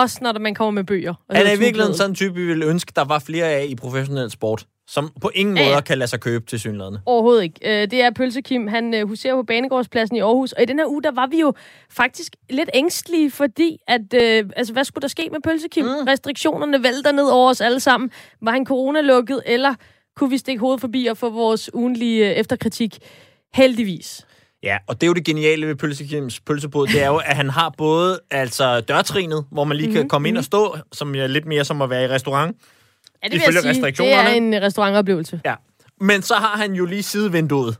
Også 0.02 0.20
når 0.22 0.40
man 0.40 0.56
kommer 0.56 0.72
med 0.72 0.84
bøger. 0.84 1.14
Og 1.30 1.36
Han 1.36 1.48
er 1.48 1.52
i 1.54 1.60
virkeligheden 1.60 1.98
sådan 1.98 2.12
en 2.12 2.16
type, 2.16 2.36
vi 2.36 2.46
ville 2.46 2.66
ønske, 2.66 2.92
der 2.96 3.06
var 3.06 3.20
flere 3.20 3.46
af 3.46 3.66
i 3.70 3.76
professionel 3.76 4.32
sport, 4.32 4.66
som 4.88 5.10
på 5.22 5.32
ingen 5.36 5.58
Ja, 5.58 5.70
ja. 5.70 5.82
kan 5.82 5.98
lade 5.98 6.10
sig 6.10 6.20
købe 6.20 6.46
til 6.46 6.60
synlædende. 6.60 7.02
Overhovedet 7.06 7.44
ikke. 7.44 7.82
Øh, 7.82 7.92
Det 7.92 8.02
er 8.02 8.12
Pølse 8.12 8.42
Kim. 8.42 8.68
Han 8.68 8.94
øh, 8.94 9.08
huserer 9.08 9.36
på 9.36 9.44
Banegårdspladsen 9.44 10.16
i 10.18 10.20
Aarhus. 10.20 10.52
Og 10.52 10.62
i 10.64 10.66
den 10.66 10.80
her 10.80 10.86
uge, 10.86 11.04
der 11.04 11.12
var 11.12 11.28
vi 11.28 11.40
jo 11.40 11.54
faktisk 11.92 12.36
lidt 12.50 12.70
ængstlige, 12.74 13.32
fordi 13.32 13.78
at, 13.88 14.14
øh, 14.14 14.50
altså, 14.56 14.74
hvad 14.74 14.84
skulle 14.84 15.02
der 15.02 15.08
ske 15.08 15.30
med 15.32 15.40
Pølse 15.44 15.68
Kim? 15.68 15.86
Mm. 15.86 15.92
Restriktionerne 16.08 16.84
vælter 16.84 17.12
ned 17.12 17.26
over 17.26 17.50
os 17.50 17.62
alle 17.62 17.80
sammen. 17.80 18.12
Var 18.42 18.52
han 18.52 18.66
coronalukket, 18.66 19.42
eller 19.46 19.74
kunne 20.16 20.30
vi 20.30 20.38
stikke 20.38 20.60
hovedet 20.60 20.82
forbi 20.82 21.06
og 21.06 21.18
få 21.18 21.30
vores 21.30 21.74
ugenlige 21.74 22.30
øh, 22.30 22.36
efterkritik? 22.36 22.98
Heldigvis. 23.54 24.26
Ja, 24.64 24.78
og 24.88 25.02
det 25.02 25.08
er 25.08 25.08
jo 25.08 25.14
det 25.14 25.26
geniale 25.26 25.68
ved 25.68 25.76
Pølsekims 25.76 26.40
pølsebod, 26.40 26.88
det 26.88 27.04
er 27.04 27.08
jo, 27.08 27.16
at 27.18 27.36
han 27.36 27.50
har 27.50 27.74
både 27.78 28.20
altså 28.32 28.82
dørtrinet, 28.82 29.46
hvor 29.52 29.64
man 29.64 29.78
lige 29.78 29.88
Mhm, 29.88 29.96
kan 29.96 30.10
komme 30.10 30.28
ind 30.28 30.38
og 30.38 30.44
stå, 30.44 30.78
som 30.92 31.16
er 31.16 31.28
lidt 31.28 31.46
mere 31.46 31.66
som 31.66 31.82
at 31.82 31.90
være 31.90 32.04
i 32.04 32.08
restaurant. 32.08 32.58
Ja, 33.24 33.28
det 33.28 33.34
vil 33.34 33.54
jeg 33.64 33.76
sige. 33.76 33.86
Det 33.92 34.14
er 34.14 34.28
en 34.28 34.62
restaurantoplevelse. 34.62 35.42
Ja. 35.46 35.56
Men 36.02 36.22
så 36.22 36.34
har 36.34 36.58
han 36.58 36.74
jo 36.74 36.86
lige 36.86 37.04
sidevinduet, 37.04 37.78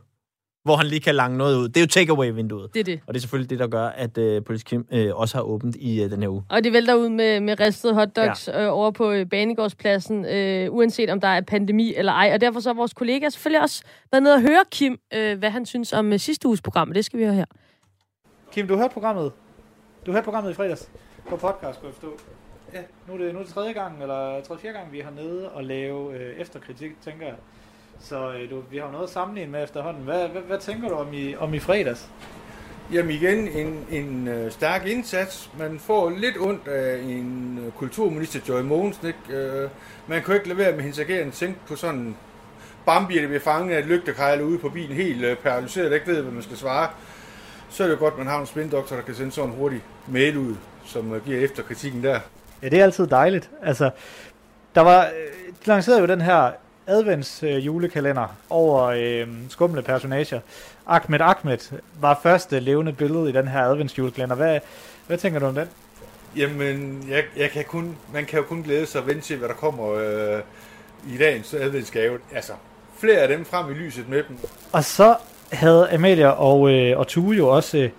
hvor 0.62 0.76
han 0.76 0.86
lige 0.86 1.00
kan 1.00 1.14
lange 1.14 1.38
noget 1.38 1.56
ud. 1.56 1.68
Det 1.68 1.76
er 1.76 1.80
jo 1.80 1.86
takeaway-vinduet. 1.86 2.74
Det 2.74 2.80
er 2.80 2.84
det. 2.84 3.00
Og 3.06 3.14
det 3.14 3.18
er 3.18 3.20
selvfølgelig 3.20 3.50
det, 3.50 3.58
der 3.58 3.66
gør, 3.66 3.86
at 3.86 4.18
øh, 4.18 4.44
Police 4.44 4.64
Kim 4.64 4.86
øh, 4.92 5.16
også 5.16 5.36
har 5.36 5.42
åbent 5.42 5.76
i 5.76 6.02
øh, 6.02 6.10
den 6.10 6.22
her 6.22 6.28
uge. 6.28 6.44
Og 6.48 6.64
det 6.64 6.72
vælter 6.72 6.94
ud 6.94 7.08
med, 7.08 7.40
med 7.40 7.60
ristede 7.60 7.94
hotdogs 7.94 8.48
ja. 8.48 8.64
øh, 8.64 8.72
over 8.72 8.90
på 8.90 9.10
øh, 9.10 9.26
Banegårdspladsen, 9.26 10.24
øh, 10.24 10.72
uanset 10.72 11.10
om 11.10 11.20
der 11.20 11.28
er 11.28 11.40
pandemi 11.40 11.94
eller 11.94 12.12
ej. 12.12 12.30
Og 12.34 12.40
derfor 12.40 12.60
så 12.60 12.68
har 12.68 12.74
vores 12.74 12.94
kollega 12.94 13.28
selvfølgelig 13.28 13.62
også 13.62 13.82
været 14.12 14.22
nede 14.22 14.34
og 14.34 14.40
høre 14.40 14.64
Kim, 14.70 15.00
øh, 15.14 15.38
hvad 15.38 15.50
han 15.50 15.66
synes 15.66 15.92
om 15.92 16.12
øh, 16.12 16.18
sidste 16.18 16.48
uges 16.48 16.62
program. 16.62 16.88
Og 16.88 16.94
det 16.94 17.04
skal 17.04 17.18
vi 17.18 17.24
høre 17.24 17.34
her. 17.34 17.44
Kim, 18.52 18.68
du 18.68 18.76
hørte 18.76 18.92
programmet. 18.92 19.32
Du 20.06 20.12
hørte 20.12 20.24
programmet 20.24 20.50
i 20.50 20.54
fredags 20.54 20.90
på 21.28 21.36
podcast, 21.36 21.78
skulle 21.78 21.88
jeg 21.88 21.94
forstå. 21.94 22.18
Ja, 22.74 22.80
nu 23.08 23.14
er 23.14 23.18
det, 23.18 23.34
nu 23.34 23.40
er 23.40 23.44
det 23.44 23.52
tredje 23.54 23.72
gang, 23.72 24.02
eller 24.02 24.40
tredje 24.42 24.60
fjerde 24.62 24.78
gang, 24.78 24.92
vi 24.92 25.00
har 25.00 25.10
nede 25.10 25.48
og 25.48 25.64
lave 25.64 26.14
øh, 26.14 26.40
efterkritik, 26.40 26.90
tænker 27.04 27.26
jeg. 27.26 27.34
Så 28.00 28.32
øh, 28.32 28.50
du, 28.50 28.62
vi 28.70 28.78
har 28.78 28.84
jo 28.84 28.92
noget 28.92 29.04
at 29.04 29.10
sammenligne 29.10 29.52
med 29.52 29.64
efterhånden. 29.64 30.02
Hvad, 30.02 30.28
hvad, 30.28 30.42
hvad 30.42 30.58
tænker 30.58 30.88
du 30.88 30.94
om 30.94 31.12
i, 31.12 31.36
om 31.36 31.54
i 31.54 31.58
fredags? 31.58 32.08
Jamen 32.92 33.10
igen, 33.10 33.48
en, 33.48 33.86
en 33.90 34.28
øh, 34.28 34.50
stærk 34.50 34.86
indsats. 34.86 35.50
Man 35.58 35.78
får 35.78 36.10
lidt 36.10 36.36
ondt 36.40 36.68
af 36.68 36.98
en 36.98 37.60
øh, 37.66 37.72
kulturminister, 37.72 38.40
Joy 38.48 38.60
Mogensen. 38.60 39.06
Ikke? 39.06 39.42
Øh, 39.42 39.70
man 40.06 40.22
kan 40.22 40.28
jo 40.28 40.34
ikke 40.34 40.48
lade 40.48 40.58
være 40.58 40.72
med 40.72 40.80
hendes 40.80 40.98
agerende 40.98 41.32
tænke 41.32 41.58
på 41.68 41.76
sådan 41.76 42.16
Bambi, 42.86 43.18
der 43.18 43.26
bliver 43.26 43.40
fanget 43.40 43.74
af 43.74 43.78
et 43.78 43.86
lygtekejle 43.86 44.44
ude 44.44 44.58
på 44.58 44.68
bilen, 44.68 44.96
helt 44.96 45.24
øh, 45.24 45.36
paralyseret, 45.36 45.90
der 45.90 45.94
ikke 45.94 46.06
ved, 46.06 46.22
hvad 46.22 46.32
man 46.32 46.42
skal 46.42 46.56
svare. 46.56 46.88
Så 47.68 47.82
er 47.82 47.86
det 47.88 47.94
jo 47.94 47.98
godt, 47.98 48.14
at 48.14 48.18
man 48.18 48.26
har 48.26 48.40
en 48.40 48.46
spindoktor, 48.46 48.96
der 48.96 49.02
kan 49.02 49.14
sende 49.14 49.32
sådan 49.32 49.50
en 49.50 49.56
hurtig 49.56 49.82
mail 50.08 50.36
ud, 50.38 50.56
som 50.84 51.14
øh, 51.14 51.24
giver 51.24 51.40
efter 51.40 51.62
kritikken 51.62 52.04
der. 52.04 52.20
Ja, 52.62 52.68
det 52.68 52.78
er 52.78 52.84
altid 52.84 53.06
dejligt. 53.06 53.50
Altså, 53.62 53.90
der 54.74 54.80
var, 54.80 55.04
øh, 55.04 55.52
de 55.64 55.68
lancerede 55.68 56.00
jo 56.00 56.06
den 56.06 56.20
her 56.20 56.52
advents 56.86 57.42
øh, 57.42 57.66
julekalender 57.66 58.36
over 58.50 58.82
øh, 58.84 59.28
skumle 59.48 59.82
personager. 59.82 60.40
Ahmed 60.86 61.20
Ahmed 61.20 61.58
var 62.00 62.20
første 62.22 62.60
levende 62.60 62.92
billede 62.92 63.28
i 63.28 63.32
den 63.32 63.48
her 63.48 63.60
advents 63.60 63.98
julekalender. 63.98 64.36
Hvad, 64.36 64.60
hvad 65.06 65.18
tænker 65.18 65.40
du 65.40 65.46
om 65.46 65.54
den? 65.54 65.68
Jamen, 66.36 67.04
jeg, 67.08 67.24
jeg 67.36 67.50
kan 67.50 67.64
kun, 67.64 67.96
man 68.12 68.24
kan 68.24 68.38
jo 68.38 68.44
kun 68.44 68.62
glæde 68.62 68.86
sig 68.86 69.00
og 69.00 69.06
vente 69.06 69.20
til, 69.20 69.36
hvad 69.36 69.48
der 69.48 69.54
kommer 69.54 69.92
øh, 69.92 70.40
i 71.14 71.18
dagens 71.18 71.54
adventsgave. 71.54 72.18
Altså, 72.34 72.52
flere 72.98 73.18
af 73.18 73.28
dem 73.28 73.44
frem 73.44 73.70
i 73.70 73.74
lyset 73.74 74.08
med 74.08 74.22
dem. 74.28 74.38
Og 74.72 74.84
så 74.84 75.16
havde 75.52 75.90
Amalia 75.92 76.28
og, 76.28 76.70
øh, 76.70 76.98
og 76.98 77.06
Tue 77.06 77.36
jo 77.36 77.48
også 77.48 77.78
øh, 77.78 77.90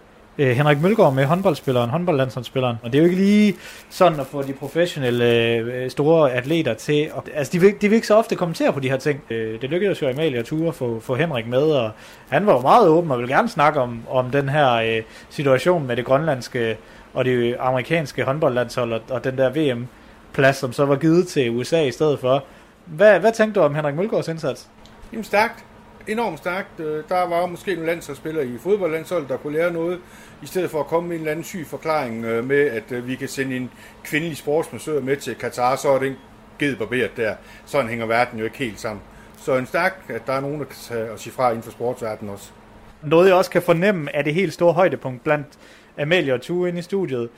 Øh, 0.41 0.47
Henrik 0.47 0.81
Mølgaard 0.81 1.13
med 1.13 1.25
håndboldspilleren, 1.25 1.89
håndboldlandsholdsspilleren. 1.89 2.77
Og 2.83 2.93
det 2.93 2.97
er 2.97 3.03
jo 3.03 3.09
ikke 3.09 3.21
lige 3.23 3.55
sådan 3.89 4.19
at 4.19 4.27
få 4.27 4.41
de 4.41 4.53
professionelle 4.53 5.55
øh, 5.55 5.89
store 5.89 6.31
atleter 6.31 6.73
til. 6.73 7.11
At, 7.17 7.29
altså, 7.33 7.51
de 7.53 7.59
vil, 7.59 7.81
de 7.81 7.89
vil 7.89 7.95
ikke 7.95 8.07
så 8.07 8.15
ofte 8.15 8.35
kommentere 8.35 8.73
på 8.73 8.79
de 8.79 8.89
her 8.89 8.97
ting. 8.97 9.21
Øh, 9.29 9.61
det 9.61 9.69
lykkedes 9.69 10.01
jo 10.01 10.09
Amalie 10.09 10.39
og 10.39 10.45
Ture 10.45 10.67
at 10.67 10.75
få, 10.75 10.99
få 10.99 11.15
Henrik 11.15 11.47
med, 11.47 11.63
og 11.63 11.91
han 12.29 12.45
var 12.45 12.53
jo 12.53 12.59
meget 12.59 12.87
åben 12.87 13.11
og 13.11 13.17
ville 13.17 13.35
gerne 13.35 13.49
snakke 13.49 13.79
om, 13.79 14.01
om 14.09 14.31
den 14.31 14.49
her 14.49 14.73
øh, 14.73 15.03
situation 15.29 15.87
med 15.87 15.95
det 15.95 16.05
grønlandske 16.05 16.77
og 17.13 17.25
det 17.25 17.55
amerikanske 17.59 18.23
håndboldlandshold 18.23 18.93
og, 18.93 19.01
og 19.09 19.23
den 19.23 19.37
der 19.37 19.49
VM-plads, 19.49 20.57
som 20.57 20.73
så 20.73 20.85
var 20.85 20.95
givet 20.95 21.27
til 21.27 21.49
USA 21.51 21.83
i 21.83 21.91
stedet 21.91 22.19
for. 22.19 22.43
Hvad, 22.85 23.19
hvad 23.19 23.31
tænkte 23.31 23.59
du 23.59 23.65
om 23.65 23.75
Henrik 23.75 23.95
Mølgaards 23.95 24.27
indsats? 24.27 24.67
Jamen 25.11 25.23
stærkt. 25.23 25.65
Enormt 26.07 26.37
stærkt. 26.37 26.79
Øh, 26.79 27.03
der 27.09 27.27
var 27.27 27.45
måske 27.45 27.73
nogle 27.73 27.89
landsholdsspillere 27.89 28.45
i 28.45 28.57
fodboldlandsholdet, 28.57 29.29
der 29.29 29.37
kunne 29.37 29.53
lære 29.53 29.73
noget, 29.73 29.99
i 30.43 30.45
stedet 30.45 30.69
for 30.71 30.79
at 30.79 30.85
komme 30.85 31.09
med 31.09 31.15
en 31.15 31.21
eller 31.21 31.31
anden 31.31 31.45
syg 31.45 31.67
forklaring 31.67 32.25
øh, 32.25 32.45
med, 32.45 32.59
at 32.59 32.91
øh, 32.91 33.07
vi 33.07 33.15
kan 33.15 33.27
sende 33.27 33.55
en 33.55 33.71
kvindelig 34.03 34.37
sportsmassør 34.37 35.01
med 35.01 35.17
til 35.17 35.35
Katar, 35.35 35.75
så 35.75 35.89
er 35.89 35.99
det 35.99 36.15
ged 36.59 36.75
barberet 36.75 37.11
der. 37.17 37.35
Sådan 37.65 37.89
hænger 37.89 38.05
verden 38.05 38.39
jo 38.39 38.45
ikke 38.45 38.57
helt 38.57 38.79
sammen. 38.79 39.01
Så 39.37 39.55
en 39.55 39.65
stærk, 39.65 40.05
at 40.09 40.27
der 40.27 40.33
er 40.33 40.41
nogen, 40.41 40.59
der 40.59 40.65
kan 40.65 40.75
tage 40.81 41.11
og 41.11 41.19
sige 41.19 41.33
fra 41.33 41.49
inden 41.49 41.63
for 41.63 41.71
sportsverdenen 41.71 42.33
også. 42.33 42.51
Noget 43.03 43.27
jeg 43.27 43.35
også 43.35 43.51
kan 43.51 43.61
fornemme 43.61 44.09
er 44.13 44.21
det 44.21 44.33
helt 44.33 44.53
store 44.53 44.73
højdepunkt 44.73 45.23
blandt 45.23 45.47
Amalie 45.99 46.33
og 46.33 46.41
Tue 46.41 46.69
inde 46.69 46.79
i 46.79 46.81
studiet. 46.81 47.29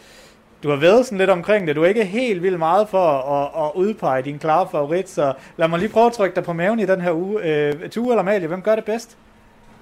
Du 0.63 0.69
har 0.69 0.75
været 0.75 1.05
sådan 1.05 1.17
lidt 1.17 1.29
omkring 1.29 1.67
det. 1.67 1.75
Du 1.75 1.83
er 1.83 1.87
ikke 1.87 2.05
helt 2.05 2.43
vildt 2.43 2.59
meget 2.59 2.89
for 2.89 3.07
at, 3.07 3.65
at 3.65 3.71
udpege 3.75 4.21
din 4.21 4.39
klare 4.39 4.67
favorit, 4.71 5.09
så 5.09 5.33
lad 5.57 5.67
mig 5.67 5.79
lige 5.79 5.89
prøve 5.89 6.05
at 6.05 6.13
trykke 6.13 6.35
dig 6.35 6.43
på 6.43 6.53
maven 6.53 6.79
i 6.79 6.85
den 6.85 7.01
her 7.01 7.11
uge. 7.11 7.43
Øh, 7.43 7.89
Tue 7.89 8.09
eller 8.09 8.19
Amalie, 8.19 8.47
hvem 8.47 8.61
gør 8.61 8.75
det 8.75 8.85
bedst? 8.85 9.17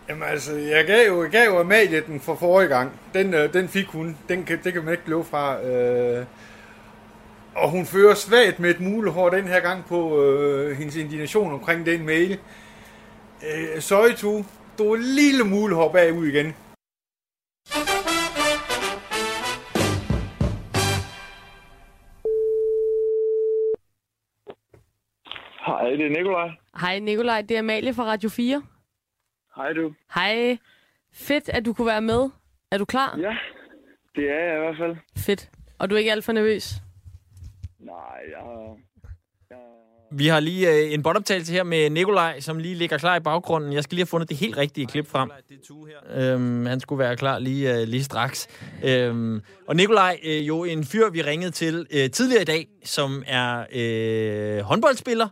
Jamen 0.09 0.23
altså, 0.23 0.55
jeg 0.57 0.85
gav 0.85 1.07
jo, 1.07 1.23
jeg 1.23 1.31
gav 1.31 1.45
jo 1.45 1.59
Amalie 1.59 2.01
den 2.01 2.19
for 2.19 2.35
forrige 2.35 2.69
gang. 2.69 2.99
Den, 3.13 3.33
øh, 3.33 3.53
den 3.53 3.67
fik 3.67 3.87
hun. 3.87 4.17
Den 4.29 4.43
kan, 4.43 4.59
det 4.63 4.73
kan 4.73 4.83
man 4.83 4.93
ikke 4.93 5.09
løbe 5.09 5.23
fra. 5.23 5.63
Øh, 5.65 6.25
og 7.55 7.69
hun 7.69 7.85
fører 7.85 8.15
svagt 8.15 8.59
med 8.59 8.69
et 8.69 8.79
mulehår 8.79 9.29
den 9.29 9.47
her 9.47 9.59
gang 9.59 9.85
på 9.85 10.23
øh, 10.23 10.77
hendes 10.77 10.95
indignation 10.95 11.53
omkring 11.53 11.85
den 11.85 12.05
mail. 12.05 12.39
Øh, 13.43 13.81
sorry, 13.81 14.15
Tue. 14.15 14.45
Du 14.77 14.93
er 14.93 14.97
lille 14.97 15.43
mulehår 15.43 15.91
bagud 15.91 16.27
igen. 16.27 16.55
Hej, 25.65 25.89
det 25.89 26.05
er 26.05 26.09
Nikolaj. 26.09 26.49
Hej 26.81 26.99
Nikolaj, 26.99 27.41
det 27.41 27.55
er 27.55 27.59
Amalie 27.59 27.93
fra 27.93 28.03
Radio 28.03 28.29
4. 28.29 28.61
Hej 29.55 29.73
du. 29.73 29.93
Hej. 30.15 30.57
Fedt, 31.13 31.49
at 31.49 31.65
du 31.65 31.73
kunne 31.73 31.87
være 31.87 32.01
med. 32.01 32.29
Er 32.71 32.77
du 32.77 32.85
klar? 32.85 33.17
Ja, 33.17 33.37
det 34.15 34.29
er 34.29 34.43
jeg 34.43 34.55
i 34.55 34.59
hvert 34.59 34.77
fald. 34.77 34.95
Fedt. 35.17 35.49
Og 35.79 35.89
du 35.89 35.95
er 35.95 35.99
ikke 35.99 36.11
alt 36.11 36.25
for 36.25 36.31
nervøs? 36.31 36.73
Nej, 37.79 37.93
jeg... 38.31 38.75
jeg... 39.49 39.57
Vi 40.11 40.27
har 40.27 40.39
lige 40.39 40.73
øh, 40.73 40.93
en 40.93 41.03
båndoptagelse 41.03 41.53
her 41.53 41.63
med 41.63 41.89
Nikolaj, 41.89 42.39
som 42.39 42.57
lige 42.57 42.75
ligger 42.75 42.97
klar 42.97 43.15
i 43.15 43.19
baggrunden. 43.19 43.73
Jeg 43.73 43.83
skal 43.83 43.95
lige 43.95 44.01
have 44.01 44.07
fundet 44.07 44.29
det 44.29 44.37
helt 44.37 44.57
rigtige 44.57 44.87
klip 44.87 45.07
frem. 45.07 45.31
Øhm, 46.15 46.65
han 46.65 46.79
skulle 46.79 46.99
være 46.99 47.17
klar 47.17 47.39
lige, 47.39 47.81
øh, 47.81 47.87
lige 47.87 48.03
straks. 48.03 48.47
Øhm, 48.83 49.41
og 49.67 49.75
Nikolaj, 49.75 50.19
øh, 50.23 50.47
jo 50.47 50.63
en 50.63 50.83
fyr, 50.83 51.09
vi 51.09 51.21
ringede 51.21 51.51
til 51.51 51.87
øh, 51.91 52.09
tidligere 52.11 52.41
i 52.41 52.45
dag, 52.45 52.67
som 52.83 53.23
er 53.27 53.65
øh, 53.75 54.63
håndboldspiller. 54.63 55.27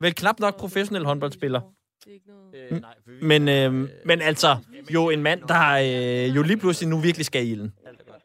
Vel 0.00 0.14
knap 0.14 0.40
nok 0.40 0.58
professionel 0.58 1.04
håndboldspiller. 1.04 1.60
Mm, 2.70 2.84
Men, 3.22 3.48
øh, 3.48 3.88
men 4.04 4.22
altså, 4.22 4.56
jo 4.94 5.10
en 5.10 5.22
mand, 5.22 5.40
der 5.48 5.70
øh, 6.28 6.36
jo 6.36 6.42
lige 6.42 6.56
pludselig 6.56 6.88
nu 6.88 6.98
virkelig 6.98 7.26
skal 7.26 7.46
i 7.46 7.50
ilden. 7.50 7.72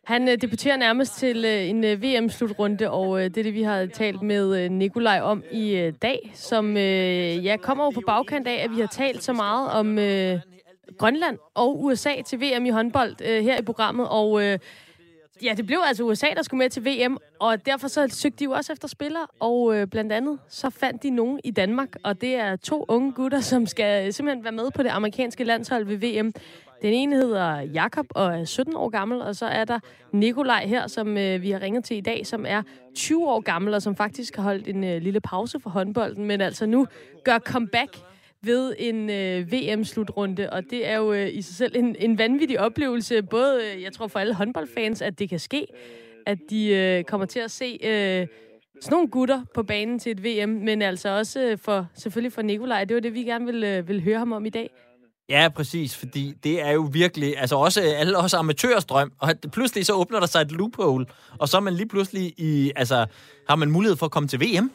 Han 0.03 0.27
øh, 0.27 0.41
debuterer 0.41 0.77
nærmest 0.77 1.17
til 1.17 1.45
øh, 1.45 1.69
en 1.69 1.83
øh, 1.83 2.01
VM-slutrunde, 2.03 2.91
og 2.91 3.19
øh, 3.19 3.23
det 3.23 3.37
er 3.37 3.43
det, 3.43 3.53
vi 3.53 3.61
har 3.63 3.85
talt 3.85 4.21
med 4.21 4.63
øh, 4.63 4.71
Nikolaj 4.71 5.19
om 5.21 5.43
i 5.51 5.75
øh, 5.75 5.93
dag, 6.01 6.31
som 6.33 6.77
øh, 6.77 7.45
ja, 7.45 7.57
kommer 7.57 7.83
jo 7.83 7.89
på 7.89 8.01
bagkant 8.07 8.47
af, 8.47 8.63
at 8.63 8.71
vi 8.71 8.79
har 8.79 8.87
talt 8.87 9.23
så 9.23 9.33
meget 9.33 9.71
om 9.71 9.99
øh, 9.99 10.39
Grønland 10.97 11.37
og 11.53 11.83
USA 11.83 12.21
til 12.25 12.39
VM 12.41 12.65
i 12.65 12.69
håndbold 12.69 13.15
øh, 13.25 13.43
her 13.43 13.59
i 13.59 13.61
programmet, 13.61 14.07
og 14.09 14.43
øh, 14.43 14.59
ja, 15.43 15.53
det 15.57 15.65
blev 15.65 15.79
altså 15.85 16.03
USA, 16.03 16.27
der 16.35 16.41
skulle 16.41 16.59
med 16.59 16.69
til 16.69 16.85
VM, 16.85 17.17
og 17.39 17.65
derfor 17.65 17.87
så 17.87 18.07
søgte 18.07 18.39
de 18.39 18.43
jo 18.43 18.51
også 18.51 18.73
efter 18.73 18.87
spillere, 18.87 19.27
og 19.39 19.75
øh, 19.75 19.87
blandt 19.87 20.11
andet 20.11 20.39
så 20.49 20.69
fandt 20.69 21.03
de 21.03 21.09
nogen 21.09 21.39
i 21.43 21.51
Danmark, 21.51 21.89
og 22.03 22.21
det 22.21 22.35
er 22.35 22.55
to 22.55 22.85
unge 22.87 23.11
gutter, 23.11 23.39
som 23.39 23.65
skal 23.65 24.07
øh, 24.07 24.13
simpelthen 24.13 24.43
være 24.43 24.53
med 24.53 24.71
på 24.71 24.83
det 24.83 24.89
amerikanske 24.89 25.43
landshold 25.43 25.85
ved 25.85 25.97
VM. 25.97 26.33
Den 26.81 26.93
ene 26.93 27.15
hedder 27.15 27.59
Jakob 27.59 28.05
og 28.09 28.39
er 28.39 28.45
17 28.45 28.75
år 28.75 28.89
gammel, 28.89 29.21
og 29.21 29.35
så 29.35 29.45
er 29.45 29.65
der 29.65 29.79
Nikolaj 30.11 30.65
her, 30.65 30.87
som 30.87 31.17
øh, 31.17 31.41
vi 31.41 31.51
har 31.51 31.61
ringet 31.61 31.83
til 31.83 31.97
i 31.97 32.01
dag, 32.01 32.27
som 32.27 32.45
er 32.47 32.61
20 32.95 33.27
år 33.27 33.39
gammel, 33.39 33.73
og 33.73 33.81
som 33.81 33.95
faktisk 33.95 34.35
har 34.35 34.43
holdt 34.43 34.67
en 34.67 34.83
øh, 34.83 35.01
lille 35.01 35.21
pause 35.21 35.59
for 35.59 35.69
håndbolden, 35.69 36.25
men 36.25 36.41
altså 36.41 36.65
nu 36.65 36.87
gør 37.23 37.39
comeback 37.39 37.97
ved 38.45 38.75
en 38.79 39.09
øh, 39.09 39.51
VM-slutrunde, 39.51 40.49
og 40.49 40.63
det 40.69 40.87
er 40.87 40.97
jo 40.97 41.13
øh, 41.13 41.29
i 41.33 41.41
sig 41.41 41.55
selv 41.55 41.75
en, 41.75 41.95
en 41.99 42.17
vanvittig 42.17 42.59
oplevelse, 42.59 43.23
både, 43.23 43.61
øh, 43.75 43.83
jeg 43.83 43.93
tror 43.93 44.07
for 44.07 44.19
alle 44.19 44.33
håndboldfans, 44.33 45.01
at 45.01 45.19
det 45.19 45.29
kan 45.29 45.39
ske, 45.39 45.67
at 46.25 46.37
de 46.49 46.67
øh, 46.69 47.03
kommer 47.03 47.25
til 47.25 47.39
at 47.39 47.51
se 47.51 47.79
øh, 47.83 48.27
sådan 48.81 48.95
nogle 48.95 49.07
gutter 49.07 49.43
på 49.53 49.63
banen 49.63 49.99
til 49.99 50.11
et 50.11 50.23
VM, 50.23 50.49
men 50.49 50.81
altså 50.81 51.09
også 51.09 51.39
øh, 51.39 51.57
for, 51.57 51.87
selvfølgelig 51.93 52.33
for 52.33 52.41
Nikolaj. 52.41 52.85
Det 52.85 52.95
var 52.95 53.01
det, 53.01 53.13
vi 53.13 53.23
gerne 53.23 53.45
vil, 53.45 53.63
øh, 53.63 53.87
vil 53.87 54.03
høre 54.03 54.19
ham 54.19 54.31
om 54.31 54.45
i 54.45 54.49
dag. 54.49 54.69
Ja, 55.29 55.49
præcis, 55.55 55.97
fordi 55.97 56.33
det 56.43 56.61
er 56.61 56.71
jo 56.71 56.89
virkelig, 56.91 57.37
altså 57.37 57.55
også 57.55 57.81
alle 57.81 58.17
os 58.17 58.33
amatørers 58.33 58.85
drøm, 58.85 59.11
og 59.19 59.33
pludselig 59.51 59.85
så 59.85 59.93
åbner 59.93 60.19
der 60.19 60.27
sig 60.27 60.41
et 60.41 60.51
loophole, 60.51 61.05
og 61.39 61.49
så 61.49 61.57
er 61.57 61.61
man 61.61 61.73
lige 61.73 61.87
pludselig 61.87 62.33
i, 62.37 62.71
altså, 62.75 63.05
har 63.49 63.55
man 63.55 63.71
mulighed 63.71 63.97
for 63.97 64.05
at 64.05 64.11
komme 64.11 64.29
til 64.29 64.39
VM. 64.39 64.71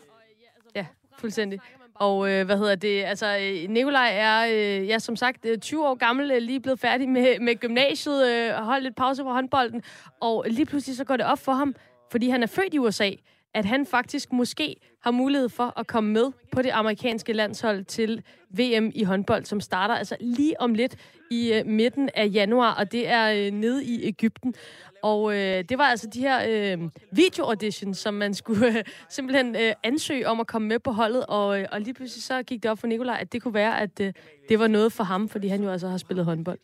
Ja, 0.76 0.86
fuldstændig. 1.20 1.60
Og 2.00 2.30
øh, 2.30 2.46
hvad 2.46 2.58
hedder 2.58 2.74
det? 2.74 3.04
Altså, 3.04 3.38
øh, 3.38 3.70
Nikolaj 3.70 4.10
er, 4.12 4.46
øh, 4.46 4.88
ja, 4.88 4.98
som 4.98 5.16
sagt, 5.16 5.46
øh, 5.46 5.58
20 5.58 5.88
år 5.88 5.94
gammel, 5.94 6.30
øh, 6.30 6.38
lige 6.42 6.60
blevet 6.60 6.80
færdig 6.80 7.08
med, 7.08 7.40
med 7.40 7.56
gymnasiet, 7.60 8.28
øh, 8.28 8.52
holdt 8.52 8.84
lidt 8.84 8.96
pause 8.96 9.22
på 9.22 9.28
håndbolden. 9.30 9.82
Og 10.20 10.44
lige 10.48 10.66
pludselig 10.66 10.96
så 10.96 11.04
går 11.04 11.16
det 11.16 11.26
op 11.26 11.38
for 11.38 11.52
ham, 11.52 11.74
fordi 12.10 12.28
han 12.28 12.42
er 12.42 12.46
født 12.46 12.74
i 12.74 12.78
USA, 12.78 13.10
at 13.54 13.64
han 13.64 13.86
faktisk 13.86 14.32
måske 14.32 14.76
har 15.02 15.10
mulighed 15.10 15.48
for 15.48 15.78
at 15.78 15.86
komme 15.86 16.12
med 16.12 16.32
på 16.52 16.62
det 16.62 16.70
amerikanske 16.70 17.32
landshold 17.32 17.84
til 17.84 18.22
VM 18.50 18.90
i 18.94 19.02
håndbold, 19.02 19.44
som 19.44 19.60
starter 19.60 19.94
altså 19.94 20.16
lige 20.20 20.60
om 20.60 20.74
lidt 20.74 20.96
i 21.30 21.52
øh, 21.52 21.66
midten 21.66 22.10
af 22.14 22.30
januar, 22.32 22.74
og 22.74 22.92
det 22.92 23.08
er 23.08 23.32
øh, 23.32 23.50
nede 23.50 23.84
i 23.84 24.04
Ægypten. 24.04 24.54
Og 25.02 25.32
øh, 25.32 25.64
det 25.68 25.78
var 25.78 25.84
altså 25.84 26.06
de 26.14 26.20
her 26.20 26.40
øh, 26.48 26.90
video-auditions, 27.12 27.98
som 27.98 28.14
man 28.14 28.34
skulle 28.34 28.78
øh, 28.78 28.84
simpelthen 29.08 29.56
øh, 29.56 29.72
ansøge 29.82 30.28
om 30.28 30.40
at 30.40 30.46
komme 30.46 30.68
med 30.68 30.78
på 30.78 30.90
holdet, 30.90 31.26
og, 31.26 31.60
øh, 31.60 31.66
og 31.72 31.80
lige 31.80 31.94
pludselig 31.94 32.22
så 32.22 32.42
gik 32.42 32.62
det 32.62 32.70
op 32.70 32.78
for 32.78 32.86
Nikolaj, 32.86 33.18
at 33.20 33.32
det 33.32 33.42
kunne 33.42 33.54
være, 33.54 33.80
at 33.80 34.00
øh, 34.00 34.12
det 34.48 34.58
var 34.58 34.66
noget 34.66 34.92
for 34.92 35.04
ham, 35.04 35.28
fordi 35.28 35.48
han 35.48 35.62
jo 35.62 35.70
altså 35.70 35.88
har 35.88 35.98
spillet 35.98 36.24
håndbold. 36.24 36.58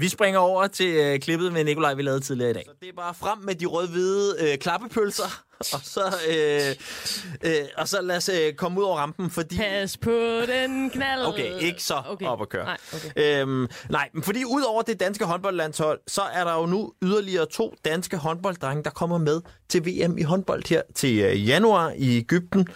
Vi 0.00 0.08
springer 0.08 0.40
over 0.40 0.66
til 0.66 0.94
øh, 0.96 1.18
klippet 1.18 1.52
med 1.52 1.64
Nikolaj, 1.64 1.94
vi 1.94 2.02
lavede 2.02 2.20
tidligere 2.20 2.50
i 2.50 2.54
dag. 2.54 2.62
Så 2.66 2.72
det 2.80 2.88
er 2.88 2.92
bare 2.92 3.14
frem 3.14 3.38
med 3.38 3.54
de 3.54 3.66
rød-hvide 3.66 4.36
øh, 4.40 4.58
klappepølser, 4.58 5.42
og 5.74 5.80
så, 5.82 6.14
øh, 6.30 7.50
øh, 7.50 7.66
og 7.76 7.88
så 7.88 8.00
lad 8.02 8.16
os 8.16 8.28
øh, 8.28 8.52
komme 8.52 8.80
ud 8.80 8.84
over 8.84 8.96
rampen, 8.96 9.30
fordi... 9.30 9.56
Pas 9.56 9.96
på 9.96 10.10
den 10.46 10.90
knald. 10.90 11.26
Okay, 11.26 11.58
ikke 11.60 11.82
så 11.82 12.02
okay. 12.08 12.26
op 12.26 12.42
at 12.42 12.48
køre. 12.48 12.64
Nej, 12.64 12.76
okay. 12.94 13.40
Øhm, 13.42 13.68
nej, 13.90 14.08
men 14.12 14.22
fordi 14.22 14.44
ud 14.44 14.62
over 14.62 14.82
det 14.82 15.00
danske 15.00 15.24
håndboldlandshold, 15.24 16.00
så 16.06 16.22
er 16.22 16.44
der 16.44 16.54
jo 16.54 16.66
nu 16.66 16.92
yderligere 17.02 17.46
to 17.46 17.74
danske 17.84 18.16
håndbolddrenge, 18.16 18.84
der 18.84 18.90
kommer 18.90 19.18
med 19.18 19.40
til 19.68 19.86
VM 19.86 20.18
i 20.18 20.22
håndbold 20.22 20.68
her 20.68 20.82
til 20.94 21.18
øh, 21.18 21.48
januar 21.48 21.92
i 21.96 22.18
Ægypten. 22.18 22.68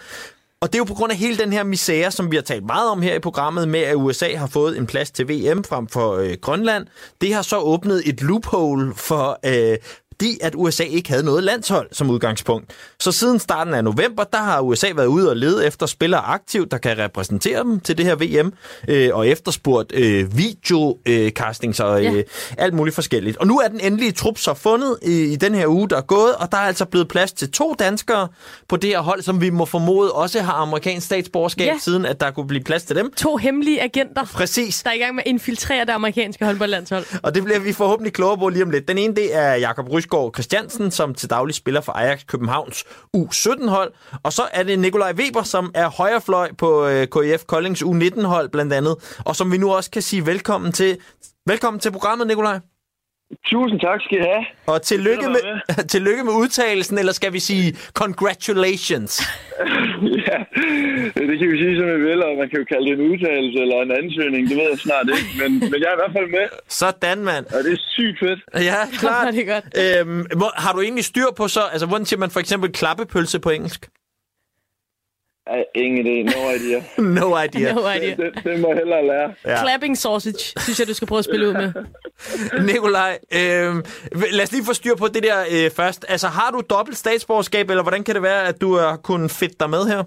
Og 0.63 0.69
det 0.69 0.75
er 0.75 0.79
jo 0.79 0.85
på 0.85 0.95
grund 0.95 1.13
af 1.13 1.19
hele 1.19 1.39
den 1.39 1.53
her 1.53 1.65
misære, 1.65 2.11
som 2.11 2.31
vi 2.31 2.37
har 2.37 2.43
talt 2.43 2.65
meget 2.67 2.91
om 2.91 3.03
her 3.03 3.15
i 3.15 3.19
programmet, 3.19 3.69
med 3.69 3.81
at 3.81 3.95
USA 3.95 4.37
har 4.37 4.47
fået 4.47 4.79
en 4.79 4.87
plads 4.87 5.11
til 5.11 5.29
VM 5.29 5.65
frem 5.65 5.89
for 5.89 6.17
øh, 6.17 6.35
Grønland. 6.43 6.87
Det 7.21 7.35
har 7.35 7.43
så 7.43 7.59
åbnet 7.59 8.03
et 8.09 8.23
loophole 8.23 8.95
for 8.95 9.39
øh, 9.47 9.79
fordi 10.13 10.39
at 10.43 10.55
USA 10.57 10.83
ikke 10.83 11.09
havde 11.09 11.23
noget 11.23 11.45
landshold 11.45 11.89
som 11.93 12.11
udgangspunkt. 12.11 12.71
Så 13.01 13.13
siden 13.13 13.39
starten 13.39 13.75
af 13.75 13.85
november, 13.85 14.25
der 14.25 14.39
har 14.39 14.61
USA 14.61 14.87
været 14.97 15.07
ude 15.07 15.31
og 15.31 15.37
lede 15.37 15.67
efter 15.67 15.87
spillere 15.87 16.21
aktivt, 16.21 16.71
der 16.71 16.79
kan 16.79 16.99
repræsentere 16.99 17.65
dem 17.65 17.81
til 17.81 17.99
det 17.99 18.07
her 18.07 18.15
VM, 18.15 18.53
øh, 18.89 19.11
og 19.13 19.29
efterspurgt 19.29 19.93
øh, 19.95 20.37
videocastings 20.37 21.81
øh, 21.81 21.87
og 21.87 22.05
øh, 22.05 22.17
ja. 22.17 22.23
alt 22.59 22.75
muligt 22.75 22.95
forskelligt. 22.95 23.37
Og 23.37 23.47
nu 23.47 23.59
er 23.59 23.69
den 23.69 23.81
endelige 23.81 24.13
trup 24.13 24.39
så 24.39 24.55
fundet 24.55 24.99
i, 25.03 25.23
i 25.23 25.37
den 25.37 25.55
her 25.55 25.67
uge, 25.67 25.89
der 25.89 25.97
er 25.97 26.01
gået, 26.01 26.35
og 26.35 26.53
der 26.53 26.59
er 26.59 26.63
altså 26.63 26.85
blevet 26.85 27.09
plads 27.09 27.33
til 27.33 27.51
to 27.51 27.75
danskere 27.79 28.29
på 28.69 28.77
det 28.77 28.91
her 28.91 29.01
hold, 29.01 29.23
som 29.23 29.41
vi 29.41 29.51
må 29.51 29.65
formode 29.65 30.13
også 30.13 30.41
har 30.41 30.53
amerikansk 30.53 31.07
statsborgerskab, 31.07 31.67
ja. 31.67 31.79
siden 31.81 32.07
at 32.07 32.21
der 32.21 32.31
kunne 32.31 32.47
blive 32.47 32.65
plads 32.65 32.83
til 32.83 32.97
dem. 32.97 33.13
To 33.17 33.37
hemmelige 33.37 33.83
agenter, 33.83 34.25
Præcis. 34.25 34.83
der 34.83 34.91
er 34.91 34.95
i 34.95 34.99
gang 34.99 35.15
med 35.15 35.23
at 35.27 35.31
infiltrere 35.31 35.85
det 35.85 35.93
amerikanske 35.93 36.45
håndboldlandshold. 36.45 37.05
Og 37.23 37.35
det 37.35 37.45
bliver 37.45 37.59
vi 37.59 37.73
forhåbentlig 37.73 38.13
klogere 38.13 38.39
på 38.39 38.49
lige 38.49 38.63
om 38.63 38.71
lidt. 38.71 38.89
Den 38.89 38.99
ene, 38.99 39.15
det 39.15 39.37
er 39.37 39.55
Jakob 39.55 39.89
Krydsgaard 40.03 40.35
Christiansen, 40.35 40.91
som 40.91 41.15
til 41.15 41.31
daglig 41.31 41.55
spiller 41.55 41.81
for 41.81 41.93
Ajax 41.93 42.27
Københavns 42.27 42.85
U17-hold. 43.17 43.93
Og 44.23 44.33
så 44.33 44.43
er 44.53 44.63
det 44.63 44.79
Nikolaj 44.79 45.13
Weber, 45.13 45.43
som 45.43 45.71
er 45.75 45.89
højrefløj 45.89 46.53
på 46.59 46.87
øh, 46.87 47.07
KIF 47.07 47.45
Koldings 47.45 47.83
U19-hold 47.83 48.49
blandt 48.49 48.73
andet, 48.73 48.97
og 49.25 49.37
som 49.37 49.53
vi 49.53 49.59
nu 49.59 49.73
også 49.73 49.91
kan 49.91 50.03
sige 50.03 50.27
velkommen 50.27 50.73
til. 50.73 50.99
Velkommen 51.47 51.81
til 51.81 51.93
programmet, 51.93 52.27
Nikolaj. 52.27 52.72
Tusind 53.51 53.81
tak 53.81 54.01
skal 54.05 54.19
I 54.19 54.21
have. 54.33 54.45
Og 54.67 54.83
tillykke 54.83 55.25
at 55.25 55.31
med, 55.31 55.85
tillykke 55.95 56.25
med 56.25 56.33
udtalelsen, 56.33 56.99
eller 56.99 57.13
skal 57.13 57.33
vi 57.33 57.39
sige 57.39 57.77
congratulations? 57.93 59.13
ja, 60.29 60.39
det 61.29 61.35
kan 61.39 61.49
vi 61.53 61.57
sige, 61.63 61.75
som 61.79 61.87
vi 61.97 62.01
vil, 62.11 62.23
og 62.25 62.33
man 62.41 62.49
kan 62.51 62.59
jo 62.59 62.65
kalde 62.73 62.87
det 62.91 62.93
en 63.01 63.05
udtalelse 63.13 63.59
eller 63.65 63.77
en 63.83 63.93
ansøgning, 64.01 64.49
det 64.49 64.57
ved 64.57 64.67
jeg 64.71 64.79
snart 64.79 65.07
ikke, 65.19 65.31
men, 65.43 65.51
men 65.71 65.79
jeg 65.83 65.89
er 65.93 65.97
i 65.99 66.01
hvert 66.03 66.15
fald 66.19 66.31
med, 66.31 66.47
Sådan, 66.69 67.19
mand. 67.25 67.47
og 67.47 67.65
det 67.65 67.73
er 67.73 67.83
sygt 67.97 68.19
fedt. 68.19 68.41
Ja, 68.71 68.77
klart. 69.01 69.27
det 69.35 69.49
er 69.49 69.53
godt. 69.55 69.67
Øhm, 70.09 70.27
hvor- 70.37 70.55
har 70.65 70.73
du 70.73 70.81
egentlig 70.81 71.05
styr 71.05 71.27
på 71.37 71.49
så, 71.49 71.61
altså 71.73 71.87
hvordan 71.87 72.07
siger 72.07 72.21
man 72.21 72.31
for 72.31 72.41
eksempel 72.41 72.73
klappepølse 72.73 73.41
på 73.41 73.51
engelsk? 73.51 73.89
Ej, 75.47 75.65
ingen 75.75 76.07
idé, 76.07 76.17
no 76.37 76.51
idea. 76.57 76.81
No 77.21 77.43
idea. 77.45 77.73
No 77.75 77.81
idea. 77.81 78.15
Det, 78.17 78.45
det 78.45 78.61
må 78.61 78.69
jeg 78.69 78.77
hellere 78.77 79.07
lære. 79.07 79.35
Ja. 79.45 79.57
Clapping 79.63 79.99
sausage, 79.99 80.61
synes 80.65 80.81
jeg, 80.81 80.89
du 80.89 80.95
skal 80.95 81.09
prøve 81.09 81.19
at 81.19 81.25
spille 81.25 81.49
ud 81.49 81.53
med. 81.53 81.73
Nikolaj, 82.73 83.19
øh, 83.41 83.73
lad 84.37 84.43
os 84.43 84.53
lige 84.53 84.65
få 84.71 84.75
styr 84.81 84.95
på 84.97 85.07
det 85.15 85.23
der 85.23 85.39
øh, 85.55 85.71
først. 85.71 86.05
Altså, 86.09 86.29
har 86.29 86.51
du 86.51 86.63
dobbelt 86.71 86.97
statsborgerskab, 86.97 87.71
eller 87.71 87.83
hvordan 87.83 88.05
kan 88.05 88.15
det 88.15 88.23
være, 88.23 88.43
at 88.49 88.61
du 88.61 88.75
har 88.77 88.97
kunnet 88.97 89.31
fedt 89.31 89.61
dig 89.61 89.71
med 89.71 89.85
her? 89.93 90.03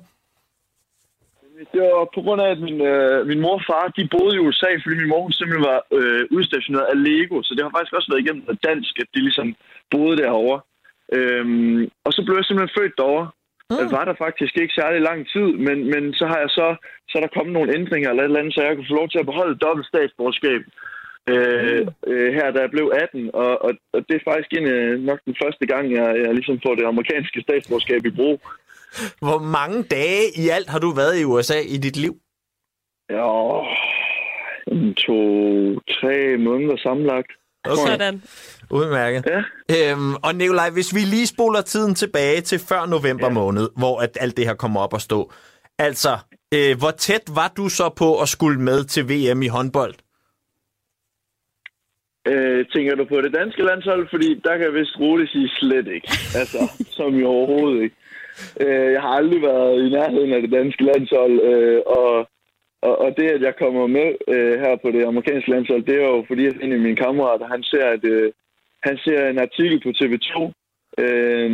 Det 1.74 1.82
var 1.82 2.08
på 2.15 2.21
grund 2.26 2.41
af, 2.41 2.50
at 2.56 2.60
min, 2.67 2.82
øh, 2.82 3.28
min 3.28 3.39
mor 3.43 3.56
og 3.60 3.63
far, 3.69 3.93
de 3.98 4.08
boede 4.15 4.36
i 4.36 4.39
USA, 4.45 4.69
fordi 4.84 4.95
min 5.02 5.10
mor 5.12 5.21
hun 5.21 5.32
simpelthen 5.32 5.69
var 5.71 5.80
øh, 5.98 6.21
udstationeret 6.38 6.88
af 6.93 6.98
Lego. 7.06 7.38
Så 7.43 7.52
det 7.56 7.63
har 7.63 7.71
faktisk 7.76 7.93
også 7.98 8.10
været 8.12 8.24
igennem 8.24 8.43
dansk, 8.69 8.93
at 9.04 9.10
de 9.13 9.19
ligesom 9.28 9.48
boede 9.91 10.17
derovre. 10.24 10.60
Øhm, 11.17 11.82
og 12.06 12.12
så 12.15 12.19
blev 12.26 12.36
jeg 12.38 12.45
simpelthen 12.45 12.76
født 12.78 12.95
derovre. 12.98 13.28
Ah. 13.69 13.78
Jeg 13.82 13.91
var 13.97 14.06
der 14.06 14.15
faktisk 14.25 14.54
ikke 14.58 14.73
særlig 14.82 15.01
lang 15.01 15.19
tid, 15.34 15.49
men, 15.67 15.78
men 15.93 16.04
så 16.19 16.25
har 16.32 16.39
jeg 16.43 16.51
så, 16.60 16.67
så 17.10 17.13
er 17.17 17.21
der 17.23 17.36
kommet 17.38 17.54
nogle 17.54 17.73
ændringer 17.78 18.10
eller 18.10 18.23
et 18.23 18.30
eller 18.30 18.39
andet, 18.39 18.54
så 18.54 18.62
jeg 18.62 18.75
kunne 18.75 18.91
få 18.91 18.99
lov 19.01 19.10
til 19.10 19.19
at 19.21 19.30
beholde 19.32 19.62
dobbelt 19.65 19.88
statsborgerskab. 19.88 20.62
Øh, 21.30 21.88
øh, 22.08 22.34
her 22.38 22.51
da 22.51 22.60
jeg 22.62 22.71
blev 22.71 22.91
18, 22.93 23.30
og, 23.34 23.51
og, 23.65 23.71
og 23.93 23.99
det 24.08 24.15
er 24.15 24.30
faktisk 24.32 24.51
en, 24.54 24.67
øh, 24.75 24.99
nok 25.10 25.19
den 25.25 25.36
første 25.43 25.65
gang, 25.71 25.86
jeg, 25.97 26.08
jeg 26.25 26.34
ligesom 26.34 26.60
får 26.65 26.75
det 26.75 26.86
amerikanske 26.86 27.41
statsborgerskab 27.41 28.06
i 28.06 28.15
brug. 28.19 28.41
Hvor 29.28 29.39
mange 29.58 29.84
dage 29.84 30.25
i 30.43 30.49
alt 30.56 30.69
har 30.69 30.80
du 30.80 30.89
været 31.01 31.19
i 31.19 31.25
USA 31.25 31.60
i 31.75 31.78
dit 31.86 31.97
liv? 31.97 32.13
Ja, 33.10 33.30
to, 35.06 35.19
tre 35.97 36.38
måneder 36.38 36.78
sammenlagt. 36.78 37.32
Okay. 37.65 37.91
Sådan. 37.91 38.13
Ja. 38.13 38.75
Udmærket. 38.75 39.25
Øhm, 39.75 40.15
og 40.15 40.36
Nikolaj, 40.36 40.69
hvis 40.69 40.95
vi 40.95 40.99
lige 40.99 41.28
spoler 41.28 41.62
tiden 41.62 41.95
tilbage 41.95 42.41
til 42.41 42.60
før 42.60 42.86
november 42.86 43.28
ja. 43.28 43.34
måned, 43.34 43.69
hvor 43.78 43.99
at 43.99 44.17
alt 44.21 44.38
det 44.38 44.45
her 44.45 44.54
kommer 44.54 44.80
op 44.82 44.93
at 44.93 45.01
stå. 45.01 45.32
Altså, 45.80 46.17
øh, 46.54 46.78
hvor 46.78 46.91
tæt 46.91 47.25
var 47.36 47.54
du 47.58 47.69
så 47.69 47.89
på 47.89 48.21
at 48.21 48.30
skulle 48.30 48.62
med 48.62 48.84
til 48.84 49.04
VM 49.04 49.41
i 49.41 49.47
håndbold? 49.47 49.93
Øh, 52.28 52.65
tænker 52.73 52.95
du 52.95 53.06
på 53.06 53.21
det 53.21 53.34
danske 53.34 53.63
landshold? 53.63 54.08
Fordi 54.10 54.41
der 54.43 54.51
kan 54.58 54.65
jeg 54.65 54.73
vist 54.73 54.99
roligt 54.99 55.32
sige 55.32 55.49
slet 55.49 55.88
ikke. 55.88 56.08
Altså, 56.36 56.60
som 56.97 57.19
i 57.19 57.23
overhovedet 57.23 57.84
ikke. 57.84 57.95
Øh, 58.62 58.91
jeg 58.93 59.01
har 59.01 59.10
aldrig 59.10 59.41
været 59.41 59.86
i 59.86 59.89
nærheden 59.89 60.34
af 60.34 60.41
det 60.41 60.51
danske 60.51 60.84
landshold, 60.84 61.41
øh, 61.41 61.82
og, 61.86 62.30
og, 62.88 62.93
og 63.04 63.10
det, 63.17 63.28
at 63.36 63.41
jeg 63.48 63.56
kommer 63.62 63.88
med 63.88 64.10
øh, 64.34 64.56
her 64.63 64.74
på 64.84 64.88
det 64.95 65.04
amerikanske 65.06 65.52
landshold, 65.52 65.84
det 65.89 65.95
er 65.95 66.08
jo 66.15 66.26
fordi, 66.28 66.43
at 66.45 66.58
en 66.62 66.74
af 66.78 66.80
mine 66.80 67.02
kammerater, 67.04 67.48
han 67.56 67.63
ser, 67.63 67.86
at, 67.95 68.04
øh, 68.04 68.32
han 68.88 68.98
ser 69.06 69.19
en 69.28 69.39
artikel 69.48 69.78
på 69.86 69.89
TV2, 70.00 70.32
øh, 71.04 71.50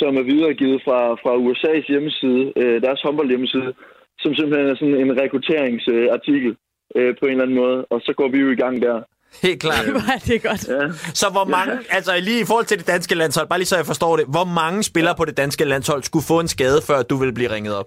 som 0.00 0.12
er 0.20 0.24
videregivet 0.32 0.82
fra, 0.86 0.98
fra 1.22 1.32
USA's 1.46 1.86
hjemmeside, 1.92 2.52
øh, 2.56 2.82
deres 2.82 3.00
håndbold 3.04 3.28
hjemmeside, 3.28 3.72
som 4.18 4.34
simpelthen 4.34 4.70
er 4.70 4.76
sådan 4.76 5.00
en 5.04 5.20
rekrutteringsartikel 5.20 6.52
øh, 6.96 7.10
på 7.18 7.24
en 7.24 7.30
eller 7.30 7.44
anden 7.44 7.60
måde, 7.62 7.78
og 7.90 8.00
så 8.00 8.12
går 8.16 8.28
vi 8.28 8.38
jo 8.38 8.50
i 8.50 8.60
gang 8.64 8.82
der. 8.82 9.02
Helt 9.42 9.60
klart. 9.60 9.86
Er 10.14 10.18
det 10.26 10.42
godt. 10.42 10.68
Ja. 10.68 10.92
Så 11.14 11.26
hvor 11.36 11.44
mange, 11.44 11.72
altså 11.90 12.12
lige 12.20 12.40
i 12.40 12.44
forhold 12.44 12.64
til 12.64 12.78
det 12.78 12.86
danske 12.86 13.14
landshold, 13.14 13.48
bare 13.48 13.58
lige 13.58 13.66
så 13.66 13.76
jeg 13.76 13.86
forstår 13.86 14.16
det, 14.16 14.26
hvor 14.28 14.44
mange 14.44 14.82
spillere 14.82 15.14
på 15.16 15.24
det 15.24 15.36
danske 15.36 15.64
landshold 15.64 16.02
skulle 16.02 16.24
få 16.28 16.40
en 16.40 16.48
skade, 16.48 16.80
før 16.86 17.02
du 17.02 17.16
ville 17.16 17.34
blive 17.34 17.50
ringet 17.50 17.74
op? 17.76 17.86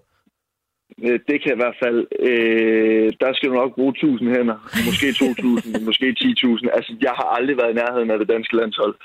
Øh, 1.06 1.19
Det 1.30 1.38
kan 1.43 1.52
i 1.58 1.60
hvert 1.63 1.78
fald... 1.84 2.00
Øh, 2.30 3.08
der 3.23 3.30
skal 3.36 3.50
du 3.50 3.54
nok 3.62 3.71
bruge 3.76 3.91
1000 3.91 4.30
hænder. 4.36 4.58
Måske 4.86 5.08
2000, 5.13 5.84
måske 5.89 6.06
10.000. 6.19 6.76
Altså, 6.78 6.91
jeg 7.02 7.13
har 7.19 7.28
aldrig 7.38 7.58
været 7.58 7.71
i 7.71 7.80
nærheden 7.82 8.12
af 8.12 8.17
det 8.19 8.28
danske 8.30 8.56
landshold. 8.56 8.95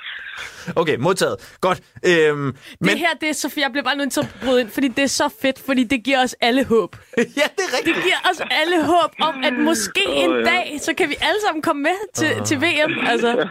Okay, 0.76 0.96
modtaget. 0.96 1.36
Godt. 1.60 1.80
Øhm, 2.10 2.38
men, 2.38 2.54
Det 2.88 2.98
her, 2.98 3.12
det 3.20 3.28
er 3.28 3.32
så 3.32 3.48
Jeg 3.56 3.70
bliver 3.72 3.84
bare 3.84 3.96
nødt 3.96 4.12
til 4.12 4.20
at 4.20 4.30
bryde 4.44 4.60
ind, 4.60 4.70
fordi 4.70 4.88
det 4.88 5.04
er 5.04 5.12
så 5.22 5.28
fedt, 5.42 5.58
fordi 5.66 5.84
det 5.84 6.04
giver 6.04 6.22
os 6.22 6.34
alle 6.40 6.64
håb. 6.64 6.96
ja, 7.18 7.22
det 7.22 7.34
er 7.42 7.46
Det 7.56 7.64
rigtigt. 7.78 7.96
giver 8.06 8.20
os 8.30 8.40
alle 8.60 8.84
håb 8.84 9.10
om, 9.28 9.34
at 9.44 9.52
måske 9.52 10.00
en 10.24 10.30
ja. 10.30 10.36
dag, 10.52 10.76
så 10.80 10.94
kan 10.94 11.08
vi 11.08 11.14
alle 11.20 11.40
sammen 11.46 11.62
komme 11.62 11.82
med 11.82 11.98
til, 12.14 12.30
til 12.48 12.56
VM. 12.64 12.92
Altså, 13.06 13.30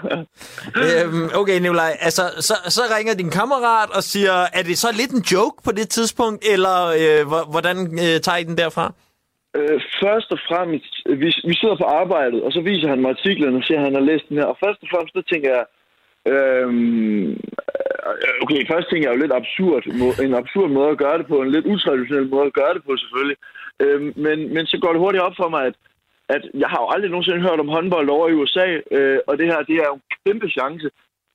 Øhm, 0.83 1.29
okay, 1.33 1.59
Nikolaj, 1.59 1.97
altså, 1.99 2.21
så, 2.39 2.53
så 2.69 2.81
ringer 2.97 3.13
din 3.13 3.29
kammerat 3.29 3.89
og 3.89 4.03
siger, 4.03 4.33
er 4.53 4.63
det 4.63 4.77
så 4.77 4.87
lidt 4.93 5.11
en 5.11 5.21
joke 5.31 5.63
på 5.63 5.71
det 5.71 5.89
tidspunkt, 5.89 6.45
eller 6.51 6.85
øh, 6.87 7.27
hvor- 7.27 7.47
hvordan 7.51 7.77
øh, 7.99 8.20
tager 8.21 8.38
I 8.38 8.43
den 8.43 8.57
derfra? 8.57 8.93
Øh, 9.57 9.81
først 10.03 10.31
og 10.31 10.39
fremmest, 10.49 10.93
vi, 11.21 11.29
vi 11.49 11.55
sidder 11.62 11.75
på 11.75 11.88
arbejdet, 12.01 12.43
og 12.43 12.51
så 12.51 12.62
viser 12.62 12.88
han 12.89 13.01
mig 13.01 13.10
artiklen 13.10 13.55
og 13.55 13.63
siger, 13.63 13.79
at 13.79 13.86
han 13.88 13.95
har 13.95 14.07
læst 14.10 14.29
den 14.29 14.38
her. 14.38 14.45
Og 14.45 14.57
først 14.63 14.79
og 14.84 14.88
fremmest, 14.91 15.13
så 15.13 15.23
tænker 15.31 15.49
jeg, 15.57 15.65
øhm, 16.34 17.29
øh, 18.23 18.34
okay, 18.43 18.62
først 18.71 18.88
tænker 18.89 19.05
jeg 19.07 19.15
jo 19.15 19.21
lidt 19.21 19.38
absurd, 19.39 19.84
en 20.27 20.36
absurd 20.41 20.69
måde 20.69 20.89
at 20.89 21.01
gøre 21.03 21.17
det 21.17 21.27
på, 21.27 21.38
en 21.41 21.51
lidt 21.51 21.65
utraditionel 21.73 22.29
måde 22.29 22.45
at 22.45 22.57
gøre 22.62 22.73
det 22.73 22.84
på 22.84 22.97
selvfølgelig. 22.97 23.38
Øhm, 23.84 24.13
men, 24.25 24.38
men 24.55 24.65
så 24.71 24.77
går 24.81 24.91
det 24.91 25.03
hurtigt 25.03 25.23
op 25.27 25.36
for 25.41 25.49
mig, 25.49 25.63
at, 25.69 25.75
at 26.36 26.43
jeg 26.53 26.69
har 26.73 26.79
jo 26.84 26.88
aldrig 26.93 27.12
nogensinde 27.12 27.45
hørt 27.47 27.60
om 27.60 27.73
håndbold 27.75 28.10
over 28.10 28.27
i 28.29 28.38
USA, 28.41 28.67
øh, 28.91 29.19
og 29.27 29.38
det 29.38 29.45
her, 29.51 29.60
det 29.69 29.75
er 29.75 29.88
jo 29.91 29.97
en 29.99 30.07
kæmpe 30.25 30.49
chance. 30.49 30.88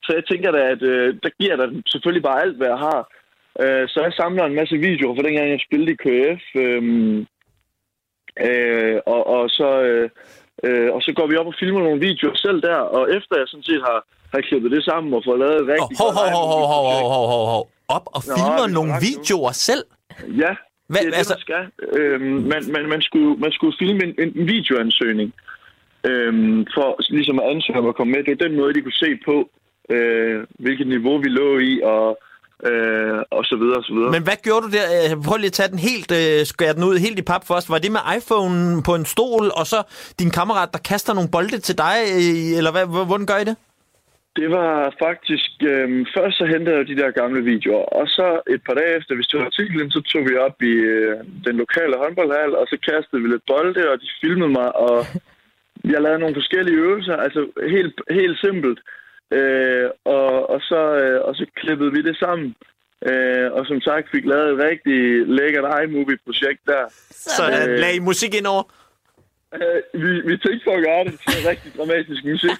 Så 0.04 0.10
jeg 0.18 0.24
tænker 0.26 0.50
da, 0.50 0.60
at 0.74 0.82
øh, 0.82 1.08
der 1.22 1.30
giver 1.40 1.56
der 1.56 1.68
selvfølgelig 1.86 2.22
bare 2.22 2.42
alt, 2.42 2.56
hvad 2.56 2.68
jeg 2.68 2.78
har. 2.78 3.00
Øh, 3.62 3.88
så 3.88 4.00
jeg 4.02 4.12
samler 4.12 4.44
en 4.44 4.54
masse 4.54 4.76
videoer 4.76 5.14
fra 5.14 5.22
dengang, 5.22 5.50
jeg 5.50 5.60
spillede 5.66 5.92
i 5.92 6.02
KF. 6.04 6.42
Øh, 6.54 7.26
Øh, 8.40 8.98
og, 9.06 9.26
og, 9.26 9.50
så, 9.50 9.68
øh, 9.82 10.08
øh, 10.64 10.94
og 10.94 11.02
så 11.02 11.12
går 11.16 11.26
vi 11.26 11.36
op 11.36 11.46
og 11.46 11.54
filmer 11.58 11.80
nogle 11.82 12.00
videoer 12.00 12.34
selv 12.34 12.62
der, 12.62 12.76
og 12.76 13.02
efter 13.16 13.34
jeg 13.38 13.48
sådan 13.48 13.62
set 13.70 13.82
har, 13.88 13.98
har 14.34 14.40
klippet 14.40 14.70
det 14.70 14.84
sammen 14.84 15.14
og 15.14 15.22
fået 15.26 15.38
lavet 15.38 15.54
et 15.56 15.62
Oh, 15.62 15.68
rigtig 15.68 15.96
hov, 16.00 16.12
godt 16.12 16.30
hov, 16.36 16.46
hov, 16.52 16.58
hov, 16.64 16.68
hov, 16.72 16.84
hov, 16.92 17.08
hov, 17.14 17.26
hov, 17.34 17.46
hov. 17.54 17.64
op 17.88 18.06
og 18.16 18.22
filmer 18.36 18.66
vi 18.66 18.72
nogle 18.72 18.92
nu. 18.92 18.98
videoer 19.08 19.52
selv? 19.68 19.84
Ja, 20.42 20.52
Hvad, 20.90 21.00
det 21.00 21.06
er 21.06 21.10
det, 21.10 21.18
altså, 21.20 21.34
man 21.34 21.44
skal. 21.46 21.64
Øhm, 21.98 22.36
man, 22.52 22.60
man, 22.74 22.84
man, 22.94 23.02
skulle, 23.02 23.32
man 23.44 23.52
skulle 23.52 23.74
filme 23.78 24.00
en, 24.06 24.14
en 24.24 24.48
videoansøgning 24.54 25.30
øhm, 26.10 26.66
for 26.74 26.88
ligesom 27.18 27.38
at 27.40 27.46
ansøge 27.52 27.78
om 27.78 27.88
at 27.88 27.96
komme 27.98 28.12
med. 28.12 28.24
Det 28.24 28.32
er 28.32 28.48
den 28.48 28.56
måde, 28.56 28.74
de 28.74 28.82
kunne 28.82 29.02
se 29.06 29.10
på, 29.28 29.36
øh, 29.94 30.38
hvilket 30.64 30.86
niveau 30.86 31.16
vi 31.24 31.28
lå 31.28 31.58
i, 31.58 31.80
og, 31.84 32.18
øh, 32.64 33.18
og 33.30 33.44
så 33.44 33.56
videre, 33.56 33.76
og 33.76 33.84
så 33.84 33.92
videre. 33.94 34.10
men 34.10 34.22
hvad 34.22 34.38
gjorde 34.42 34.62
du 34.66 34.70
der? 34.78 34.86
Øh, 34.96 35.22
Prøv 35.26 35.36
lige 35.36 35.46
at 35.46 35.52
tage 35.52 35.68
den 35.74 35.78
helt, 35.78 36.10
øh, 36.20 36.46
skære 36.52 36.74
den 36.74 36.84
ud 36.84 36.96
helt 37.06 37.18
i 37.18 37.22
pap 37.22 37.44
først. 37.48 37.70
Var 37.70 37.78
det 37.78 37.92
med 37.92 38.00
iPhone 38.18 38.82
på 38.82 38.92
en 38.94 39.04
stol, 39.04 39.46
og 39.60 39.66
så 39.72 39.78
din 40.20 40.30
kammerat, 40.30 40.68
der 40.72 40.78
kaster 40.90 41.14
nogle 41.14 41.30
bolde 41.34 41.58
til 41.58 41.76
dig? 41.78 41.96
øh, 42.16 42.58
Eller 42.58 42.72
hvad, 42.74 42.86
hvordan 43.10 43.26
gør 43.26 43.38
I 43.44 43.44
det? 43.50 43.56
Det 44.40 44.48
var 44.58 44.72
faktisk... 45.06 45.50
Øh, 45.72 45.88
først 46.16 46.34
så 46.38 46.44
hentede 46.52 46.76
jeg 46.76 46.86
de 46.92 46.96
der 47.02 47.10
gamle 47.20 47.40
videoer, 47.52 47.84
og 47.98 48.06
så 48.16 48.26
et 48.54 48.62
par 48.66 48.74
dage 48.80 48.96
efter, 48.98 49.14
hvis 49.14 49.26
det 49.30 49.38
var 49.40 49.46
artiklen, 49.46 49.90
så 49.90 50.00
tog 50.10 50.22
vi 50.28 50.34
op 50.46 50.56
i 50.72 50.74
øh, 50.94 51.16
den 51.46 51.56
lokale 51.62 51.94
håndboldhal, 52.02 52.52
og 52.60 52.64
så 52.70 52.76
kastede 52.90 53.22
vi 53.22 53.28
lidt 53.28 53.48
bolde, 53.52 53.82
og 53.92 53.96
de 54.02 54.08
filmede 54.22 54.52
mig, 54.60 54.68
og 54.86 54.96
jeg 55.92 56.00
lavede 56.02 56.22
nogle 56.22 56.38
forskellige 56.40 56.80
øvelser, 56.84 57.16
altså 57.26 57.40
helt, 57.76 57.96
helt 58.10 58.38
simpelt. 58.46 58.80
Øh, 59.32 59.90
og, 60.04 60.50
og, 60.50 60.60
så, 60.60 60.80
øh, 61.02 61.20
og 61.28 61.34
så 61.34 61.46
klippede 61.56 61.92
vi 61.92 62.02
det 62.02 62.16
sammen. 62.16 62.54
Øh, 63.10 63.52
og 63.52 63.66
som 63.66 63.80
sagt 63.80 64.10
fik 64.10 64.24
lavet 64.24 64.52
et 64.52 64.58
rigtig 64.70 65.26
lækkert 65.26 65.82
iMovie-projekt 65.84 66.60
der. 66.66 66.84
Sådan, 67.10 67.70
Øh. 67.70 67.78
lag 67.78 68.02
musik 68.02 68.34
ind 68.34 68.46
over. 68.46 68.62
Øh, 69.54 70.00
vi, 70.02 70.10
vi 70.28 70.34
tænkte 70.36 70.64
for 70.64 70.74
at 70.78 70.84
gøre 70.88 71.04
det 71.04 71.14
til 71.28 71.48
rigtig 71.50 71.70
dramatisk 71.78 72.24
musik. 72.24 72.58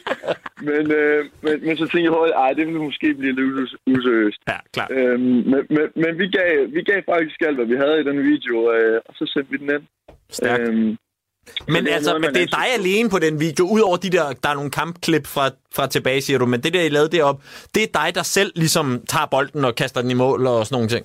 men, 0.68 0.84
øh, 0.92 1.24
men, 1.44 1.54
men 1.66 1.76
så 1.76 1.84
tænkte 1.84 2.02
jeg 2.08 2.10
hurtigt, 2.18 2.36
ej, 2.36 2.52
det 2.52 2.66
ville 2.66 2.80
måske 2.88 3.14
blive 3.14 3.34
lidt 3.38 3.58
us- 3.62 3.76
useriøst. 3.94 4.40
Ja, 4.48 4.58
klart. 4.72 4.90
Øhm, 4.90 5.20
men 5.52 5.62
men, 5.76 5.86
men 6.02 6.18
vi, 6.18 6.26
gav, 6.28 6.66
vi 6.74 6.82
gav 6.82 7.02
faktisk 7.12 7.36
alt, 7.46 7.56
hvad 7.56 7.66
vi 7.66 7.76
havde 7.76 8.00
i 8.00 8.04
den 8.04 8.18
video, 8.32 8.72
øh, 8.72 9.00
og 9.06 9.14
så 9.18 9.24
sendte 9.32 9.50
vi 9.50 9.56
den 9.56 9.70
ind. 9.76 9.84
Stærkt. 10.30 10.68
Øhm, 10.68 10.96
Men 11.68 11.84
det 11.84 11.90
er 11.92 11.96
altså, 11.96 12.10
noget, 12.10 12.20
men 12.24 12.34
det 12.34 12.42
er 12.42 12.46
dig 12.60 12.66
alene 12.78 13.10
på 13.10 13.18
den 13.18 13.40
video, 13.40 13.64
udover 13.74 13.96
de 13.96 14.10
der, 14.10 14.24
der 14.42 14.48
er 14.48 14.54
nogle 14.54 14.70
kampklip 14.70 15.26
fra, 15.26 15.50
fra 15.76 15.86
tilbage, 15.86 16.20
siger 16.20 16.38
du, 16.38 16.46
men 16.46 16.60
det 16.60 16.74
der, 16.74 16.82
I 16.82 16.88
lavede 16.88 17.16
deroppe, 17.16 17.42
det 17.74 17.82
er 17.82 17.90
dig, 18.00 18.14
der 18.14 18.22
selv 18.22 18.52
ligesom 18.56 18.86
tager 19.08 19.26
bolden 19.26 19.64
og 19.64 19.74
kaster 19.74 20.00
den 20.02 20.10
i 20.10 20.14
mål 20.14 20.46
og 20.46 20.66
sådan 20.66 20.74
nogle 20.76 20.88
ting. 20.88 21.04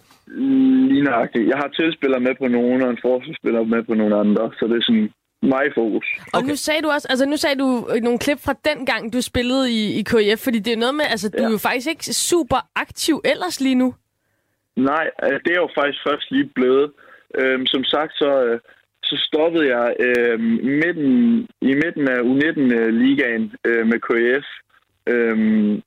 lige 0.94 1.04
nøjagtigt. 1.04 1.48
Jeg 1.50 1.58
har 1.58 1.68
tilspillere 1.80 2.20
med 2.28 2.36
på 2.42 2.48
nogen, 2.48 2.82
og 2.84 2.90
en 2.90 2.98
forsvarsspiller 3.02 3.64
med 3.64 3.84
på 3.90 3.94
nogle 3.94 4.16
andre, 4.24 4.44
så 4.60 4.64
det 4.68 4.78
er 4.78 4.86
sådan 4.90 5.10
mig 5.54 5.64
i 5.68 5.72
fokus. 5.76 6.06
Og 6.34 6.40
Okay. 6.40 6.48
nu 6.50 6.56
sagde 6.56 6.82
du 6.82 6.90
også, 6.96 7.08
altså 7.10 7.26
nu 7.26 7.38
sagde 7.38 7.56
du 7.64 7.88
øh, 7.94 8.02
nogle 8.02 8.20
klip 8.20 8.40
fra 8.46 8.56
den 8.70 8.86
gang, 8.86 9.14
du 9.14 9.22
spillede 9.22 9.72
i, 9.72 10.00
i 10.00 10.02
KIF, 10.04 10.40
fordi 10.40 10.60
det 10.60 10.74
er 10.74 10.78
noget 10.78 10.96
med, 10.96 11.06
altså 11.10 11.30
du 11.30 11.38
Ja. 11.42 11.48
er 11.48 11.52
jo 11.52 11.58
faktisk 11.58 11.88
ikke 11.88 12.04
super 12.14 12.60
aktiv 12.76 13.22
ellers 13.26 13.62
lige 13.62 13.76
nu. 13.76 13.94
Nej, 14.78 15.06
øh, 15.24 15.40
det 15.46 15.52
er 15.56 15.62
jo 15.66 15.70
faktisk 15.80 16.00
først 16.08 16.32
lige 16.32 16.50
blevet. 16.56 16.92
Øhm, 17.40 17.66
som 17.66 17.84
sagt, 17.84 18.14
så, 18.22 18.30
øh, 18.46 18.60
så 19.12 19.18
stoppede 19.28 19.66
jeg 19.76 19.88
øhm, 20.08 20.54
midten, 20.84 21.14
i 21.70 21.74
midten 21.84 22.06
af 22.16 22.20
U19-ligaen 22.32 23.46
øh, 23.68 23.84
med 23.92 24.00
KF. 24.08 24.48
Øhm, 25.14 25.82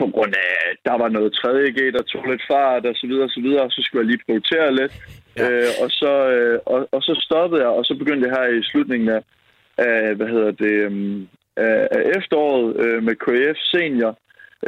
på 0.00 0.06
grund 0.14 0.34
af, 0.44 0.52
at 0.70 0.76
der 0.88 0.96
var 1.02 1.08
noget 1.08 1.38
3G, 1.40 1.78
der 1.96 2.02
tog 2.02 2.24
lidt 2.30 2.42
fart 2.50 2.86
og 2.86 2.94
så 2.96 3.06
videre 3.06 3.24
og 3.28 3.34
så 3.36 3.40
videre, 3.40 3.62
og 3.62 3.72
så 3.72 3.80
skulle 3.82 4.02
jeg 4.02 4.10
lige 4.10 4.24
prioritere 4.26 4.74
lidt. 4.80 4.92
Ja. 5.36 5.50
Øh, 5.50 5.70
og, 5.82 5.90
så, 6.00 6.12
øh, 6.36 6.58
og, 6.66 6.88
og 6.92 7.02
så 7.02 7.12
stoppede 7.26 7.62
jeg, 7.62 7.72
og 7.78 7.84
så 7.84 7.94
begyndte 8.00 8.26
jeg 8.26 8.36
her 8.36 8.46
i 8.48 8.62
slutningen 8.70 9.08
af, 9.08 9.22
af 9.78 10.14
hvad 10.14 10.28
hedder 10.34 10.50
det, 10.50 10.76
øhm, 10.86 11.28
af, 11.56 11.88
af 11.96 12.02
efteråret 12.16 12.68
øh, 12.84 13.02
med 13.02 13.14
KF 13.24 13.58
Senior, 13.72 14.18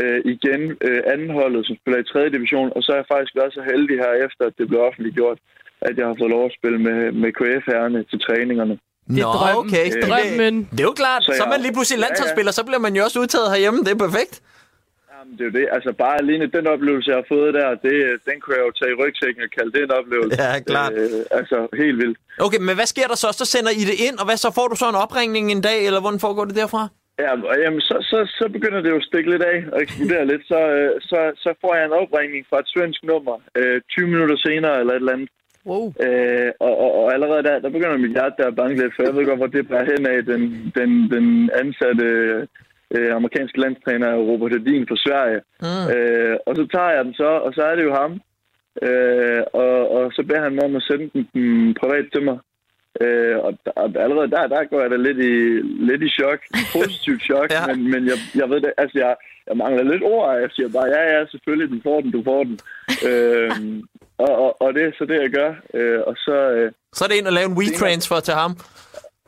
øh, 0.00 0.20
igen 0.24 0.62
øh, 0.88 1.02
andenholdet, 1.12 1.66
som 1.66 1.76
spiller 1.76 2.00
i 2.00 2.10
3. 2.12 2.28
division, 2.36 2.72
og 2.76 2.82
så 2.82 2.92
har 2.92 2.98
jeg 2.98 3.12
faktisk 3.14 3.34
været 3.36 3.52
så 3.54 3.62
heldig 3.70 3.96
her 4.04 4.12
efter, 4.26 4.42
at 4.46 4.58
det 4.58 4.68
blev 4.68 4.80
offentliggjort, 4.80 5.38
at 5.86 5.94
jeg 5.98 6.06
har 6.10 6.16
fået 6.20 6.30
lov 6.36 6.44
at 6.50 6.54
spille 6.58 6.78
med, 6.88 6.98
med 7.22 7.30
KF-herrerne 7.38 8.00
til 8.10 8.18
træningerne. 8.26 8.74
Det 9.14 9.20
er 9.22 9.28
Nå, 9.28 9.32
drømmen. 9.38 9.58
okay. 9.72 9.86
Øh, 9.86 9.92
Det, 9.94 10.08
Drømmen. 10.10 10.54
det 10.74 10.80
er 10.84 10.88
jo 10.90 10.96
klart, 11.02 11.20
så, 11.24 11.30
Så 11.32 11.36
så 11.38 11.42
er 11.44 11.48
man 11.52 11.58
jeg- 11.58 11.64
lige 11.66 11.74
pludselig 11.76 11.96
Ja, 11.98 12.02
ja. 12.02 12.04
landsholdsspiller, 12.06 12.52
så 12.58 12.62
bliver 12.68 12.82
man 12.86 12.92
jo 12.96 13.00
også 13.06 13.18
udtaget 13.22 13.48
herhjemme. 13.52 13.78
Det 13.86 13.92
er 13.96 14.00
perfekt. 14.06 14.34
Jamen, 15.14 15.32
det 15.38 15.42
er 15.46 15.50
jo 15.50 15.54
det. 15.60 15.66
Altså 15.76 15.90
bare 16.04 16.16
alene 16.22 16.44
den 16.56 16.64
oplevelse, 16.74 17.06
jeg 17.12 17.18
har 17.22 17.28
fået 17.34 17.50
der, 17.58 17.66
det, 17.86 17.94
den 18.28 18.36
kunne 18.40 18.54
jeg 18.58 18.64
jo 18.68 18.72
tage 18.78 18.90
i 18.94 18.96
rygsækken 19.02 19.40
og 19.46 19.50
kalde 19.56 19.70
det 19.76 19.82
en 19.88 19.92
oplevelse. 20.00 20.34
Ja, 20.44 20.50
klart. 20.72 20.92
Øh, 21.02 21.38
altså 21.40 21.56
helt 21.82 21.96
vildt. 22.02 22.18
Okay, 22.46 22.60
men 22.66 22.74
hvad 22.78 22.88
sker 22.94 23.06
der 23.12 23.18
så? 23.24 23.28
Så 23.40 23.44
sender 23.54 23.72
I 23.80 23.82
det 23.90 23.96
ind, 24.06 24.16
og 24.20 24.24
hvad 24.28 24.38
så 24.44 24.50
får 24.58 24.66
du 24.72 24.76
så 24.82 24.86
en 24.94 24.98
opringning 25.04 25.44
en 25.54 25.62
dag, 25.68 25.78
eller 25.88 26.00
hvordan 26.04 26.20
foregår 26.26 26.44
det 26.50 26.56
derfra? 26.62 26.82
Ja, 27.24 27.32
jamen, 27.64 27.80
så, 27.88 27.96
så, 28.10 28.18
så 28.38 28.44
begynder 28.56 28.80
det 28.82 28.90
jo 28.94 28.96
at 29.02 29.08
stikke 29.10 29.30
lidt 29.30 29.42
af 29.54 29.58
og 29.72 29.78
eksplodere 29.84 30.24
lidt. 30.32 30.42
Så, 30.52 30.60
øh, 30.76 30.90
så, 31.10 31.18
så 31.44 31.50
får 31.62 31.72
jeg 31.76 31.84
en 31.86 31.96
opringning 32.02 32.42
fra 32.50 32.58
et 32.62 32.68
svensk 32.74 33.00
nummer 33.10 33.36
øh, 33.58 33.76
20 33.90 34.06
minutter 34.12 34.36
senere 34.46 34.74
eller 34.80 34.92
et 34.94 35.02
eller 35.02 35.12
andet. 35.16 35.28
Wow. 35.66 35.92
Øh, 36.06 36.50
og, 36.60 36.78
og, 36.78 36.90
og 37.00 37.14
allerede 37.14 37.42
der, 37.42 37.58
der 37.58 37.70
begynder 37.70 37.96
mit 37.96 38.10
hjerte 38.10 38.34
der 38.38 38.46
at 38.46 38.56
banke 38.56 38.82
lidt, 38.82 38.94
for 38.96 39.02
jeg 39.02 39.14
ved 39.14 39.26
godt, 39.26 39.38
hvor 39.38 39.46
det 39.46 39.68
bærer 39.68 39.90
hen 39.92 40.06
af 40.06 40.24
den, 40.24 40.72
den, 40.78 40.90
den 41.10 41.50
ansatte 41.54 42.06
øh, 42.94 43.14
amerikanske 43.14 43.60
landstræner 43.60 44.14
Robert 44.14 44.52
Hedin 44.52 44.86
fra 44.88 44.96
Sverige. 44.96 45.40
Mm. 45.66 45.84
Øh, 45.94 46.36
og 46.46 46.56
så 46.56 46.66
tager 46.74 46.90
jeg 46.90 47.04
den 47.04 47.14
så, 47.14 47.30
og 47.46 47.54
så 47.54 47.62
er 47.62 47.74
det 47.76 47.84
jo 47.84 47.94
ham. 47.94 48.12
Øh, 48.82 49.42
og, 49.52 49.90
og 49.96 50.12
så 50.12 50.22
beder 50.22 50.42
han 50.42 50.54
mig 50.54 50.64
om 50.64 50.76
at 50.76 50.82
sende 50.82 51.10
den, 51.14 51.28
den 51.34 51.74
privat 51.80 52.06
til 52.12 52.22
mig. 52.22 52.38
Øh, 53.00 53.36
og, 53.38 53.58
og 53.76 53.84
allerede 54.04 54.30
der, 54.30 54.46
der 54.46 54.64
går 54.70 54.80
jeg 54.80 54.90
da 54.90 54.96
lidt 54.96 55.18
i, 55.18 55.34
lidt 55.90 56.02
i 56.02 56.08
chok. 56.08 56.40
Positivt 56.72 57.22
chok, 57.22 57.50
Ja. 57.56 57.66
men, 57.66 57.90
men 57.92 58.02
jeg, 58.10 58.18
jeg 58.34 58.50
ved 58.50 58.60
det, 58.60 58.72
altså 58.78 58.98
jeg, 58.98 59.16
jeg 59.48 59.56
mangler 59.56 59.82
lidt 59.82 60.02
ord, 60.02 60.40
jeg 60.40 60.50
siger 60.52 60.68
bare, 60.68 60.88
ja, 60.96 61.02
ja, 61.12 61.26
selvfølgelig, 61.26 61.70
du 61.70 61.80
får 61.82 62.00
den, 62.00 62.10
du 62.10 62.22
får 62.24 62.44
den. 62.44 62.58
øh, 63.08 63.50
og, 64.24 64.32
og, 64.44 64.50
og 64.62 64.68
det 64.74 64.82
er 64.84 64.92
så 64.98 65.04
det, 65.10 65.18
jeg 65.24 65.30
gør. 65.38 65.50
Øh, 65.74 66.00
og 66.06 66.14
så 66.16 66.36
øh, 66.56 66.72
Så 66.92 67.04
er 67.04 67.08
det 67.08 67.18
ind 67.18 67.30
og 67.30 67.36
lave 67.38 67.48
en 67.50 67.58
WeTransfer 67.60 68.20
til 68.20 68.34
ham. 68.42 68.52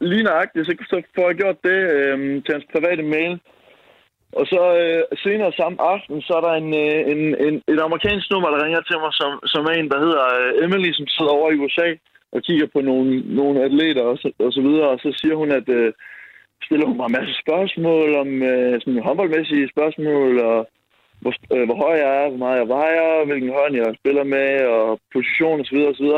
lige 0.01 0.23
nøjagtigt, 0.23 0.67
så, 0.67 0.73
så 0.93 0.97
får 1.15 1.27
jeg 1.29 1.37
gjort 1.43 1.59
det 1.69 1.79
øh, 1.97 2.17
til 2.45 2.53
hans 2.57 2.67
private 2.75 3.03
mail. 3.03 3.33
Og 4.39 4.45
så 4.53 4.63
øh, 4.83 5.03
senere 5.25 5.53
samme 5.61 5.79
aften, 5.95 6.17
så 6.27 6.33
er 6.39 6.43
der 6.49 6.55
en, 6.63 6.71
øh, 6.85 7.01
en, 7.13 7.21
en, 7.47 7.55
et 7.73 7.81
amerikansk 7.87 8.27
nummer, 8.31 8.49
der 8.51 8.65
ringer 8.65 8.83
til 8.89 8.99
mig, 9.05 9.13
som, 9.21 9.31
som 9.53 9.63
er 9.71 9.75
en, 9.77 9.91
der 9.93 9.99
hedder 10.07 10.25
øh, 10.39 10.65
Emily, 10.65 10.91
som 10.93 11.07
sidder 11.07 11.33
over 11.39 11.49
i 11.51 11.61
USA 11.65 11.89
og 12.35 12.41
kigger 12.47 12.67
på 12.75 12.81
nogle, 12.81 13.11
nogle 13.41 13.65
atleter 13.67 14.03
og 14.03 14.17
så, 14.23 14.29
og 14.47 14.53
så 14.53 14.61
videre. 14.67 14.89
Og 14.95 14.99
så 15.05 15.11
siger 15.21 15.37
hun, 15.41 15.51
at 15.61 15.69
øh, 15.69 15.93
stiller 16.67 16.87
hun 16.87 16.97
mig 16.97 17.07
en 17.09 17.17
masse 17.19 17.35
spørgsmål 17.45 18.09
om 18.23 18.29
øh, 18.53 18.75
sådan 18.81 19.03
håndboldmæssige 19.07 19.71
spørgsmål, 19.75 20.33
og 20.51 20.59
hvor, 21.23 21.33
øh, 21.55 21.65
hvor 21.69 21.77
høj 21.85 21.95
jeg 22.05 22.11
er, 22.23 22.29
hvor 22.29 22.43
meget 22.45 22.59
jeg 22.59 22.69
vejer, 22.69 23.25
hvilken 23.25 23.51
hånd 23.59 23.75
jeg 23.77 23.99
spiller 24.01 24.25
med, 24.25 24.51
og 24.77 25.01
position 25.13 25.61
osv. 25.61 25.79
osv. 25.93 26.11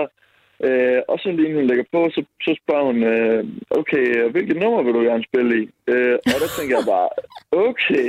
Øh, 0.66 1.00
og 1.08 1.16
så 1.18 1.28
lige 1.30 1.54
hun 1.54 1.66
lægger 1.70 1.86
på, 1.92 2.00
så, 2.14 2.20
så 2.46 2.50
spørger 2.62 2.84
hun, 2.90 2.98
øh, 3.14 3.44
okay, 3.80 4.06
hvilket 4.34 4.56
nummer 4.62 4.82
vil 4.82 4.94
du 4.94 5.00
gerne 5.00 5.24
spille 5.30 5.52
i? 5.62 5.64
Øh, 5.92 6.16
og 6.32 6.38
der 6.42 6.50
tænker 6.58 6.74
jeg 6.78 6.86
bare, 6.94 7.08
okay, 7.68 8.08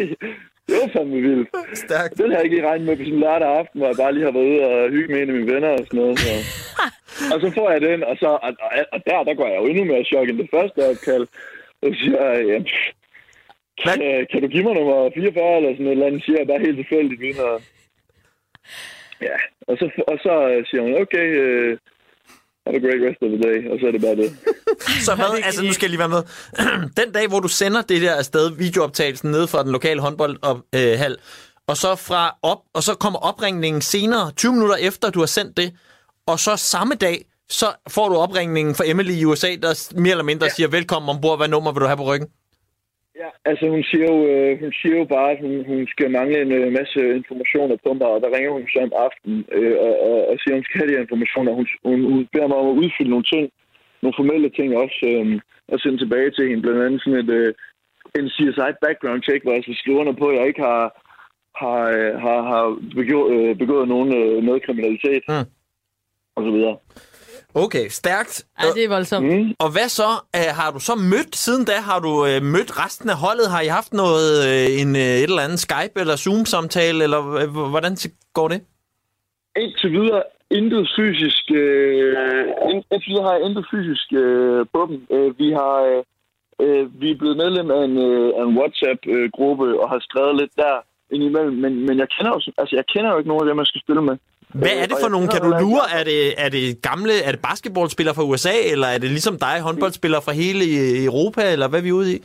det 0.67 0.75
var 0.82 0.89
fandme 0.95 1.21
vildt. 1.27 1.49
Stærkt. 1.86 2.17
Den 2.17 2.29
har 2.29 2.38
jeg 2.38 2.45
ikke 2.45 2.56
lige 2.56 2.67
regnet 2.69 2.86
med 2.88 2.97
på 2.97 3.03
sådan 3.03 3.13
en 3.13 3.19
lørdag 3.25 3.49
aften, 3.60 3.77
hvor 3.79 3.88
jeg 3.88 4.01
bare 4.03 4.13
lige 4.13 4.25
har 4.25 4.36
været 4.38 4.51
ude 4.51 4.62
og 4.67 4.89
hygge 4.95 5.10
med 5.13 5.21
en 5.21 5.29
af 5.29 5.36
mine 5.38 5.51
venner 5.53 5.71
og 5.77 5.84
sådan 5.88 5.99
noget. 5.99 6.19
Så. 6.19 6.32
og 7.34 7.38
så 7.43 7.47
får 7.58 7.67
jeg 7.71 7.82
den, 7.82 8.03
og, 8.10 8.15
så, 8.21 8.29
og, 8.45 8.51
og 8.93 8.99
der, 9.08 9.17
der 9.27 9.34
går 9.39 9.47
jeg 9.47 9.58
jo 9.62 9.65
endnu 9.65 9.84
mere 9.84 10.03
chok 10.12 10.29
end 10.29 10.39
det 10.43 10.49
første 10.56 10.79
opkald. 10.89 11.25
Og 11.82 11.88
så 11.89 11.99
siger 11.99 12.23
jeg? 12.51 12.65
Kan, 13.81 13.97
kan 14.31 14.41
du 14.41 14.47
give 14.47 14.63
mig 14.63 14.75
nummer 14.75 15.09
44 15.15 15.57
eller 15.57 15.71
sådan 15.73 15.88
et 15.88 15.91
eller 15.91 16.07
andet, 16.07 16.23
siger 16.23 16.38
jeg 16.39 16.47
bare 16.47 16.65
helt 16.65 16.77
tilfældigt 16.77 17.21
vinder. 17.21 17.49
Ja, 19.27 19.38
og 19.67 19.75
så, 19.79 19.86
og 20.12 20.17
så 20.25 20.33
øh, 20.51 20.65
siger 20.67 20.81
hun, 20.86 20.93
okay, 21.03 21.27
uh, 21.43 21.71
have 22.65 22.75
a 22.79 22.83
great 22.86 23.01
rest 23.05 23.19
of 23.25 23.29
the 23.33 23.41
day, 23.49 23.57
og 23.71 23.75
så 23.79 23.88
er 23.88 23.91
det 23.91 24.01
bare 24.01 24.15
det. 24.15 24.29
Så 25.07 25.15
hvad, 25.15 25.31
altså 25.47 25.63
nu 25.63 25.71
skal 25.73 25.86
jeg 25.86 25.89
lige 25.89 26.03
være 26.05 26.15
med. 26.17 26.23
Den 27.01 27.12
dag, 27.13 27.27
hvor 27.27 27.39
du 27.39 27.47
sender 27.47 27.81
det 27.81 28.01
der 28.01 28.15
afsted, 28.15 28.57
videooptagelsen 28.57 29.31
ned 29.31 29.47
fra 29.47 29.63
den 29.63 29.71
lokale 29.71 30.01
håndboldhal, 30.01 31.17
og 31.67 31.77
så 31.77 31.95
fra 31.95 32.38
op, 32.41 32.62
og 32.73 32.83
så 32.83 32.95
kommer 32.95 33.19
opringningen 33.19 33.81
senere, 33.81 34.31
20 34.31 34.53
minutter 34.53 34.75
efter, 34.75 35.09
du 35.09 35.19
har 35.19 35.25
sendt 35.25 35.57
det, 35.57 35.73
og 36.27 36.39
så 36.39 36.55
samme 36.55 36.95
dag, 36.95 37.25
så 37.49 37.65
får 37.89 38.09
du 38.09 38.15
opringningen 38.15 38.75
fra 38.75 38.83
Emily 38.88 39.12
i 39.12 39.25
USA, 39.25 39.55
der 39.62 39.93
mere 39.95 40.12
eller 40.12 40.23
mindre 40.23 40.45
ja. 40.45 40.49
siger, 40.49 40.67
velkommen 40.67 41.09
ombord, 41.09 41.39
hvad 41.39 41.47
nummer 41.47 41.71
vil 41.71 41.81
du 41.81 41.86
have 41.86 41.97
på 41.97 42.03
ryggen? 42.03 42.29
Ja, 43.23 43.29
altså 43.51 43.65
hun 43.75 43.83
siger 43.89 44.07
jo, 44.13 44.17
øh, 44.33 44.51
hun 44.63 44.73
siger 44.79 44.95
jo 45.01 45.05
bare, 45.15 45.31
at 45.31 45.39
hun, 45.45 45.53
hun 45.71 45.88
skal 45.93 46.12
mangle 46.17 46.41
en 46.41 46.51
øh, 46.59 46.71
masse 46.79 46.99
informationer 47.19 47.77
på 47.86 47.89
mig, 47.93 48.07
og 48.13 48.21
der 48.21 48.33
ringer 48.36 48.51
hun 48.57 48.65
så 48.73 48.79
om 48.88 48.93
aftenen 49.05 49.39
øh, 49.57 49.75
og, 49.88 49.93
og, 50.07 50.17
og 50.29 50.36
siger, 50.38 50.53
at 50.53 50.59
hun 50.59 50.67
skal 50.67 50.79
have 50.79 50.89
de 50.89 50.95
her 50.95 51.05
informationer. 51.05 51.51
Hun, 51.59 51.67
hun, 51.88 51.99
hun 52.12 52.27
beder 52.33 52.47
mig 52.47 52.57
om 52.62 52.69
at 52.71 52.79
udfylde 52.81 53.13
nogle 53.13 53.29
ting, 53.33 53.45
nogle 54.01 54.17
formelle 54.19 54.49
ting 54.57 54.69
også, 54.83 54.99
øh, 55.12 55.25
og 55.71 55.77
sende 55.79 55.97
tilbage 55.99 56.31
til 56.31 56.49
hende. 56.49 56.62
Blandt 56.63 56.83
andet 56.86 57.01
sådan 57.01 57.19
et, 57.23 57.31
øh, 57.39 57.53
en 58.19 58.29
CSI 58.36 58.69
background 58.86 59.21
check, 59.27 59.43
hvor 59.43 59.53
jeg 59.55 59.63
skal 59.63 59.79
skrive 59.81 59.99
under 60.01 60.15
på, 60.21 60.25
at 60.29 60.38
jeg 60.38 60.47
ikke 60.47 60.63
har, 60.69 60.83
har, 61.62 61.79
øh, 61.97 62.13
har, 62.25 62.39
har 62.51 62.63
begået, 62.99 63.29
øh, 63.36 63.55
begået 63.63 63.88
nogen, 63.93 64.09
øh, 64.19 64.43
noget 64.47 64.65
kriminalitet. 64.65 65.23
Mm. 65.27 65.47
Og 66.36 66.41
så 66.45 66.51
videre. 66.55 66.75
Okay, 67.55 67.87
stærkt. 67.89 68.45
Ja, 68.61 68.67
det 68.75 68.83
er 68.83 68.89
voldsomt. 68.89 69.25
Mm. 69.25 69.53
Og 69.59 69.69
hvad 69.71 69.89
så? 69.89 70.09
Uh, 70.37 70.55
har 70.59 70.71
du 70.71 70.79
så 70.79 70.95
mødt, 70.95 71.35
siden 71.35 71.65
da 71.65 71.75
har 71.89 71.99
du 71.99 72.09
uh, 72.09 72.43
mødt 72.55 72.71
resten 72.85 73.09
af 73.09 73.17
holdet? 73.25 73.51
Har 73.51 73.61
I 73.61 73.67
haft 73.67 73.93
noget, 73.93 74.29
uh, 74.49 74.81
en, 74.81 74.95
et 74.95 75.23
eller 75.23 75.41
andet 75.47 75.59
Skype 75.59 75.95
eller 76.01 76.15
Zoom-samtale, 76.15 77.03
eller 77.03 77.19
uh, 77.19 77.69
hvordan 77.73 77.97
går 78.33 78.47
det? 78.47 78.61
Indtil 79.57 79.91
videre 79.91 80.23
intet 80.51 80.85
fysisk, 80.97 81.43
øh, 81.61 82.15
ind- 82.71 82.87
indtil 82.91 83.09
videre 83.11 83.25
har 83.27 83.33
jeg 83.35 83.45
intet 83.47 83.65
fysisk 83.73 84.07
øh, 84.23 84.65
på 84.73 84.81
dem. 84.89 84.97
Øh, 85.15 85.39
vi 85.39 85.47
har 85.59 85.75
øh, 85.89 86.01
øh, 86.63 87.01
vi 87.01 87.07
er 87.11 87.17
blevet 87.21 87.37
medlem 87.43 87.71
af 87.77 87.81
en, 87.89 87.97
øh, 88.09 88.27
af 88.37 88.43
en 88.47 88.57
WhatsApp-gruppe 88.57 89.67
og 89.81 89.89
har 89.89 89.99
skrevet 90.07 90.35
lidt 90.41 90.53
der 90.55 90.73
indimellem, 91.15 91.55
men, 91.63 91.73
men 91.87 91.95
jeg 92.01 92.07
kender 92.15 92.31
jo, 92.35 92.39
altså, 92.61 92.75
jeg 92.79 92.85
kender 92.93 93.09
jo 93.11 93.17
ikke 93.17 93.31
nogen 93.31 93.43
af 93.43 93.49
dem, 93.49 93.59
jeg 93.59 93.71
skal 93.71 93.81
spille 93.85 94.01
med. 94.01 94.17
Hvad 94.53 94.75
er 94.81 94.85
det 94.85 94.97
for 95.01 95.09
nogen? 95.09 95.27
Kan 95.27 95.41
du 95.41 95.49
lure? 95.49 95.83
Er 95.99 96.03
det, 96.03 96.19
er 96.45 96.49
det 96.49 96.81
gamle, 96.81 97.13
er 97.27 97.31
det 97.31 97.41
basketballspillere 97.41 98.15
fra 98.15 98.23
USA, 98.23 98.55
eller 98.71 98.87
er 98.87 98.97
det 98.97 99.09
ligesom 99.09 99.37
dig, 99.39 99.61
håndboldspillere 99.61 100.21
fra 100.21 100.31
hele 100.31 100.63
Europa, 101.05 101.51
eller 101.51 101.67
hvad 101.67 101.79
er 101.79 101.83
vi 101.83 101.91
ude 101.91 102.15
i? 102.15 102.23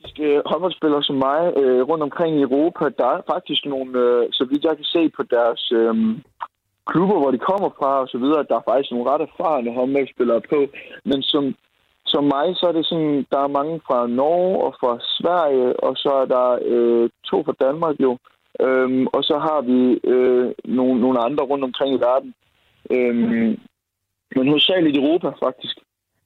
faktisk 0.00 0.20
øh, 0.20 0.42
håndboldspillere 0.46 1.02
som 1.02 1.16
mig 1.16 1.52
øh, 1.56 1.82
rundt 1.88 2.02
omkring 2.02 2.36
i 2.36 2.42
Europa. 2.42 2.84
Der 2.98 3.06
er 3.16 3.20
faktisk 3.32 3.62
nogle, 3.64 3.98
øh, 3.98 4.28
så 4.32 4.44
vidt 4.50 4.64
jeg 4.64 4.76
kan 4.76 4.84
se 4.84 5.08
på 5.16 5.22
deres 5.22 5.72
øh, 5.72 5.94
klubber, 6.86 7.18
hvor 7.18 7.30
de 7.30 7.38
kommer 7.38 7.70
fra 7.78 8.00
og 8.00 8.08
så 8.08 8.18
videre, 8.18 8.46
der 8.48 8.56
er 8.56 8.68
faktisk 8.70 8.90
nogle 8.92 9.10
ret 9.10 9.22
erfarne 9.28 9.74
håndboldspillere 9.74 10.42
på. 10.52 10.60
Men 11.04 11.22
som, 11.22 11.54
som 12.06 12.24
mig, 12.24 12.46
så 12.56 12.64
er 12.68 12.72
det 12.72 12.86
sådan, 12.86 13.26
der 13.32 13.40
er 13.42 13.56
mange 13.58 13.80
fra 13.86 14.06
Norge 14.06 14.64
og 14.66 14.74
fra 14.80 14.92
Sverige, 15.16 15.80
og 15.86 15.92
så 15.96 16.10
er 16.22 16.26
der 16.34 16.58
øh, 16.72 17.10
to 17.30 17.36
fra 17.46 17.54
Danmark 17.60 17.96
jo. 18.00 18.18
Øhm, 18.66 19.06
og 19.06 19.24
så 19.24 19.36
har 19.46 19.60
vi 19.70 19.80
øh, 20.14 20.46
nogle, 20.64 21.00
nogle 21.00 21.18
andre 21.26 21.44
rundt 21.44 21.64
omkring 21.64 21.90
i 21.94 22.00
verden. 22.08 22.34
Øhm, 22.90 23.58
men 24.36 24.48
hovedsageligt 24.48 24.96
i 24.96 25.00
Europa, 25.00 25.28
faktisk. 25.46 25.76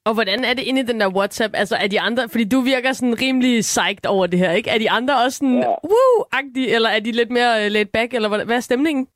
Og 0.07 0.13
hvordan 0.13 0.39
er 0.45 0.53
det 0.53 0.63
inde 0.63 0.81
i 0.81 0.89
den 0.91 0.99
der 0.99 1.15
WhatsApp? 1.17 1.53
Altså, 1.57 1.75
er 1.83 1.87
de 1.87 1.99
andre... 2.01 2.23
Fordi 2.31 2.43
du 2.43 2.59
virker 2.61 2.91
sådan 2.93 3.21
rimelig 3.21 3.53
psyched 3.61 4.05
over 4.15 4.25
det 4.27 4.39
her, 4.39 4.51
ikke? 4.51 4.69
Er 4.69 4.77
de 4.77 4.91
andre 4.91 5.13
også 5.25 5.37
sådan, 5.37 5.57
Ja. 5.67 5.73
woo-agtige, 5.91 6.69
eller 6.75 6.89
er 6.89 6.99
de 6.99 7.11
lidt 7.11 7.31
mere 7.37 7.51
uh, 7.65 7.71
laid 7.71 7.85
back, 7.97 8.13
eller 8.13 8.29
hvad, 8.29 8.45
hvad 8.45 8.55
er 8.55 8.69
stemningen? 8.69 9.07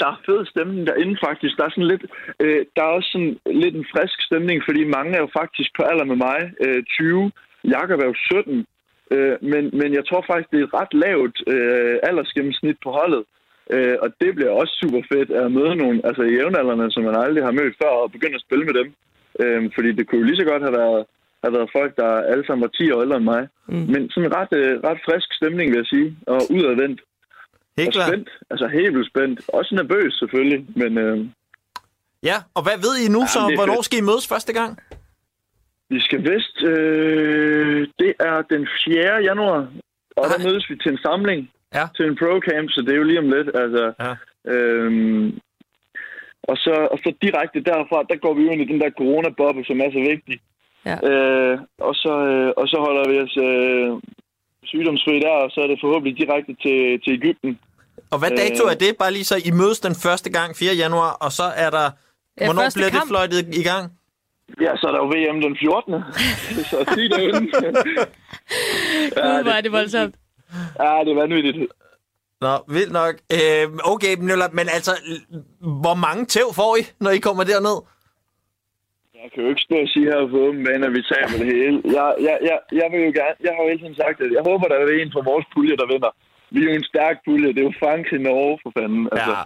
Der 0.00 0.06
er 0.14 0.20
fed 0.26 0.46
stemning 0.46 0.86
derinde 0.86 1.16
faktisk. 1.26 1.56
Der 1.58 1.64
er 1.64 1.70
sådan 1.70 1.90
lidt, 1.92 2.04
øh, 2.40 2.60
der 2.76 2.82
er 2.82 2.92
også 2.98 3.08
sådan 3.12 3.34
lidt 3.62 3.74
en 3.76 3.86
frisk 3.94 4.18
stemning, 4.28 4.62
fordi 4.68 4.82
mange 4.96 5.12
er 5.16 5.20
jo 5.26 5.30
faktisk 5.40 5.70
på 5.78 5.82
alder 5.90 6.04
med 6.12 6.16
mig, 6.26 6.38
øh, 6.64 6.82
20. 6.84 7.32
Jakob 7.74 7.98
er 8.00 8.06
jo 8.12 8.14
17. 8.14 8.66
Øh, 9.14 9.36
men, 9.52 9.62
men 9.80 9.88
jeg 9.98 10.04
tror 10.08 10.24
faktisk, 10.30 10.50
det 10.50 10.58
er 10.60 10.66
et 10.66 10.74
ret 10.80 10.94
lavt 11.04 11.36
øh, 11.54 11.94
aldersgennemsnit 12.08 12.78
på 12.84 12.90
holdet. 12.98 13.22
Øh, 13.74 13.96
og 14.02 14.08
det 14.20 14.30
bliver 14.36 14.52
også 14.60 14.74
super 14.82 15.02
fedt 15.12 15.30
at 15.40 15.52
møde 15.58 15.74
nogle 15.82 15.96
altså 16.08 16.22
i 16.22 16.34
jævnaldrende, 16.36 16.92
som 16.92 17.02
man 17.08 17.16
aldrig 17.24 17.44
har 17.44 17.58
mødt 17.60 17.74
før, 17.82 17.92
og 18.02 18.12
begynde 18.12 18.38
at 18.38 18.46
spille 18.46 18.64
med 18.68 18.74
dem. 18.80 18.88
Øh, 19.42 19.70
fordi 19.74 19.90
det 19.98 20.04
kunne 20.06 20.20
jo 20.20 20.26
lige 20.28 20.40
så 20.40 20.46
godt 20.52 20.62
have 20.66 20.76
været, 20.82 21.00
have 21.44 21.54
været 21.56 21.70
folk, 21.78 21.92
der 22.00 22.10
alle 22.32 22.44
sammen 22.46 22.62
var 22.66 22.72
10 22.78 22.90
år 22.92 23.02
ældre 23.02 23.16
end 23.16 23.24
mig. 23.34 23.42
Mm. 23.68 23.84
Men 23.92 24.10
sådan 24.10 24.28
en 24.28 24.36
ret, 24.40 24.52
øh, 24.60 24.72
ret 24.88 25.00
frisk 25.06 25.28
stemning, 25.38 25.66
vil 25.70 25.78
jeg 25.82 25.90
sige, 25.94 26.08
og 26.32 26.40
udadvendt. 26.56 27.00
Helt 27.78 27.96
Og 27.96 28.06
spændt. 28.06 28.28
Altså 28.50 28.66
helt 28.78 28.94
vildt 28.96 29.10
spændt. 29.12 29.38
Også 29.58 29.70
nervøs 29.74 30.12
selvfølgelig, 30.22 30.60
men 30.82 30.98
øh, 30.98 31.18
Ja, 32.22 32.36
og 32.54 32.62
hvad 32.62 32.76
ved 32.86 32.94
I 33.04 33.08
nu 33.16 33.20
Ja, 33.20 33.26
så? 33.34 33.40
Hvornår 33.58 33.74
fedt. 33.74 33.84
skal 33.84 33.98
I 33.98 34.08
mødes 34.10 34.28
første 34.28 34.52
gang? 34.52 34.72
Vi 35.90 36.00
skal 36.00 36.20
vist... 36.30 36.56
Øh, 36.72 37.88
det 37.98 38.12
er 38.20 38.36
den 38.52 38.68
4. 38.84 39.22
januar, 39.28 39.60
og 40.16 40.24
der 40.30 40.38
Nej. 40.38 40.46
mødes 40.46 40.70
vi 40.70 40.76
til 40.76 40.92
en 40.92 40.98
samling. 41.06 41.50
Ja. 41.74 41.84
Til 41.96 42.04
en 42.06 42.18
pro-camp, 42.20 42.68
så 42.74 42.80
det 42.86 42.92
er 42.92 42.96
jo 42.96 43.02
lige 43.10 43.18
om 43.24 43.30
lidt. 43.36 43.48
Altså, 43.62 43.84
Ja. 44.04 44.12
øhm, 44.52 45.38
og, 46.50 46.56
så, 46.56 46.74
og 46.92 46.98
så 47.04 47.10
direkte 47.22 47.60
derfra, 47.70 47.98
der 48.10 48.16
går 48.24 48.34
vi 48.34 48.42
jo 48.44 48.50
ind 48.50 48.62
i 48.62 48.72
den 48.72 48.80
der 48.80 48.90
corona-boble, 49.00 49.64
som 49.66 49.80
er 49.84 49.90
så 49.96 50.00
vigtig. 50.12 50.36
Ja. 50.88 50.96
Øh, 51.10 51.58
og, 51.88 51.94
så, 51.94 52.12
øh, 52.32 52.50
og 52.60 52.68
så 52.68 52.76
holder 52.86 53.04
vi 53.10 53.16
os 53.24 53.36
øh, 53.48 53.88
sygdomsfri 54.70 55.20
der, 55.26 55.34
og 55.44 55.50
så 55.50 55.58
er 55.60 55.66
det 55.66 55.78
forhåbentlig 55.80 56.14
direkte 56.22 56.52
til, 56.64 56.78
til 57.04 57.12
Ægypten. 57.12 57.58
Og 58.12 58.18
hvad 58.18 58.32
Øh. 58.32 58.38
dato 58.38 58.62
er 58.72 58.74
det? 58.84 58.90
Bare 58.98 59.12
lige 59.12 59.24
så 59.32 59.36
I 59.48 59.50
mødes 59.50 59.80
den 59.80 59.94
første 60.04 60.30
gang, 60.32 60.56
4. 60.56 60.74
januar, 60.84 61.12
og 61.24 61.32
så 61.32 61.46
er 61.64 61.70
der... 61.70 61.86
Ja, 62.40 62.44
Hvornår 62.46 62.62
bliver 62.74 62.90
det 62.90 62.98
kamp. 62.98 63.08
fløjtet 63.12 63.42
i 63.62 63.62
gang? 63.70 63.84
Ja, 64.60 64.72
så 64.76 64.84
er 64.88 64.92
der 64.92 65.00
jo 65.04 65.08
VM 65.14 65.40
den 65.40 65.56
14. 65.60 65.94
så 66.70 66.78
sig 66.94 67.10
derinde. 67.10 67.50
Gud, 69.24 69.42
hvor 69.42 69.52
er 69.58 69.60
det 69.60 69.72
voldsomt. 69.72 70.14
Ja, 70.82 70.90
det 71.04 71.10
er 71.14 71.20
vanvittigt. 71.24 71.56
Nå, 72.40 72.52
vildt 72.76 72.92
nok. 73.00 73.14
Øh, 73.36 73.64
okay, 73.92 74.12
men 74.58 74.66
altså, 74.76 74.92
hvor 75.84 75.96
mange 76.06 76.22
tæv 76.34 76.48
får 76.60 76.72
I, 76.80 76.82
når 77.04 77.10
I 77.10 77.18
kommer 77.26 77.44
derned? 77.44 77.78
Jeg 79.22 79.28
kan 79.32 79.42
jo 79.44 79.48
ikke 79.52 79.66
stå 79.68 79.76
og 79.84 79.88
sige 79.92 80.06
her 80.12 80.20
på 80.32 80.38
åben 80.46 80.64
bane, 80.66 80.86
at 80.86 80.92
vi 80.98 81.02
taber 81.12 81.36
det 81.42 81.48
hele. 81.54 81.76
Jeg, 81.96 82.06
jeg, 82.26 82.36
jeg, 82.48 82.58
jeg 82.80 82.86
vil 82.92 83.00
jo 83.06 83.12
gerne, 83.20 83.36
jeg 83.46 83.52
har 83.54 83.62
jo 83.62 83.68
hele 83.70 83.82
tiden 83.82 84.00
sagt, 84.02 84.16
at 84.24 84.30
jeg 84.36 84.42
håber, 84.50 84.66
der 84.68 84.76
er 84.78 84.86
en 85.02 85.12
fra 85.14 85.28
vores 85.30 85.46
pulje, 85.54 85.76
der 85.80 85.86
vinder. 85.92 86.12
Vi 86.54 86.58
er 86.60 86.68
jo 86.68 86.74
en 86.80 86.90
stærk 86.92 87.16
pulje. 87.26 87.52
Det 87.54 87.60
er 87.60 87.68
jo 87.70 87.80
Frankrig, 87.82 88.20
Norge, 88.28 88.54
for 88.62 88.70
fanden. 88.78 89.02
Altså, 89.12 89.34
Ja. 89.38 89.42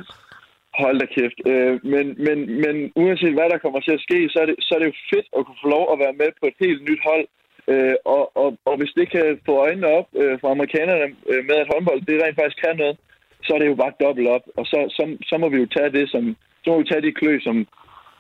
Hold 0.83 0.99
da 1.01 1.07
kæft. 1.17 1.39
Øh, 1.53 1.75
men, 1.95 2.07
men, 2.27 2.39
men 2.65 2.77
uanset 3.03 3.37
hvad 3.37 3.49
der 3.51 3.65
kommer 3.65 3.81
til 3.81 3.95
at 3.97 4.05
ske, 4.07 4.19
så 4.33 4.39
er, 4.43 4.47
det, 4.47 4.57
så 4.61 4.71
er 4.75 4.79
det 4.81 4.91
jo 4.91 5.03
fedt 5.13 5.29
at 5.37 5.45
kunne 5.45 5.63
få 5.63 5.69
lov 5.77 5.85
at 5.93 5.99
være 6.05 6.19
med 6.23 6.31
på 6.41 6.45
et 6.51 6.57
helt 6.65 6.83
nyt 6.89 7.03
hold. 7.11 7.27
Øh, 7.73 7.97
og, 8.17 8.25
og, 8.43 8.49
og 8.69 8.75
hvis 8.79 8.93
det 8.99 9.07
kan 9.15 9.41
få 9.47 9.53
øjnene 9.67 9.89
op 9.99 10.09
øh, 10.21 10.35
fra 10.41 10.51
amerikanerne 10.51 11.07
øh, 11.31 11.43
med, 11.49 11.57
at 11.63 11.71
håndbold 11.73 12.01
det 12.01 12.23
rent 12.23 12.39
faktisk 12.39 12.63
kan 12.65 12.77
noget, 12.77 12.97
så 13.45 13.51
er 13.55 13.59
det 13.59 13.69
jo 13.73 13.75
bare 13.83 13.99
dobbelt 14.05 14.29
op. 14.37 14.45
Og 14.59 14.65
så, 14.67 14.79
så, 14.97 15.03
så 15.29 15.35
må 15.39 15.49
vi 15.49 15.59
jo 15.63 15.67
tage 15.77 15.91
det 15.99 16.11
som, 16.11 16.37
så 16.63 16.67
må 16.71 16.79
vi 16.79 16.91
tage 16.91 17.07
de 17.07 17.19
klø, 17.21 17.33
som, 17.47 17.57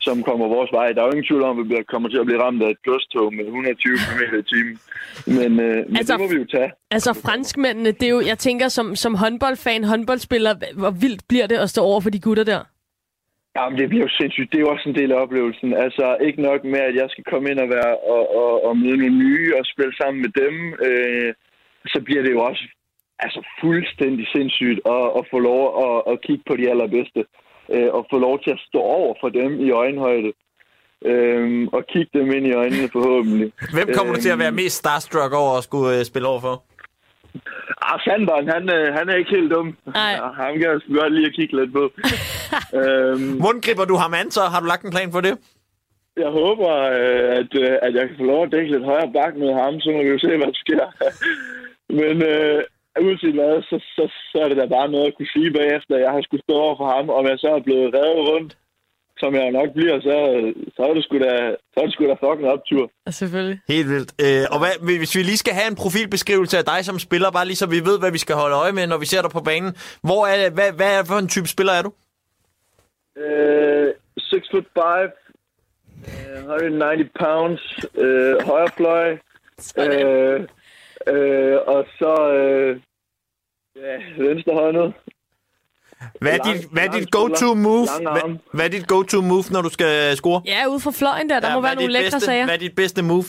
som 0.06 0.16
kommer 0.28 0.46
vores 0.56 0.72
vej. 0.78 0.86
Der 0.92 1.00
er 1.00 1.06
jo 1.08 1.14
ingen 1.14 1.28
tvivl 1.30 1.42
om, 1.48 1.52
at 1.58 1.62
vi 1.62 1.68
bliver- 1.68 1.90
kommer 1.92 2.08
til 2.08 2.18
at 2.22 2.26
blive 2.28 2.42
ramt 2.44 2.62
af 2.66 2.70
et 2.70 2.82
godstog 2.88 3.26
med 3.36 3.44
120 3.44 3.96
km 4.06 4.22
i 4.42 4.44
timen. 4.52 4.76
Men, 5.38 5.50
øh, 5.66 5.76
men 5.88 5.96
Altså, 6.00 6.12
det 6.12 6.20
må 6.22 6.28
vi 6.34 6.38
jo 6.42 6.46
tage. 6.56 6.70
Altså, 6.96 7.10
franskmændene, 7.26 7.90
det 7.98 8.06
er 8.06 8.14
jo, 8.16 8.20
jeg 8.32 8.38
tænker, 8.46 8.68
som, 8.68 8.86
som 9.04 9.12
håndboldfan, 9.22 9.84
håndboldspiller, 9.92 10.52
hvor 10.80 10.90
vildt 11.04 11.22
bliver 11.30 11.46
det 11.52 11.58
at 11.64 11.70
stå 11.70 11.80
over 11.90 12.00
for 12.00 12.10
de 12.10 12.20
gutter 12.26 12.44
der? 12.52 12.60
Jamen, 13.56 13.78
det 13.78 13.88
bliver 13.88 14.04
jo 14.08 14.12
sindssygt. 14.20 14.50
Det 14.52 14.58
er 14.58 14.64
jo 14.66 14.72
også 14.74 14.88
en 14.88 14.94
del 15.00 15.12
af 15.12 15.18
oplevelsen. 15.24 15.70
Altså, 15.84 16.16
ikke 16.26 16.42
nok 16.42 16.60
med, 16.64 16.80
at 16.88 16.94
jeg 17.00 17.06
skal 17.10 17.24
komme 17.32 17.50
ind 17.50 17.58
og, 17.64 17.68
være, 17.68 17.92
og, 18.14 18.22
og, 18.42 18.64
og 18.66 18.72
møde 18.76 18.96
nogle 18.96 19.18
nye 19.24 19.56
og 19.58 19.64
spille 19.72 19.94
sammen 20.00 20.18
med 20.24 20.30
dem. 20.42 20.54
Øh, 20.88 21.30
så 21.92 21.98
bliver 22.06 22.22
det 22.22 22.32
jo 22.36 22.40
også 22.50 22.64
altså, 23.18 23.40
fuldstændig 23.60 24.26
sindssygt 24.36 24.80
at, 24.96 25.04
at 25.18 25.22
få 25.32 25.38
lov 25.50 25.62
at, 25.86 26.12
at 26.12 26.20
kigge 26.26 26.44
på 26.46 26.54
de 26.56 26.70
allerbedste. 26.72 27.20
Øh, 27.72 27.88
og 27.92 28.07
få 28.12 28.18
lov 28.18 28.40
til 28.42 28.50
at 28.50 28.61
stå 28.68 28.79
over 28.79 29.14
for 29.20 29.29
dem 29.29 29.61
i 29.61 29.70
øjenhøjde. 29.70 30.33
Øh, 31.05 31.68
og 31.72 31.87
kigge 31.87 32.11
dem 32.18 32.33
ind 32.37 32.46
i 32.46 32.53
øjnene 32.53 32.88
forhåbentlig. 32.92 33.53
Hvem 33.74 33.88
kommer 33.96 34.14
du 34.14 34.20
til 34.20 34.29
at 34.29 34.38
være 34.38 34.48
Øhm. 34.48 34.57
mest 34.57 34.77
starstruck 34.77 35.33
over 35.33 35.59
at 35.59 35.64
skulle 35.64 35.98
øh, 35.98 36.05
spille 36.05 36.29
over 36.29 36.40
for? 36.40 36.62
Ah, 37.83 38.00
Sanderen, 38.05 38.48
han, 38.48 38.62
øh, 38.77 38.87
han 38.98 39.09
er 39.09 39.14
ikke 39.16 39.31
helt 39.31 39.50
dum. 39.50 39.77
Nej. 39.94 40.11
Ja, 40.11 40.27
ham 40.42 40.53
kan 40.59 40.62
jeg 40.70 40.81
sgu 40.81 40.94
godt 40.94 41.12
lige 41.14 41.27
at 41.27 41.35
kigge 41.38 41.57
lidt 41.61 41.72
på. 41.72 41.85
øhm, 42.81 43.33
Hvordan 43.42 43.61
griber 43.66 43.85
du 43.85 43.94
ham 43.96 44.14
an, 44.14 44.31
så? 44.31 44.40
Har 44.53 44.61
du 44.61 44.66
lagt 44.66 44.85
en 44.85 44.90
plan 44.90 45.12
for 45.12 45.20
det? 45.20 45.35
Jeg 46.16 46.31
håber, 46.40 46.70
øh, 46.98 47.29
at, 47.40 47.50
øh, 47.62 47.72
at 47.87 47.92
jeg 47.94 48.05
kan 48.09 48.16
få 48.18 48.24
lov 48.24 48.42
at 48.44 48.53
dække 48.53 48.70
lidt 48.72 48.85
højere 48.85 49.12
bak 49.18 49.33
med 49.37 49.53
ham, 49.62 49.81
så 49.81 49.88
må 49.90 49.98
vi 50.03 50.09
jo 50.14 50.18
se, 50.18 50.29
hvad 50.29 50.46
der 50.53 50.62
sker. 50.64 50.85
Men 52.00 52.16
øh, 52.22 52.62
uanset 53.02 53.35
hvad, 53.38 53.62
så, 53.70 53.76
så, 53.96 54.04
så 54.30 54.38
er 54.44 54.48
det 54.48 54.57
da 54.57 54.66
bare 54.66 54.88
noget 54.94 55.07
at 55.07 55.14
kunne 55.16 55.35
sige 55.37 55.50
bagefter, 55.59 55.92
at 55.94 56.02
jeg 56.04 56.11
har 56.11 56.22
skulle 56.22 56.46
stå 56.46 56.54
over 56.64 56.76
for 56.80 56.88
ham, 56.94 57.07
og 57.16 57.20
jeg 57.30 57.38
så 57.38 57.48
er 57.59 57.66
blevet 57.68 57.94
revet 57.94 58.22
rundt, 58.30 58.52
som 59.22 59.35
jeg 59.35 59.50
nok 59.50 59.70
bliver, 59.76 59.96
så, 60.00 60.14
så 60.76 60.83
er 60.88 60.94
det 60.94 61.04
sgu 61.04 61.18
da, 61.18 61.35
så 61.72 61.76
er 61.80 61.85
det 61.85 61.92
sgu 61.92 62.04
da 62.07 62.16
fucking 62.24 62.48
optur. 62.48 62.90
Ja, 63.07 63.11
selvfølgelig. 63.11 63.59
Helt 63.68 63.88
vildt. 63.88 64.11
Øh, 64.24 64.44
og 64.52 64.59
hvad, 64.62 64.96
hvis 64.98 65.16
vi 65.16 65.22
lige 65.22 65.42
skal 65.44 65.54
have 65.54 65.68
en 65.70 65.80
profilbeskrivelse 65.83 66.59
af 66.59 66.64
dig 66.64 66.85
som 66.85 66.98
spiller, 66.98 67.30
bare 67.30 67.46
lige 67.46 67.57
så 67.62 67.66
vi 67.66 67.80
ved, 67.90 67.98
hvad 67.98 68.12
vi 68.12 68.18
skal 68.18 68.37
holde 68.42 68.57
øje 68.57 68.72
med, 68.72 68.87
når 68.87 68.98
vi 68.98 69.07
ser 69.07 69.22
dig 69.22 69.30
på 69.30 69.40
banen. 69.40 69.72
Hvor 70.02 70.26
er, 70.26 70.50
hvad, 70.50 70.72
hvad 70.78 70.98
er 70.98 71.04
for 71.04 71.18
en 71.18 71.28
type 71.28 71.48
spiller 71.48 71.72
er 71.72 71.83
du? 71.83 71.92
Øh, 73.22 73.92
6 74.18 74.48
foot 74.50 74.66
5, 74.74 74.85
øh, 76.26 76.44
190 76.44 77.11
pounds, 77.20 77.62
øh, 78.04 78.35
højre 78.50 78.72
fløj, 78.76 79.09
øh, 79.78 80.40
øh, 81.12 81.56
og 81.66 81.80
så 81.98 82.12
øh, 82.40 82.80
ja, 83.76 83.94
venstre 84.28 84.52
håndet. 84.54 84.94
Hvad 86.20 86.32
er 86.32 86.36
Lang- 86.36 86.56
dit, 86.56 86.68
hvad 86.72 86.82
er 86.86 86.92
dit 86.98 87.10
go-to 87.10 87.54
move? 87.54 87.86
Hvad, 88.14 88.36
hvad 88.52 88.64
er 88.64 88.68
dit 88.76 88.86
go-to 88.88 89.20
move, 89.20 89.44
når 89.54 89.62
du 89.62 89.68
skal 89.68 90.16
score? 90.16 90.42
Ja, 90.46 90.60
ude 90.70 90.80
fra 90.80 90.90
fløjen 91.00 91.28
der, 91.30 91.40
der 91.40 91.48
Ja, 91.48 91.54
må 91.54 91.60
hvad 91.60 91.68
være 91.70 91.72
er 91.76 91.80
nogle 91.80 91.92
dit 91.94 92.02
lækre 92.02 92.14
bedste, 92.16 92.20
sager. 92.20 92.44
Hvad 92.44 92.54
er 92.54 92.58
dit 92.66 92.74
bedste 92.82 93.02
move? 93.10 93.24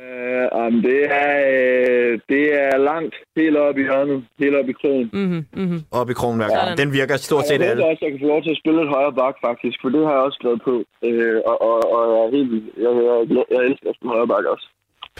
Øh, 0.00 0.46
jamen, 0.56 0.80
det 0.88 1.00
er, 1.24 1.32
øh, 1.52 2.12
det 2.32 2.44
er 2.64 2.76
langt, 2.90 3.14
helt 3.36 3.56
op 3.56 3.76
i 3.78 3.82
hjørnet, 3.88 4.18
helt 4.42 4.54
op 4.60 4.68
i 4.68 4.76
krogen. 4.80 5.06
Mhm, 5.12 5.40
mhm. 5.62 5.78
Op 6.00 6.08
i 6.10 6.14
krogen 6.20 6.36
hver 6.40 6.48
gang. 6.48 6.60
Sådan. 6.60 6.78
Den 6.82 6.90
virker 6.98 7.16
stort 7.16 7.44
set 7.46 7.60
jeg 7.60 7.68
alle. 7.70 7.82
håber 7.82 7.90
også, 7.92 8.02
at 8.04 8.06
jeg 8.06 8.12
kan 8.12 8.20
få 8.24 8.30
lov 8.34 8.42
til 8.42 8.50
at 8.56 8.60
spille 8.62 8.80
et 8.82 8.88
højere 8.96 9.14
bak, 9.20 9.34
faktisk, 9.48 9.76
for 9.82 9.88
det 9.94 10.00
har 10.06 10.14
jeg 10.16 10.22
også 10.28 10.38
skrevet 10.40 10.60
på. 10.68 10.74
Øh, 11.08 11.38
og, 11.50 11.56
og, 11.68 11.76
og 11.96 12.02
jeg 12.14 12.20
er 12.26 12.30
helt, 12.36 12.50
jeg, 12.84 12.92
jeg, 13.08 13.16
jeg, 13.36 13.44
jeg 13.54 13.60
elsker 13.68 13.88
at 13.90 13.96
spille 13.96 14.12
højre 14.16 14.30
bak 14.34 14.44
også. 14.54 14.66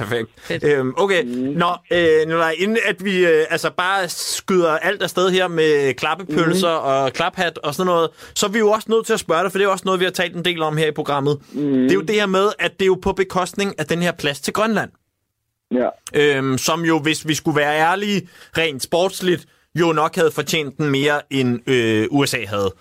Perfekt. 0.00 0.28
Fedt. 0.40 0.64
Øhm, 0.64 0.94
okay, 0.96 1.24
Nå, 1.24 1.76
øh, 1.92 2.18
Nikolaj, 2.26 2.54
inden 2.58 2.78
at 2.86 3.04
vi 3.04 3.26
øh, 3.26 3.46
altså 3.50 3.70
bare 3.76 4.08
skyder 4.08 4.70
alt 4.70 5.02
afsted 5.02 5.30
her 5.30 5.48
med 5.48 5.94
klappepølser 5.94 6.80
mm. 6.80 6.84
og 6.84 7.12
klaphat 7.12 7.58
og 7.58 7.74
sådan 7.74 7.86
noget, 7.86 8.10
så 8.34 8.46
er 8.46 8.50
vi 8.50 8.58
jo 8.58 8.70
også 8.70 8.86
nødt 8.90 9.06
til 9.06 9.12
at 9.12 9.20
spørge 9.20 9.42
dig, 9.42 9.50
for 9.50 9.58
det 9.58 9.64
er 9.64 9.68
jo 9.68 9.72
også 9.72 9.84
noget, 9.84 10.00
vi 10.00 10.04
har 10.04 10.12
talt 10.12 10.36
en 10.36 10.44
del 10.44 10.62
om 10.62 10.76
her 10.76 10.86
i 10.86 10.92
programmet. 10.92 11.38
Mm. 11.52 11.60
Det 11.62 11.90
er 11.90 11.94
jo 11.94 12.00
det 12.00 12.14
her 12.14 12.26
med, 12.26 12.48
at 12.58 12.72
det 12.72 12.82
er 12.82 12.86
jo 12.86 12.98
på 13.02 13.12
bekostning 13.12 13.74
af 13.78 13.86
den 13.86 14.02
her 14.02 14.12
plads 14.12 14.40
til 14.40 14.52
Grønland. 14.52 14.90
Ja. 15.74 15.88
Øhm, 16.14 16.58
som 16.58 16.84
jo, 16.84 16.98
hvis 16.98 17.28
vi 17.28 17.34
skulle 17.34 17.56
være 17.56 17.78
ærlige, 17.78 18.28
rent 18.58 18.82
sportsligt, 18.82 19.46
jo 19.74 19.92
nok 19.92 20.16
havde 20.16 20.30
fortjent 20.30 20.78
den 20.78 20.90
mere, 20.90 21.20
end 21.30 21.70
øh, 21.70 22.06
USA 22.10 22.44
havde. 22.46 22.74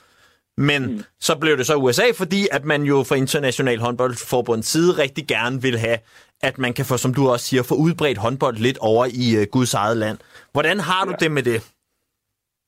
Men 0.57 0.86
mm. 0.86 1.03
så 1.20 1.36
blev 1.36 1.57
det 1.57 1.65
så 1.65 1.76
USA, 1.76 2.03
fordi 2.15 2.47
at 2.51 2.65
man 2.65 2.84
jo 2.84 3.03
fra 3.03 3.15
International 3.15 3.80
Håndboldforbunds 3.80 4.67
side 4.67 4.91
rigtig 4.91 5.28
gerne 5.28 5.61
vil 5.61 5.80
have, 5.80 5.97
at 6.41 6.57
man 6.57 6.73
kan 6.73 6.85
få, 6.85 6.97
som 6.97 7.13
du 7.13 7.29
også 7.29 7.45
siger, 7.45 7.63
få 7.63 7.75
udbredt 7.75 8.17
håndbold 8.17 8.57
lidt 8.57 8.77
over 8.81 9.05
i 9.05 9.25
øh, 9.39 9.47
Guds 9.51 9.73
eget 9.73 9.97
land. 9.97 10.17
Hvordan 10.51 10.79
har 10.79 11.05
du 11.05 11.11
ja. 11.11 11.17
det 11.23 11.31
med 11.31 11.43
det? 11.43 11.59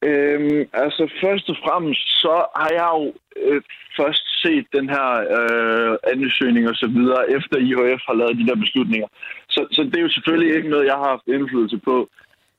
Øhm, 0.09 0.61
altså 0.74 1.03
først 1.24 1.49
og 1.49 1.57
fremmest, 1.65 2.03
så 2.22 2.36
har 2.59 2.72
jeg 2.80 2.89
jo 2.97 3.05
øh, 3.45 3.61
først 3.99 4.26
set 4.43 4.65
den 4.78 4.89
her 4.95 5.07
øh, 5.38 5.93
ansøgning 6.13 6.69
og 6.69 6.76
så 6.76 6.88
videre, 6.97 7.32
efter 7.38 7.55
IHF 7.67 8.01
har 8.09 8.15
lavet 8.19 8.39
de 8.41 8.47
der 8.49 8.63
beslutninger. 8.63 9.07
Så, 9.49 9.61
så 9.72 9.82
det 9.84 9.95
er 9.97 10.07
jo 10.07 10.15
selvfølgelig 10.15 10.55
ikke 10.55 10.69
noget, 10.69 10.89
jeg 10.91 10.97
har 11.01 11.09
haft 11.13 11.28
indflydelse 11.28 11.78
på. 11.78 12.09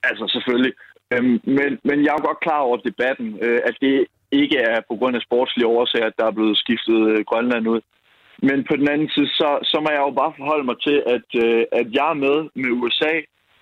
Altså 0.03 0.25
selvfølgelig. 0.35 0.73
Øhm, 1.13 1.41
men, 1.59 1.71
men 1.89 1.97
jeg 2.05 2.11
er 2.11 2.19
jo 2.19 2.27
godt 2.29 2.45
klar 2.47 2.61
over 2.69 2.77
debatten, 2.77 3.29
øh, 3.43 3.61
at 3.69 3.75
det 3.81 4.07
ikke 4.33 4.59
er 4.59 4.81
på 4.89 4.95
grund 4.99 5.17
af 5.17 5.23
sportslige 5.23 5.67
årsager, 5.67 6.07
at 6.07 6.19
der 6.19 6.27
er 6.27 6.39
blevet 6.39 6.59
skiftet 6.59 7.01
øh, 7.13 7.25
Grønland 7.31 7.69
ud. 7.69 7.81
Men 8.49 8.65
på 8.69 8.75
den 8.77 8.89
anden 8.89 9.11
side, 9.15 9.29
så, 9.41 9.49
så 9.71 9.77
må 9.81 9.89
jeg 9.91 10.03
jo 10.07 10.11
bare 10.21 10.37
forholde 10.39 10.65
mig 10.71 10.77
til, 10.87 11.03
at, 11.15 11.29
øh, 11.45 11.65
at 11.81 11.87
jeg 11.99 12.09
er 12.11 12.23
med 12.27 12.37
med 12.63 12.71
USA, 12.81 13.13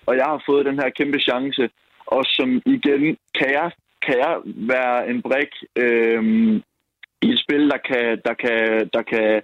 og 0.07 0.13
jeg 0.19 0.25
har 0.25 0.43
fået 0.49 0.65
den 0.65 0.79
her 0.81 0.89
kæmpe 0.89 1.19
chance. 1.19 1.69
Og 2.05 2.23
som 2.25 2.49
igen, 2.65 3.03
kan 3.39 3.49
jeg, 3.59 3.71
kan 4.05 4.17
jeg 4.25 4.35
være 4.45 5.09
en 5.09 5.21
brik 5.21 5.51
øh, 5.75 6.23
i 7.21 7.27
et 7.33 7.39
spil, 7.43 7.63
der 7.73 7.79
kan, 7.89 8.05
der 8.27 8.33
kan, 8.33 8.89
der 8.93 9.01
kan 9.01 9.41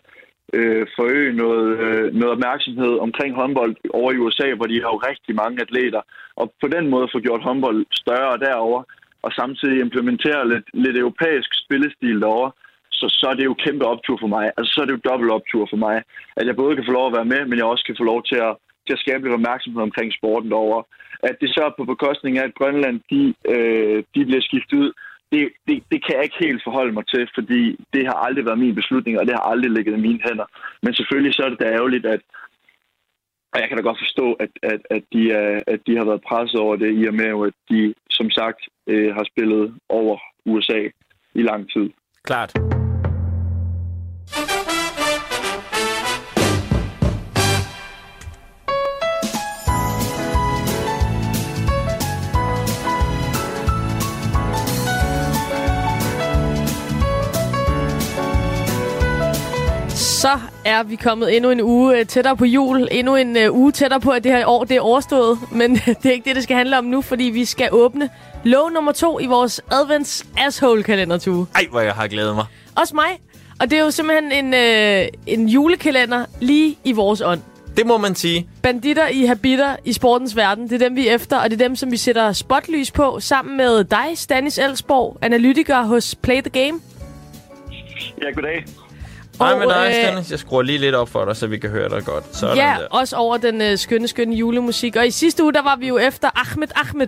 øh, 0.53 0.87
forøge 0.95 1.33
noget, 1.33 1.79
øh, 1.79 2.13
noget 2.13 2.31
opmærksomhed 2.35 2.93
omkring 3.05 3.35
håndbold 3.35 3.75
over 3.89 4.11
i 4.11 4.17
USA, 4.17 4.53
hvor 4.55 4.65
de 4.65 4.81
har 4.83 4.91
jo 4.93 5.05
rigtig 5.09 5.35
mange 5.35 5.61
atleter. 5.61 6.01
Og 6.35 6.53
på 6.61 6.67
den 6.67 6.89
måde 6.89 7.09
få 7.13 7.19
gjort 7.19 7.43
håndbold 7.43 7.85
større 7.91 8.37
derover 8.37 8.83
og 9.21 9.31
samtidig 9.31 9.79
implementere 9.79 10.49
lidt, 10.49 10.67
lidt 10.73 10.97
europæisk 10.97 11.49
spillestil 11.63 12.21
derovre, 12.21 12.51
så, 12.99 13.05
så 13.19 13.25
er 13.31 13.35
det 13.37 13.45
jo 13.45 13.61
kæmpe 13.65 13.85
optur 13.93 14.17
for 14.23 14.31
mig. 14.35 14.45
Altså, 14.57 14.71
så 14.73 14.79
er 14.81 14.85
det 14.85 14.95
jo 14.97 15.07
dobbelt 15.09 15.31
optur 15.37 15.63
for 15.69 15.79
mig, 15.85 15.97
at 16.39 16.45
jeg 16.47 16.55
både 16.55 16.75
kan 16.75 16.87
få 16.87 16.91
lov 16.91 17.07
at 17.07 17.17
være 17.17 17.31
med, 17.33 17.41
men 17.45 17.57
jeg 17.57 17.65
også 17.65 17.85
kan 17.85 17.99
få 17.99 18.05
lov 18.11 18.19
til 18.29 18.39
at, 18.47 18.53
til 18.85 18.93
at 18.95 19.03
skabe 19.03 19.23
lidt 19.23 19.37
opmærksomhed 19.39 19.81
omkring 19.89 20.09
sporten 20.13 20.49
derovre. 20.51 20.83
At 21.29 21.35
det 21.41 21.49
så 21.55 21.61
er 21.67 21.77
på 21.77 21.85
bekostning 21.93 22.33
af, 22.37 22.43
at 22.43 22.57
Grønland 22.59 22.97
de, 23.11 23.21
øh, 23.53 23.97
de 24.15 24.25
bliver 24.25 24.45
skiftet 24.47 24.77
ud, 24.83 24.91
det, 25.31 25.41
det, 25.67 25.83
det 25.91 25.99
kan 26.05 26.15
jeg 26.15 26.23
ikke 26.23 26.43
helt 26.45 26.61
forholde 26.63 26.93
mig 26.97 27.05
til, 27.07 27.29
fordi 27.37 27.61
det 27.93 28.03
har 28.09 28.17
aldrig 28.25 28.45
været 28.45 28.63
min 28.65 28.75
beslutning, 28.75 29.19
og 29.19 29.25
det 29.25 29.33
har 29.37 29.45
aldrig 29.51 29.71
ligget 29.71 29.93
i 29.97 30.05
mine 30.07 30.19
hænder. 30.27 30.47
Men 30.83 30.93
selvfølgelig 30.93 31.33
så 31.33 31.41
er 31.43 31.49
det 31.49 31.59
da 31.59 31.65
ærgerligt, 31.65 32.05
at, 32.05 32.21
og 33.53 33.59
jeg 33.59 33.67
kan 33.67 33.77
da 33.77 33.83
godt 33.83 34.03
forstå, 34.05 34.33
at, 34.33 34.49
at, 34.63 34.81
at, 34.89 35.03
de, 35.13 35.31
er, 35.31 35.61
at 35.67 35.79
de 35.87 35.97
har 35.97 36.05
været 36.05 36.27
presset 36.29 36.59
over 36.59 36.75
det, 36.75 37.01
i 37.01 37.07
og 37.07 37.13
med, 37.13 37.47
at 37.47 37.53
de, 37.69 37.93
som 38.09 38.29
sagt, 38.29 38.61
øh, 38.87 39.15
har 39.15 39.23
spillet 39.23 39.75
over 39.89 40.17
USA 40.45 40.79
i 41.35 41.41
lang 41.41 41.71
tid. 41.73 41.89
Klart. 42.23 42.76
Så 44.27 44.33
er 60.65 60.83
vi 60.83 60.95
kommet 60.95 61.35
endnu 61.35 61.51
en 61.51 61.61
uge 61.61 61.99
øh, 61.99 62.05
tættere 62.05 62.37
på 62.37 62.45
jul. 62.45 62.87
Endnu 62.91 63.15
en 63.15 63.37
uh, 63.49 63.57
uge 63.57 63.71
tættere 63.71 63.99
på, 63.99 64.11
at 64.11 64.23
det 64.23 64.31
her 64.31 64.45
år 64.45 64.63
det 64.63 64.77
er 64.77 64.81
overstået. 64.81 65.39
Men 65.51 65.75
det 65.75 66.05
er 66.05 66.11
ikke 66.11 66.25
det, 66.25 66.35
det 66.35 66.43
skal 66.43 66.57
handle 66.57 66.77
om 66.77 66.83
nu, 66.83 67.01
fordi 67.01 67.23
vi 67.23 67.45
skal 67.45 67.69
åbne 67.71 68.09
lov 68.43 68.71
nummer 68.71 68.91
to 68.91 69.19
i 69.19 69.25
vores 69.25 69.61
advents 69.71 70.25
asshole 70.37 70.83
kalendertue. 70.83 71.47
Ej, 71.55 71.65
hvor 71.71 71.79
jeg 71.79 71.93
har 71.93 72.07
glædet 72.07 72.35
mig. 72.35 72.45
Også 72.75 72.95
mig. 72.95 73.19
Og 73.59 73.69
det 73.69 73.79
er 73.79 73.83
jo 73.83 73.91
simpelthen 73.91 74.31
en, 74.31 74.53
øh, 74.53 75.07
en 75.27 75.47
julekalender 75.49 76.25
lige 76.39 76.77
i 76.83 76.91
vores 76.91 77.21
ånd. 77.21 77.41
Det 77.77 77.85
må 77.85 77.97
man 77.97 78.15
sige. 78.15 78.47
Banditter 78.63 79.07
i 79.07 79.25
habiter 79.25 79.75
i 79.85 79.93
sportens 79.93 80.35
verden, 80.35 80.63
det 80.69 80.81
er 80.81 80.87
dem, 80.87 80.95
vi 80.95 81.07
er 81.07 81.15
efter, 81.15 81.37
og 81.37 81.49
det 81.49 81.61
er 81.61 81.65
dem, 81.67 81.75
som 81.75 81.91
vi 81.91 81.97
sætter 81.97 82.33
spotlys 82.33 82.91
på, 82.91 83.19
sammen 83.19 83.57
med 83.57 83.83
dig, 83.83 84.05
Stanis 84.15 84.57
Elsborg, 84.57 85.17
analytiker 85.21 85.81
hos 85.83 86.15
Play 86.15 86.41
the 86.41 86.49
Game. 86.49 86.79
Ja, 88.23 88.31
goddag. 88.35 88.65
Hej 89.39 89.51
Og, 89.53 89.59
med 89.59 89.67
dig, 89.67 89.87
øh, 89.87 89.93
Stennis. 89.93 90.31
Jeg 90.31 90.39
skruer 90.39 90.61
lige 90.61 90.77
lidt 90.77 90.95
op 90.95 91.09
for 91.09 91.25
dig, 91.25 91.35
så 91.35 91.47
vi 91.47 91.57
kan 91.57 91.69
høre 91.69 91.89
dig 91.89 92.03
godt. 92.05 92.35
Sådan 92.35 92.55
Ja, 92.57 92.75
der. 92.79 92.87
også 92.89 93.15
over 93.15 93.37
den 93.37 93.61
øh, 93.61 93.77
skønne, 93.77 94.07
skønne 94.07 94.35
julemusik. 94.35 94.95
Og 94.95 95.07
i 95.07 95.11
sidste 95.11 95.43
uge, 95.43 95.53
der 95.53 95.61
var 95.61 95.75
vi 95.75 95.87
jo 95.87 95.97
efter 95.97 96.29
Ahmed 96.35 96.67
Ahmed 96.75 97.07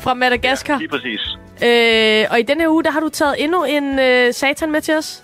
fra 0.00 0.14
Madagaskar. 0.14 0.78
Lige 0.78 0.88
præcis. 0.88 1.20
Øh, 1.64 2.26
og 2.30 2.40
i 2.40 2.42
denne 2.42 2.70
uge, 2.70 2.84
der 2.84 2.90
har 2.90 3.00
du 3.00 3.08
taget 3.08 3.34
endnu 3.44 3.64
en 3.64 3.98
øh, 3.98 4.34
satan 4.34 4.70
med 4.70 4.80
til 4.80 4.94
os. 4.94 5.22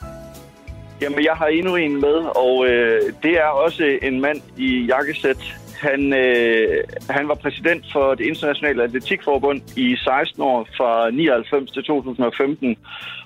Jamen, 1.01 1.25
jeg 1.25 1.33
har 1.37 1.47
endnu 1.47 1.77
en 1.77 2.01
med, 2.01 2.19
og 2.37 2.67
øh, 2.67 3.01
det 3.23 3.33
er 3.39 3.45
også 3.47 3.99
en 4.03 4.21
mand 4.21 4.41
i 4.57 4.85
jakkesæt. 4.85 5.37
Han, 5.81 6.13
øh, 6.13 6.85
han 7.11 7.29
var 7.29 7.35
præsident 7.35 7.85
for 7.93 8.15
det 8.15 8.25
internationale 8.27 8.83
atletikforbund 8.83 9.61
i 9.77 9.97
16 9.97 10.43
år, 10.43 10.69
fra 10.77 11.11
99 11.11 11.71
til 11.73 11.83
2015. 11.85 12.77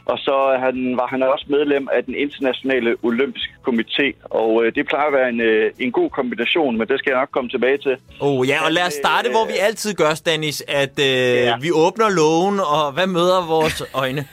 Og 0.05 0.18
så 0.18 0.57
han, 0.61 0.97
var 0.97 1.07
han 1.07 1.23
også 1.23 1.47
medlem 1.49 1.89
af 1.93 2.05
den 2.05 2.14
internationale 2.14 2.97
olympiske 3.03 3.53
komité. 3.68 4.12
Og 4.31 4.64
øh, 4.64 4.75
det 4.75 4.87
plejer 4.89 5.07
at 5.07 5.12
være 5.12 5.29
en, 5.29 5.41
øh, 5.41 5.70
en 5.79 5.93
god 5.93 6.11
kombination, 6.11 6.79
men 6.79 6.89
det 6.89 6.99
skal 6.99 7.11
jeg 7.11 7.20
nok 7.20 7.29
komme 7.33 7.51
tilbage 7.51 7.79
til. 7.79 7.97
Oh, 8.20 8.49
ja, 8.49 8.64
og 8.66 8.73
lad 8.73 8.87
os 8.87 8.93
starte, 8.93 9.31
hvor 9.31 9.47
vi 9.47 9.53
altid 9.61 9.95
gør, 9.95 10.14
Stanis, 10.14 10.62
at 10.68 10.99
øh, 10.99 11.07
Ja. 11.07 11.55
vi 11.61 11.70
åbner 11.73 12.09
lågen, 12.11 12.61
og 12.61 12.93
hvad 12.93 13.07
møder 13.07 13.47
vores 13.47 13.83
øjne? 14.03 14.25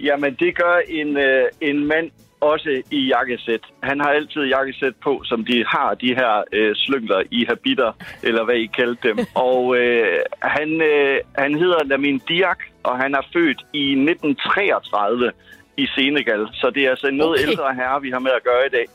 Jamen, 0.00 0.36
det 0.40 0.56
gør 0.56 0.80
en, 0.88 1.16
øh, 1.16 1.44
en 1.60 1.86
mand 1.86 2.10
også 2.40 2.82
i 2.90 3.06
jakkesæt. 3.06 3.60
Han 3.82 4.00
har 4.00 4.08
altid 4.08 4.42
jakkesæt 4.42 4.96
på, 5.02 5.22
som 5.24 5.44
de 5.44 5.64
har, 5.68 5.94
de 5.94 6.14
her 6.14 6.44
øh, 6.52 6.74
slyngler 6.76 7.22
i 7.30 7.44
habiter, 7.48 7.92
eller 8.22 8.44
hvad 8.44 8.54
I 8.54 8.66
kaldte 8.66 9.08
dem. 9.08 9.18
Og 9.48 9.76
øh, 9.76 10.18
han, 10.42 10.82
øh, 10.82 11.20
han 11.34 11.54
hedder 11.58 11.84
Lamin 11.84 12.18
Diak, 12.28 12.58
og 12.82 12.98
han 12.98 13.14
er 13.14 13.22
født 13.32 13.60
i 13.72 13.86
1933 13.90 15.32
i 15.76 15.86
Senegal. 15.86 16.48
Så 16.52 16.70
det 16.74 16.84
er 16.84 16.90
altså 16.90 17.06
en 17.06 17.16
noget 17.16 17.40
okay. 17.40 17.48
ældre 17.48 17.74
herre, 17.74 18.02
vi 18.02 18.10
har 18.10 18.18
med 18.18 18.30
at 18.30 18.44
gøre 18.44 18.66
i 18.66 18.74
dag. 18.78 18.86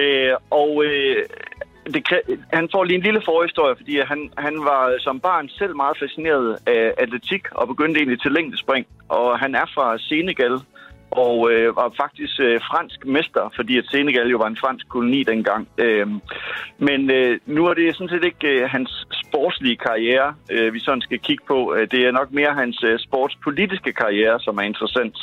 Øh, 0.00 0.34
og 0.50 0.84
øh, 0.84 1.24
det 1.94 2.02
han 2.52 2.68
får 2.72 2.84
lige 2.84 2.96
en 2.96 3.02
lille 3.02 3.22
forhistorie, 3.24 3.76
fordi 3.76 4.00
han, 4.00 4.30
han 4.38 4.54
var 4.58 4.96
som 4.98 5.20
barn 5.20 5.48
selv 5.48 5.76
meget 5.76 5.96
fascineret 5.98 6.58
af 6.66 6.94
atletik 6.98 7.42
og 7.52 7.68
begyndte 7.68 8.00
egentlig 8.00 8.20
til 8.20 8.32
længdespring. 8.32 8.86
Og 9.08 9.38
han 9.38 9.54
er 9.54 9.66
fra 9.74 9.98
Senegal 9.98 10.60
og 11.10 11.52
øh, 11.52 11.76
var 11.76 11.92
faktisk 11.96 12.40
øh, 12.40 12.60
fransk 12.70 13.06
mester, 13.06 13.52
fordi 13.56 13.78
at 13.78 13.84
Senegal 13.90 14.28
jo 14.28 14.38
var 14.38 14.46
en 14.46 14.56
fransk 14.56 14.88
koloni 14.88 15.22
dengang. 15.22 15.68
Øh, 15.78 16.06
men 16.78 17.10
øh, 17.10 17.38
nu 17.46 17.66
er 17.66 17.74
det 17.74 17.96
sådan 17.96 18.08
set 18.08 18.24
ikke 18.24 18.48
øh, 18.48 18.70
hans 18.70 19.06
sportslige 19.24 19.76
karriere, 19.76 20.34
øh, 20.50 20.74
vi 20.74 20.80
sådan 20.80 21.00
skal 21.00 21.18
kigge 21.18 21.44
på. 21.48 21.74
Øh, 21.74 21.88
det 21.90 22.00
er 22.06 22.10
nok 22.10 22.32
mere 22.32 22.54
hans 22.54 22.84
øh, 22.84 22.98
sportspolitiske 22.98 23.92
karriere, 23.92 24.40
som 24.40 24.58
er 24.58 24.62
interessant. 24.62 25.16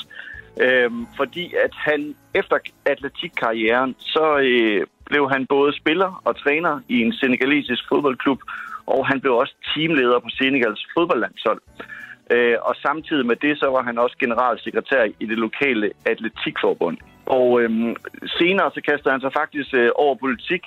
Øh, 0.61 0.91
fordi 1.17 1.53
at 1.65 1.73
han 1.73 2.15
efter 2.33 2.57
atletikkarrieren, 2.85 3.95
så 3.99 4.37
øh, 4.37 4.85
blev 5.11 5.23
han 5.33 5.43
både 5.55 5.71
spiller 5.81 6.21
og 6.27 6.33
træner 6.43 6.73
i 6.95 6.97
en 7.05 7.13
senegalesisk 7.21 7.83
fodboldklub, 7.89 8.39
og 8.85 9.07
han 9.09 9.21
blev 9.21 9.33
også 9.41 9.53
teamleder 9.73 10.19
på 10.19 10.29
Senegals 10.39 10.81
fodboldlandshold. 10.97 11.61
Øh, 12.35 12.55
og 12.61 12.73
samtidig 12.85 13.25
med 13.25 13.35
det, 13.45 13.53
så 13.61 13.67
var 13.75 13.83
han 13.89 13.97
også 14.03 14.15
generalsekretær 14.19 15.03
i 15.23 15.25
det 15.31 15.37
lokale 15.45 15.91
atletikforbund. 16.05 16.97
Og 17.25 17.61
øhm, 17.61 17.95
senere 18.39 18.71
så 18.75 18.81
kastede 18.89 19.11
han 19.15 19.21
sig 19.21 19.33
faktisk 19.41 19.69
øh, 19.73 19.89
over 19.95 20.15
politik, 20.15 20.63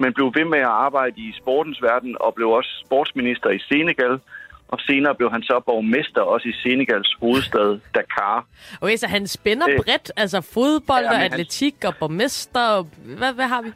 men 0.00 0.12
blev 0.14 0.32
ved 0.38 0.44
med 0.44 0.58
at 0.58 0.74
arbejde 0.88 1.16
i 1.20 1.32
sportens 1.40 1.82
verden 1.82 2.16
og 2.20 2.34
blev 2.34 2.48
også 2.50 2.70
sportsminister 2.86 3.50
i 3.50 3.58
Senegal. 3.68 4.18
Og 4.68 4.78
senere 4.80 5.14
blev 5.14 5.30
han 5.30 5.42
så 5.42 5.60
borgmester 5.66 6.20
også 6.20 6.48
i 6.48 6.52
Senegals 6.62 7.16
hovedstad 7.20 7.78
Dakar. 7.94 8.44
Okay, 8.80 8.96
så 8.96 9.06
han 9.06 9.26
spænder 9.26 9.66
Øh. 9.70 9.76
bredt, 9.84 10.12
altså 10.16 10.40
fodbold 10.54 11.04
Ja, 11.04 11.08
og 11.10 11.14
men 11.14 11.20
han- 11.22 11.32
atletik 11.32 11.74
og 11.84 11.94
borgmester. 12.00 12.82
Hvad, 13.18 13.32
hvad 13.32 13.44
har 13.44 13.62
vi? 13.62 13.72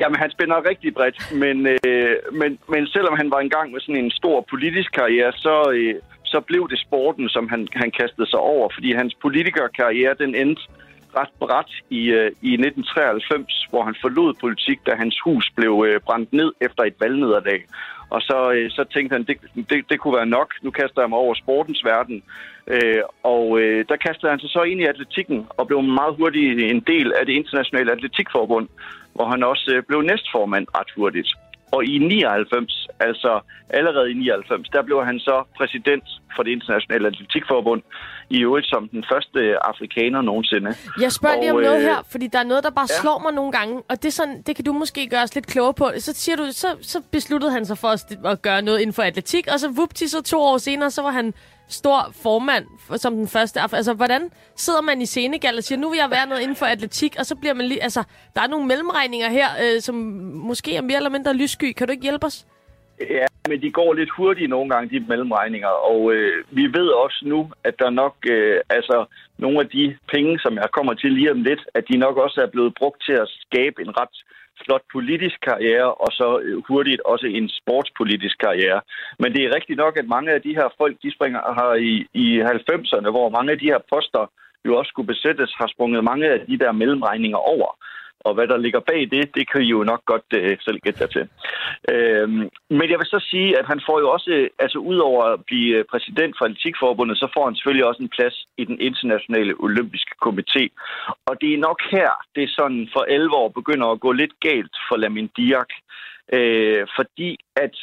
Jamen, 0.00 0.18
han 0.18 0.30
spænder 0.30 0.68
rigtig 0.68 0.94
bredt, 0.94 1.18
men, 1.42 1.66
øh, 1.66 2.16
men, 2.32 2.58
men 2.68 2.86
selvom 2.86 3.16
han 3.16 3.30
var 3.30 3.40
engang 3.40 3.72
med 3.72 3.80
sådan 3.80 4.04
en 4.04 4.10
stor 4.10 4.46
politisk 4.50 4.92
karriere, 4.92 5.32
så, 5.32 5.70
øh, 5.74 5.94
så 6.24 6.40
blev 6.40 6.68
det 6.70 6.80
sporten, 6.80 7.28
som 7.28 7.48
han, 7.48 7.68
han 7.72 7.90
kastede 7.90 8.30
sig 8.30 8.38
over, 8.38 8.68
fordi 8.74 8.92
hans 8.92 9.14
politikerkarriere, 9.22 10.14
den 10.18 10.34
endte 10.34 10.62
ret 11.16 11.34
bræt 11.38 11.70
i, 11.90 12.02
øh, 12.18 12.30
i 12.42 12.52
1993, 12.56 13.66
hvor 13.70 13.82
han 13.84 13.96
forlod 14.00 14.34
politik, 14.40 14.78
da 14.86 14.92
hans 14.94 15.16
hus 15.24 15.50
blev 15.56 15.84
øh, 15.88 16.00
brændt 16.00 16.32
ned 16.32 16.52
efter 16.60 16.82
et 16.82 16.94
valgnederlag. 17.00 17.60
Og 18.10 18.20
så, 18.22 18.52
øh, 18.52 18.70
så 18.70 18.84
tænkte 18.84 19.12
han, 19.14 19.24
det, 19.24 19.36
det, 19.70 19.90
det 19.90 20.00
kunne 20.00 20.16
være 20.16 20.34
nok. 20.38 20.54
Nu 20.62 20.70
kaster 20.70 21.02
jeg 21.02 21.10
mig 21.10 21.18
over 21.18 21.34
sportens 21.34 21.84
verden. 21.84 22.22
Øh, 22.66 23.02
og 23.22 23.60
øh, 23.60 23.84
der 23.88 23.96
kastede 23.96 24.30
han 24.30 24.40
sig 24.40 24.50
så 24.50 24.62
ind 24.62 24.80
i 24.80 24.90
atletikken 24.92 25.46
og 25.48 25.66
blev 25.66 25.82
meget 25.82 26.16
hurtigt 26.16 26.60
en 26.60 26.80
del 26.80 27.12
af 27.18 27.26
det 27.26 27.32
internationale 27.32 27.92
atletikforbund, 27.92 28.68
hvor 29.16 29.28
han 29.32 29.42
også 29.42 29.66
øh, 29.74 29.82
blev 29.88 30.00
næstformand 30.10 30.66
ret 30.78 30.90
hurtigt. 30.96 31.30
Og 31.72 31.84
i 31.84 31.98
99, 31.98 32.86
altså 33.00 33.40
allerede 33.70 34.10
i 34.10 34.14
99, 34.14 34.68
der 34.68 34.82
blev 34.82 35.04
han 35.04 35.18
så 35.18 35.44
præsident 35.58 36.04
for 36.36 36.42
det 36.42 36.50
internationale 36.50 37.06
atletikforbund, 37.06 37.82
i 38.30 38.42
øvrigt 38.42 38.66
som 38.66 38.88
den 38.88 39.04
første 39.12 39.40
afrikaner 39.70 40.20
nogensinde. 40.22 40.74
Jeg 41.00 41.12
spørger 41.12 41.40
lige 41.40 41.50
om 41.50 41.56
Og, 41.56 41.62
noget 41.62 41.80
øh, 41.82 41.82
her, 41.82 41.98
fordi 42.10 42.26
der 42.26 42.38
er 42.38 42.48
noget, 42.52 42.64
der 42.64 42.70
bare 42.70 42.88
ja. 42.90 43.00
slår 43.00 43.18
mig 43.18 43.32
nogle 43.32 43.52
gange, 43.52 43.82
og 43.90 44.02
det, 44.02 44.12
sådan, 44.12 44.42
det 44.46 44.56
kan 44.56 44.64
du 44.64 44.72
måske 44.72 45.06
gøre 45.06 45.22
os 45.22 45.34
lidt 45.34 45.46
klogere 45.46 45.74
på. 45.74 45.86
Så 45.98 46.12
siger 46.12 46.36
du, 46.36 46.44
så, 46.50 46.66
så 46.82 47.02
besluttede 47.12 47.52
han 47.52 47.64
sig 47.66 47.78
for 47.78 47.88
at, 47.88 48.00
at 48.24 48.42
gøre 48.42 48.62
noget 48.62 48.80
inden 48.80 48.94
for 48.94 49.02
atletik, 49.02 49.46
og 49.52 49.60
så 49.60 49.68
vupti, 49.76 50.08
så 50.08 50.22
to 50.22 50.40
år 50.40 50.58
senere, 50.58 50.90
så 50.90 51.02
var 51.02 51.10
han 51.10 51.34
stor 51.68 52.10
formand 52.22 52.66
som 52.96 53.14
den 53.14 53.28
første. 53.28 53.60
Altså, 53.60 53.94
hvordan 53.94 54.30
sidder 54.56 54.80
man 54.80 55.00
i 55.00 55.06
Senegal 55.06 55.56
og 55.56 55.62
siger, 55.62 55.78
nu 55.78 55.90
vil 55.90 55.96
jeg 55.96 56.10
være 56.10 56.26
noget 56.26 56.42
inden 56.42 56.56
for 56.56 56.66
atletik, 56.66 57.16
og 57.18 57.26
så 57.26 57.36
bliver 57.36 57.54
man 57.54 57.66
lige... 57.66 57.82
Altså, 57.82 58.02
der 58.34 58.40
er 58.42 58.46
nogle 58.46 58.66
mellemregninger 58.66 59.28
her, 59.28 59.48
øh, 59.62 59.80
som 59.80 59.94
måske 60.50 60.76
er 60.76 60.82
mere 60.82 60.96
eller 60.96 61.10
mindre 61.10 61.34
lyssky. 61.34 61.72
Kan 61.72 61.86
du 61.86 61.90
ikke 61.90 62.02
hjælpe 62.02 62.26
os? 62.26 62.46
Ja, 63.00 63.26
men 63.48 63.62
de 63.62 63.70
går 63.70 63.92
lidt 63.94 64.10
hurtigt 64.10 64.50
nogle 64.50 64.70
gange, 64.70 64.98
de 64.98 65.06
mellemregninger. 65.08 65.68
Og 65.68 66.12
øh, 66.14 66.44
vi 66.50 66.62
ved 66.62 66.88
også 66.88 67.20
nu, 67.22 67.50
at 67.64 67.74
der 67.78 67.90
nok, 67.90 68.16
øh, 68.30 68.60
altså 68.70 69.06
nogle 69.38 69.60
af 69.60 69.68
de 69.68 69.96
penge, 70.12 70.38
som 70.38 70.54
jeg 70.54 70.68
kommer 70.76 70.94
til 70.94 71.12
lige 71.12 71.30
om 71.30 71.42
lidt, 71.42 71.62
at 71.74 71.84
de 71.88 71.96
nok 71.96 72.16
også 72.16 72.40
er 72.40 72.50
blevet 72.50 72.74
brugt 72.78 73.04
til 73.06 73.12
at 73.12 73.28
skabe 73.28 73.82
en 73.82 74.00
ret 74.00 74.16
flot 74.64 74.84
politisk 74.92 75.38
karriere, 75.48 75.94
og 75.94 76.10
så 76.18 76.28
øh, 76.44 76.62
hurtigt 76.68 77.00
også 77.12 77.26
en 77.26 77.48
sportspolitisk 77.60 78.36
karriere. 78.38 78.80
Men 79.18 79.32
det 79.34 79.42
er 79.44 79.54
rigtigt 79.54 79.76
nok, 79.84 79.94
at 79.96 80.12
mange 80.16 80.30
af 80.32 80.42
de 80.42 80.56
her 80.58 80.68
folk, 80.78 80.96
de 81.02 81.14
springer 81.16 81.40
her 81.58 81.70
i, 81.90 81.92
i 82.24 82.26
90'erne, 82.40 83.10
hvor 83.10 83.28
mange 83.36 83.52
af 83.52 83.58
de 83.58 83.70
her 83.72 83.80
poster 83.92 84.24
jo 84.66 84.76
også 84.78 84.88
skulle 84.88 85.12
besættes, 85.14 85.50
har 85.60 85.68
sprunget 85.74 86.04
mange 86.04 86.26
af 86.34 86.38
de 86.48 86.58
der 86.58 86.72
mellemregninger 86.72 87.40
over. 87.54 87.70
Og 88.20 88.34
hvad 88.34 88.46
der 88.48 88.56
ligger 88.56 88.80
bag 88.80 89.00
det, 89.10 89.34
det 89.34 89.50
kan 89.50 89.62
I 89.62 89.64
jo 89.64 89.82
nok 89.84 90.02
godt 90.04 90.28
øh, 90.34 90.58
selv 90.60 90.78
gætte 90.84 91.00
jer 91.02 91.06
til. 91.06 91.28
Øhm, 91.92 92.48
men 92.78 92.86
jeg 92.90 92.98
vil 92.98 93.14
så 93.14 93.20
sige, 93.30 93.58
at 93.58 93.66
han 93.66 93.80
får 93.86 94.00
jo 94.00 94.10
også, 94.10 94.48
altså 94.58 94.78
udover 94.78 95.24
at 95.24 95.44
blive 95.44 95.76
øh, 95.76 95.84
præsident 95.90 96.34
for 96.38 96.44
Atletikforbundet, 96.44 97.18
så 97.18 97.28
får 97.34 97.44
han 97.44 97.54
selvfølgelig 97.54 97.86
også 97.86 98.02
en 98.02 98.14
plads 98.16 98.36
i 98.58 98.64
den 98.64 98.80
internationale 98.80 99.54
olympiske 99.58 100.14
komité. 100.26 100.62
Og 101.28 101.40
det 101.40 101.54
er 101.54 101.66
nok 101.68 101.78
her, 101.90 102.10
det 102.34 102.42
er 102.42 102.56
sådan 102.58 102.88
for 102.94 103.02
11 103.08 103.34
år 103.36 103.48
begynder 103.48 103.86
at 103.86 104.00
gå 104.00 104.12
lidt 104.12 104.34
galt 104.40 104.74
for 104.88 104.96
Lamin 104.96 105.30
Diak. 105.36 105.70
Øh, 106.32 106.86
fordi 106.96 107.38
at 107.56 107.74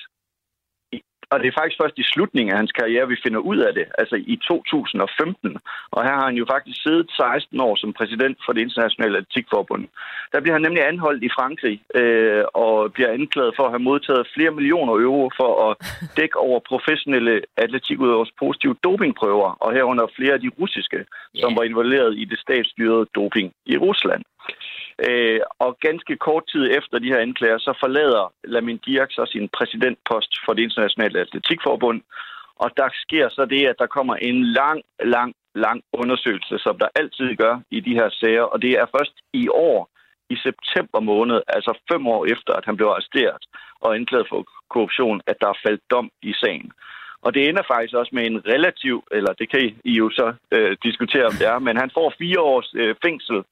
og 1.34 1.40
det 1.40 1.48
er 1.48 1.60
faktisk 1.60 1.82
først 1.82 1.98
i 2.00 2.10
slutningen 2.14 2.52
af 2.54 2.58
hans 2.62 2.72
karriere, 2.72 3.08
vi 3.08 3.24
finder 3.24 3.40
ud 3.40 3.58
af 3.68 3.74
det, 3.74 3.86
altså 3.98 4.16
i 4.34 4.36
2015. 4.48 5.58
Og 5.92 6.04
her 6.06 6.14
har 6.20 6.26
han 6.30 6.38
jo 6.42 6.46
faktisk 6.54 6.84
siddet 6.84 7.12
16 7.12 7.60
år 7.68 7.76
som 7.76 7.94
præsident 7.94 8.38
for 8.46 8.54
det 8.54 8.62
internationale 8.62 9.18
atletikforbund. 9.18 9.84
Der 10.32 10.40
bliver 10.42 10.56
han 10.56 10.62
nemlig 10.62 10.88
anholdt 10.88 11.24
i 11.24 11.36
Frankrig 11.38 11.76
øh, 11.96 12.44
og 12.54 12.94
bliver 12.94 13.12
anklaget 13.18 13.54
for 13.56 13.64
at 13.66 13.74
have 13.76 13.88
modtaget 13.90 14.28
flere 14.36 14.52
millioner 14.52 14.94
euro 14.94 15.30
for 15.40 15.52
at 15.68 15.74
dække 16.18 16.38
over 16.40 16.60
professionelle 16.72 17.42
atletikudøvers 17.58 18.32
positive 18.40 18.76
dopingprøver, 18.84 19.50
og 19.64 19.74
herunder 19.74 20.14
flere 20.16 20.34
af 20.34 20.42
de 20.42 20.52
russiske, 20.60 21.06
som 21.42 21.56
var 21.58 21.64
involveret 21.64 22.12
i 22.18 22.26
det 22.26 22.40
statsstyrede 22.40 23.06
doping 23.16 23.54
i 23.66 23.78
Rusland. 23.78 24.22
Øh, 25.08 25.40
og 25.60 25.78
ganske 25.80 26.16
kort 26.16 26.46
tid 26.52 26.66
efter 26.78 27.00
de 27.00 27.12
her 27.14 27.20
anklager, 27.28 27.58
så 27.58 27.74
forlader 27.84 28.34
Lamin 28.44 28.78
Diak 28.86 29.12
så 29.12 29.24
sin 29.26 29.50
præsidentpost 29.58 30.32
for 30.46 30.54
det 30.54 30.64
internationale 30.64 31.20
atletikforbund. 31.20 32.02
Og 32.56 32.70
der 32.78 32.90
sker 33.04 33.30
så 33.30 33.46
det, 33.46 33.66
at 33.66 33.76
der 33.80 33.96
kommer 33.96 34.16
en 34.16 34.44
lang, 34.44 34.82
lang, 35.16 35.34
lang 35.56 35.84
undersøgelse, 35.94 36.58
som 36.58 36.78
der 36.80 36.88
altid 36.96 37.36
gør 37.36 37.56
i 37.72 37.80
de 37.80 37.94
her 38.00 38.10
sager. 38.10 38.44
Og 38.44 38.62
det 38.62 38.72
er 38.72 38.86
først 38.98 39.16
i 39.34 39.48
år, 39.48 39.90
i 40.30 40.36
september 40.48 41.00
måned, 41.00 41.42
altså 41.48 41.72
fem 41.92 42.08
år 42.08 42.26
efter, 42.26 42.54
at 42.54 42.66
han 42.66 42.78
blev 42.78 42.88
arresteret 42.88 43.44
og 43.82 43.96
anklaget 43.96 44.28
for 44.30 44.46
korruption, 44.70 45.22
at 45.28 45.38
der 45.42 45.48
er 45.50 45.62
faldt 45.66 45.82
dom 45.92 46.10
i 46.22 46.34
sagen. 46.34 46.72
Og 47.26 47.34
det 47.34 47.50
ender 47.50 47.64
faktisk 47.74 47.94
også 47.94 48.12
med 48.18 48.26
en 48.26 48.40
relativ, 48.54 49.04
eller 49.12 49.34
det 49.34 49.48
kan 49.52 49.62
I 49.84 49.94
jo 50.02 50.10
så 50.10 50.34
øh, 50.52 50.78
diskutere, 50.84 51.26
om 51.26 51.36
det 51.40 51.48
er, 51.48 51.60
men 51.60 51.78
han 51.78 51.92
får 51.94 52.14
fire 52.22 52.40
års 52.40 52.70
øh, 52.76 52.96
fængsel 53.06 53.44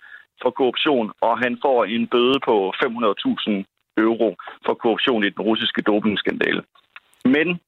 for 0.42 0.52
korruption, 0.52 1.12
og 1.22 1.40
han 1.40 1.58
får 1.62 1.86
en 1.86 2.08
bøde 2.08 2.40
på 2.46 2.74
500.000 2.84 3.64
euro 3.98 4.36
for 4.66 4.74
korruption 4.74 5.24
i 5.24 5.30
den 5.30 5.42
russiske 5.42 5.82
dopingskandale. 5.82 6.64
Men 7.26 7.60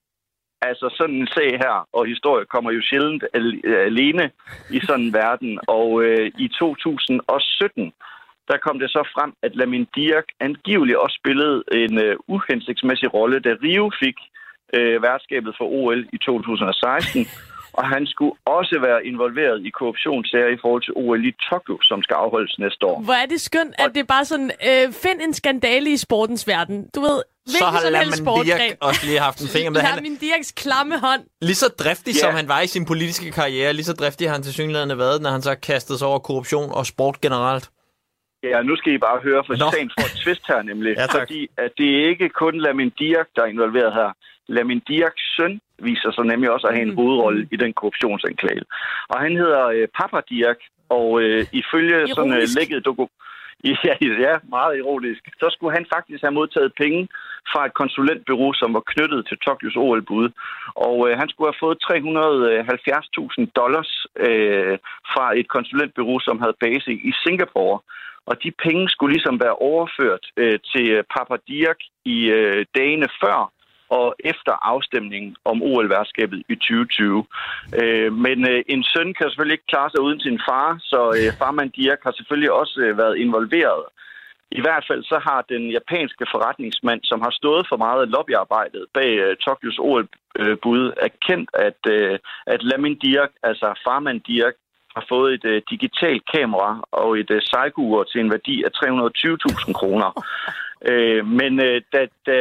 altså 0.62 0.96
sådan 0.98 1.16
en 1.16 1.28
sag 1.28 1.50
her, 1.66 1.88
og 1.94 2.06
historie 2.06 2.46
kommer 2.46 2.72
jo 2.72 2.82
sjældent 2.82 3.24
al- 3.34 3.62
alene 3.90 4.32
i 4.70 4.80
sådan 4.80 5.06
en 5.06 5.14
verden. 5.24 5.60
Og 5.68 6.04
øh, 6.04 6.32
i 6.38 6.48
2017, 6.48 7.94
der 8.48 8.58
kom 8.58 8.80
det 8.80 8.90
så 8.90 9.04
frem, 9.16 9.34
at 9.42 9.56
Lamin 9.56 9.88
Diak 9.96 10.28
angiveligt 10.40 10.98
også 10.98 11.18
spillede 11.22 11.64
en 11.72 11.98
øh, 11.98 12.16
uhensigtsmæssig 12.28 13.14
rolle, 13.14 13.40
da 13.40 13.56
Rio 13.64 13.92
fik 14.04 14.18
øh, 14.78 15.04
værtskabet 15.04 15.56
for 15.58 15.66
OL 15.66 16.06
i 16.14 16.18
2016. 16.18 17.26
Og 17.74 17.86
han 17.94 18.04
skulle 18.08 18.36
også 18.46 18.76
være 18.88 19.06
involveret 19.06 19.66
i 19.66 19.70
korruptionssager 19.70 20.48
i 20.48 20.58
forhold 20.62 20.84
til 20.88 20.94
OL 20.96 21.26
i 21.26 21.34
Tokyo, 21.50 21.76
som 21.82 22.04
skal 22.04 22.14
afholdes 22.24 22.60
næste 22.60 22.86
år. 22.86 23.02
Hvor 23.02 23.14
er 23.14 23.26
det 23.26 23.42
skønt, 23.42 23.74
at 23.78 23.90
det 23.94 24.00
er 24.00 24.10
bare 24.16 24.26
sådan, 24.26 24.52
øh, 24.70 24.94
find 24.94 25.22
en 25.22 25.34
skandale 25.34 25.90
i 25.90 25.98
sportens 25.98 26.48
verden. 26.48 26.78
Du 26.96 27.02
ved, 27.02 27.18
Så 27.48 27.66
har 27.66 27.90
Laman 27.90 28.46
Dirk 28.46 28.78
også 28.82 29.02
lige 29.06 29.20
haft 29.20 29.42
en 29.42 29.48
finger 29.48 29.72
med. 29.72 29.82
Han, 29.82 30.04
min 30.04 30.16
Dirks 30.16 30.52
klamme 30.52 31.00
hånd. 31.00 31.22
lige 31.42 31.56
så 31.56 31.68
driftig, 31.84 32.14
Ja. 32.16 32.20
som 32.20 32.34
han 32.34 32.48
var 32.48 32.62
i 32.62 32.68
sin 32.68 32.86
politiske 32.86 33.32
karriere, 33.32 33.74
lige 33.74 33.86
så 33.86 33.94
driftig 33.94 34.28
har 34.28 34.34
han 34.34 34.44
til 34.44 34.54
synligheden 34.54 34.98
været, 34.98 35.22
når 35.22 35.30
han 35.30 35.42
så 35.42 35.56
kastede 35.56 35.98
sig 35.98 36.08
over 36.08 36.20
korruption 36.20 36.72
og 36.72 36.86
sport 36.86 37.22
generelt. 37.22 37.70
Ja, 38.44 38.62
nu 38.62 38.76
skal 38.76 38.94
I 38.94 38.98
bare 38.98 39.20
høre, 39.24 39.44
for 39.48 39.72
sagen 39.72 39.92
får 40.00 40.06
et 40.06 40.16
twist 40.24 40.44
her 40.48 40.62
nemlig. 40.62 40.94
Ja, 41.02 41.06
tak. 41.06 41.22
fordi 41.22 41.48
at 41.58 41.72
det 41.78 41.88
er 42.00 42.10
ikke 42.10 42.30
kun 42.30 42.54
Lamin 42.60 42.90
Dirk, 42.90 43.28
der 43.36 43.42
er 43.42 43.46
involveret 43.46 43.94
her. 43.94 44.10
Lamin 44.48 44.80
Dirks 44.80 45.24
søn 45.36 45.62
viser 45.80 46.12
sig 46.12 46.26
nemlig 46.26 46.52
også 46.52 46.68
at 46.68 46.76
have 46.76 46.88
en 46.88 46.96
hovedrolle 46.96 47.48
i 47.52 47.56
den 47.56 47.74
korruptionsanklage. 47.74 48.64
Og 49.10 49.20
han 49.20 49.36
hedder 49.36 49.66
øh, 49.68 49.88
Papa 50.00 50.20
Dirk, 50.30 50.60
og 50.90 51.22
øh, 51.22 51.46
ifølge 51.52 52.08
sådan 52.08 52.32
øh, 52.32 52.38
Ironisk. 52.38 52.60
lækket 52.60 52.86
doku... 52.86 53.08
Ja, 53.88 53.96
ja, 54.26 54.36
meget 54.50 54.78
ironisk. 54.78 55.22
Så 55.40 55.48
skulle 55.54 55.74
han 55.78 55.86
faktisk 55.96 56.22
have 56.24 56.38
modtaget 56.40 56.72
penge 56.84 57.08
fra 57.52 57.66
et 57.66 57.74
konsulentbyrå, 57.74 58.54
som 58.54 58.74
var 58.74 58.84
knyttet 58.92 59.28
til 59.28 59.38
Tokyos 59.38 59.76
OL-bud. 59.76 60.30
Og 60.88 60.98
øh, 61.10 61.18
han 61.20 61.30
skulle 61.30 61.50
have 61.52 61.64
fået 61.66 61.78
370.000 61.84 63.46
dollars 63.62 63.92
øh, 64.28 64.78
fra 65.14 65.26
et 65.40 65.48
konsulentbyrå, 65.56 66.20
som 66.20 66.40
havde 66.40 66.62
base 66.66 66.92
i 67.10 67.12
Singapore. 67.24 67.80
Og 68.26 68.44
de 68.44 68.52
penge 68.64 68.90
skulle 68.90 69.14
ligesom 69.14 69.40
være 69.40 69.56
overført 69.70 70.26
øh, 70.38 70.60
til 70.72 70.86
øh, 70.92 71.04
Papa 71.16 71.36
Dirk 71.48 71.80
i 72.06 72.18
øh, 72.38 72.66
dagene 72.78 73.08
før 73.22 73.52
og 73.98 74.16
efter 74.32 74.54
afstemningen 74.74 75.36
om 75.52 75.58
OL-værtskabet 75.62 76.40
i 76.54 76.56
2020. 76.56 77.26
Øh, 77.82 78.14
men 78.26 78.38
øh, 78.52 78.60
en 78.74 78.84
søn 78.92 79.14
kan 79.14 79.30
selvfølgelig 79.30 79.58
ikke 79.58 79.72
klare 79.74 79.90
sig 79.90 80.02
uden 80.02 80.20
sin 80.20 80.40
far, 80.48 80.70
så 80.92 81.00
øh, 81.18 81.30
farmand 81.42 81.72
Dirk 81.72 82.02
har 82.04 82.14
selvfølgelig 82.16 82.52
også 82.52 82.76
øh, 82.86 82.98
været 82.98 83.18
involveret. 83.18 83.84
I 84.60 84.62
hvert 84.62 84.86
fald 84.90 85.04
så 85.04 85.18
har 85.28 85.42
den 85.54 85.64
japanske 85.78 86.26
forretningsmand, 86.34 87.02
som 87.04 87.20
har 87.22 87.34
stået 87.40 87.66
for 87.70 87.78
meget 87.78 88.10
lobbyarbejdet 88.10 88.86
bag 88.94 89.12
øh, 89.26 89.36
Tokyos 89.36 89.80
OL-bud, 89.80 90.84
erkendt, 91.08 91.50
at, 91.54 91.82
øh, 91.96 92.20
at 92.54 92.64
Lamin 92.64 92.96
Dirk, 93.04 93.32
altså 93.44 93.68
farmand 93.86 94.22
Dirk, 94.22 94.56
har 94.96 95.06
fået 95.10 95.34
et 95.34 95.46
øh, 95.46 95.62
digitalt 95.70 96.24
kamera 96.36 96.72
og 96.92 97.20
et 97.20 97.32
øh, 97.32 97.42
sejgur 97.52 98.04
til 98.04 98.22
en 98.22 98.32
værdi 98.32 98.64
af 98.64 98.72
320.000 98.76 99.74
kroner. 99.74 100.10
Øh, 100.92 101.22
men 101.40 101.54
øh, 101.68 101.82
da, 101.94 102.02
da 102.30 102.38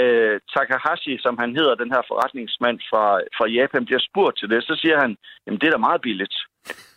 Takahashi, 0.55 1.15
som 1.25 1.35
han 1.43 1.51
hedder, 1.59 1.75
den 1.83 1.91
her 1.95 2.03
forretningsmand 2.11 2.79
fra, 2.91 3.05
fra 3.37 3.47
Japan, 3.59 3.85
bliver 3.89 4.03
spurgt 4.11 4.39
til 4.39 4.49
det, 4.53 4.61
så 4.69 4.75
siger 4.83 4.97
han, 5.05 5.11
jamen 5.47 5.59
det 5.61 5.67
er 5.67 5.71
da 5.77 5.87
meget 5.89 6.01
billigt. 6.09 6.35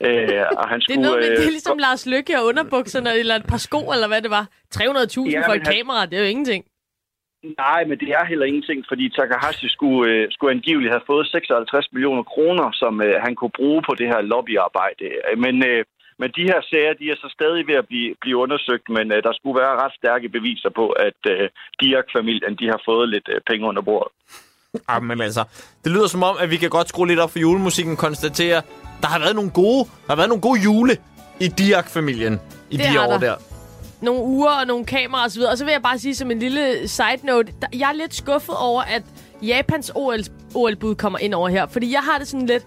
Øh, 0.05 0.43
og 0.59 0.65
han 0.71 0.79
Det 0.79 0.83
skulle, 0.83 0.99
er, 0.99 1.05
noget 1.07 1.19
med, 1.23 1.29
det 1.31 1.43
er 1.43 1.49
øh, 1.51 1.55
ligesom 1.57 1.77
Lars 1.77 2.03
Lykke 2.13 2.33
og 2.39 2.45
underbukserne, 2.49 3.09
eller 3.21 3.35
et 3.35 3.47
par 3.51 3.61
sko, 3.67 3.81
eller 3.95 4.07
hvad 4.11 4.21
det 4.25 4.31
var. 4.39 4.45
300.000 4.75 4.81
Ja, 4.81 5.41
for 5.47 5.51
men 5.53 5.61
et 5.61 5.67
han- 5.67 5.75
kamera, 5.77 6.05
det 6.05 6.15
er 6.17 6.23
jo 6.25 6.29
ingenting. 6.35 6.63
Nej, 7.65 7.81
men 7.89 7.97
det 8.01 8.09
er 8.17 8.25
heller 8.31 8.45
ingenting, 8.45 8.79
fordi 8.91 9.05
Takahashi 9.09 9.67
skulle, 9.77 10.11
øh, 10.11 10.27
skulle 10.31 10.51
angiveligt 10.57 10.93
have 10.95 11.07
fået 11.11 11.27
56 11.27 11.87
millioner 11.93 12.23
kroner, 12.33 12.67
som 12.81 12.93
øh, 13.01 13.15
han 13.25 13.35
kunne 13.35 13.55
bruge 13.59 13.81
på 13.87 13.93
det 13.99 14.07
her 14.07 14.21
lobbyarbejde. 14.21 15.05
Øh, 15.29 15.37
Men, 15.45 15.55
øh, 15.69 15.79
men 16.19 16.29
de 16.37 16.43
her 16.51 16.59
sager, 16.71 16.93
de 17.01 17.05
er 17.13 17.15
så 17.23 17.29
stadig 17.37 17.67
ved 17.69 17.75
at 17.81 17.87
blive, 17.87 18.15
blive 18.21 18.37
undersøgt, 18.37 18.89
men 18.89 19.05
øh, 19.11 19.23
der 19.23 19.33
skulle 19.39 19.59
være 19.61 19.73
ret 19.83 19.93
stærke 19.99 20.29
beviser 20.29 20.69
på, 20.79 20.85
at 21.07 21.19
øh, 21.33 21.49
Dirk-familien 21.81 22.53
de 22.59 22.65
har 22.73 22.81
fået 22.89 23.09
lidt 23.09 23.27
øh, 23.33 23.41
penge 23.49 23.67
under 23.67 23.81
bordet. 23.81 24.11
Ah, 24.87 25.03
men 25.03 25.21
altså, 25.21 25.43
det 25.83 25.91
lyder 25.91 26.07
som 26.07 26.23
om, 26.23 26.35
at 26.39 26.49
vi 26.51 26.57
kan 26.57 26.69
godt 26.69 26.89
skrue 26.89 27.07
lidt 27.07 27.19
op 27.19 27.31
for 27.31 27.39
julemusikken, 27.39 27.97
konstatere, 27.97 28.61
der 29.01 29.07
har 29.07 29.19
været 29.19 29.35
nogle 29.35 29.51
gode, 29.51 29.83
der 30.05 30.09
har 30.09 30.15
været 30.15 30.29
nogle 30.29 30.41
gode 30.41 30.59
jule 30.61 30.97
i 31.39 31.47
Diak-familien 31.47 32.39
i 32.71 32.77
Det 32.77 32.85
de 32.93 33.01
år 33.01 33.11
der. 33.11 33.19
der. 33.19 33.35
nogle 34.01 34.21
uger 34.21 34.51
og 34.51 34.67
nogle 34.67 34.85
kameraer 34.85 35.25
osv. 35.25 35.41
Og 35.51 35.57
så 35.57 35.65
vil 35.65 35.71
jeg 35.71 35.81
bare 35.81 35.99
sige 35.99 36.15
som 36.15 36.31
en 36.31 36.39
lille 36.39 36.87
side 36.87 37.19
note, 37.23 37.53
der, 37.61 37.67
jeg 37.73 37.89
er 37.89 37.93
lidt 37.93 38.15
skuffet 38.15 38.55
over, 38.59 38.81
at 38.81 39.03
Japans 39.41 39.91
OL, 39.95 40.19
OL-bud 40.55 40.95
kommer 40.95 41.19
ind 41.19 41.33
over 41.33 41.49
her. 41.49 41.67
Fordi 41.67 41.91
jeg 41.91 42.01
har 42.01 42.17
det 42.17 42.27
sådan 42.27 42.45
lidt, 42.45 42.63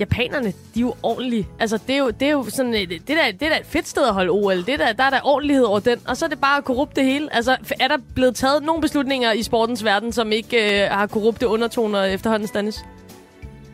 japanerne, 0.00 0.46
de 0.46 0.52
er 0.76 0.80
jo 0.80 0.94
ordentlige. 1.02 1.48
Altså, 1.60 1.78
det 1.86 1.94
er 1.94 1.98
jo, 1.98 2.10
det 2.10 2.28
er 2.28 2.32
jo 2.32 2.44
sådan, 2.48 2.74
et, 2.74 2.88
det, 2.88 3.08
der, 3.08 3.32
det 3.40 3.42
er 3.42 3.48
da 3.50 3.56
et 3.60 3.66
fedt 3.66 3.88
sted 3.88 4.06
at 4.08 4.14
holde 4.14 4.30
OL. 4.30 4.56
Det 4.56 4.78
der, 4.78 4.92
der 4.92 5.04
er 5.04 5.10
der 5.10 5.20
ordentlighed 5.24 5.64
over 5.64 5.80
den. 5.80 5.98
Og 6.08 6.16
så 6.16 6.24
er 6.24 6.28
det 6.28 6.40
bare 6.40 6.62
korrupt 6.62 6.96
det 6.96 7.04
hele. 7.04 7.34
Altså, 7.34 7.56
er 7.80 7.88
der 7.88 7.96
blevet 8.14 8.36
taget 8.36 8.62
nogle 8.62 8.80
beslutninger 8.82 9.32
i 9.32 9.42
sportens 9.42 9.84
verden, 9.84 10.12
som 10.12 10.32
ikke 10.32 10.84
øh, 10.84 10.90
har 10.90 11.06
korrupte 11.06 11.48
undertoner 11.48 12.04
efterhånden, 12.04 12.48
Stanis? 12.48 12.84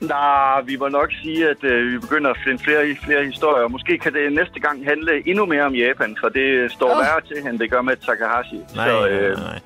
Nej, 0.00 0.60
vi 0.66 0.76
må 0.76 0.88
nok 0.88 1.10
sige, 1.22 1.48
at 1.48 1.64
øh, 1.64 1.92
vi 1.92 1.98
begynder 1.98 2.30
at 2.30 2.36
finde 2.46 2.62
flere, 2.64 2.96
flere 3.04 3.24
historier. 3.24 3.68
Måske 3.68 3.98
kan 3.98 4.12
det 4.12 4.32
næste 4.32 4.60
gang 4.60 4.84
handle 4.84 5.28
endnu 5.28 5.46
mere 5.46 5.62
om 5.62 5.74
Japan, 5.74 6.16
for 6.20 6.28
det 6.28 6.72
står 6.72 6.90
oh. 6.90 6.98
værre 6.98 7.20
til, 7.20 7.50
end 7.50 7.58
det 7.58 7.70
gør 7.70 7.82
med 7.82 7.96
Takahashi. 7.96 8.56
Nej, 8.76 8.88
så, 8.88 9.00
nej, 9.00 9.08
øh, 9.08 9.36
nej. 9.36 9.60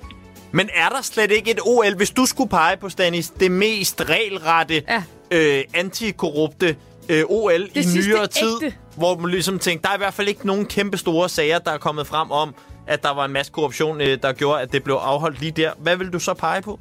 Men 0.52 0.68
er 0.74 0.88
der 0.88 1.02
slet 1.02 1.30
ikke 1.30 1.50
et 1.50 1.61
OL, 1.66 1.96
hvis 1.96 2.11
du 2.11 2.26
skulle 2.26 2.50
pege 2.50 2.76
på, 2.76 2.88
Stanis, 2.88 3.30
det 3.30 3.50
mest 3.50 4.11
regelrette, 4.11 4.82
Ja. 4.88 5.02
Øh, 5.31 5.64
antikorrupte 5.75 6.77
øh, 7.09 7.25
OL 7.29 7.68
i 7.75 7.83
sidste 7.83 8.11
nyere 8.11 8.27
tid, 8.27 8.62
ægte. 8.62 8.77
hvor 8.97 9.16
man 9.18 9.31
ligesom 9.31 9.59
tænkte, 9.59 9.83
der 9.83 9.89
er 9.91 9.95
i 9.95 9.99
hvert 9.99 10.14
fald 10.14 10.29
ikke 10.29 10.47
nogen 10.47 10.66
kæmpe 10.66 10.97
store 10.97 11.29
sager, 11.29 11.59
der 11.59 11.70
er 11.70 11.79
kommet 11.79 12.07
frem 12.07 12.31
om, 12.31 12.55
at 12.87 13.03
der 13.03 13.14
var 13.14 13.25
en 13.25 13.33
masse 13.33 13.53
korruption, 13.53 14.01
øh, 14.01 14.18
der 14.22 14.33
gjorde, 14.33 14.61
at 14.62 14.72
det 14.72 14.85
blev 14.85 14.95
afholdt 14.95 15.41
lige 15.41 15.51
der. 15.53 15.72
Hvad 15.79 15.97
vil 15.97 16.12
du 16.12 16.18
så 16.18 16.35
pege 16.35 16.62
på? 16.62 16.81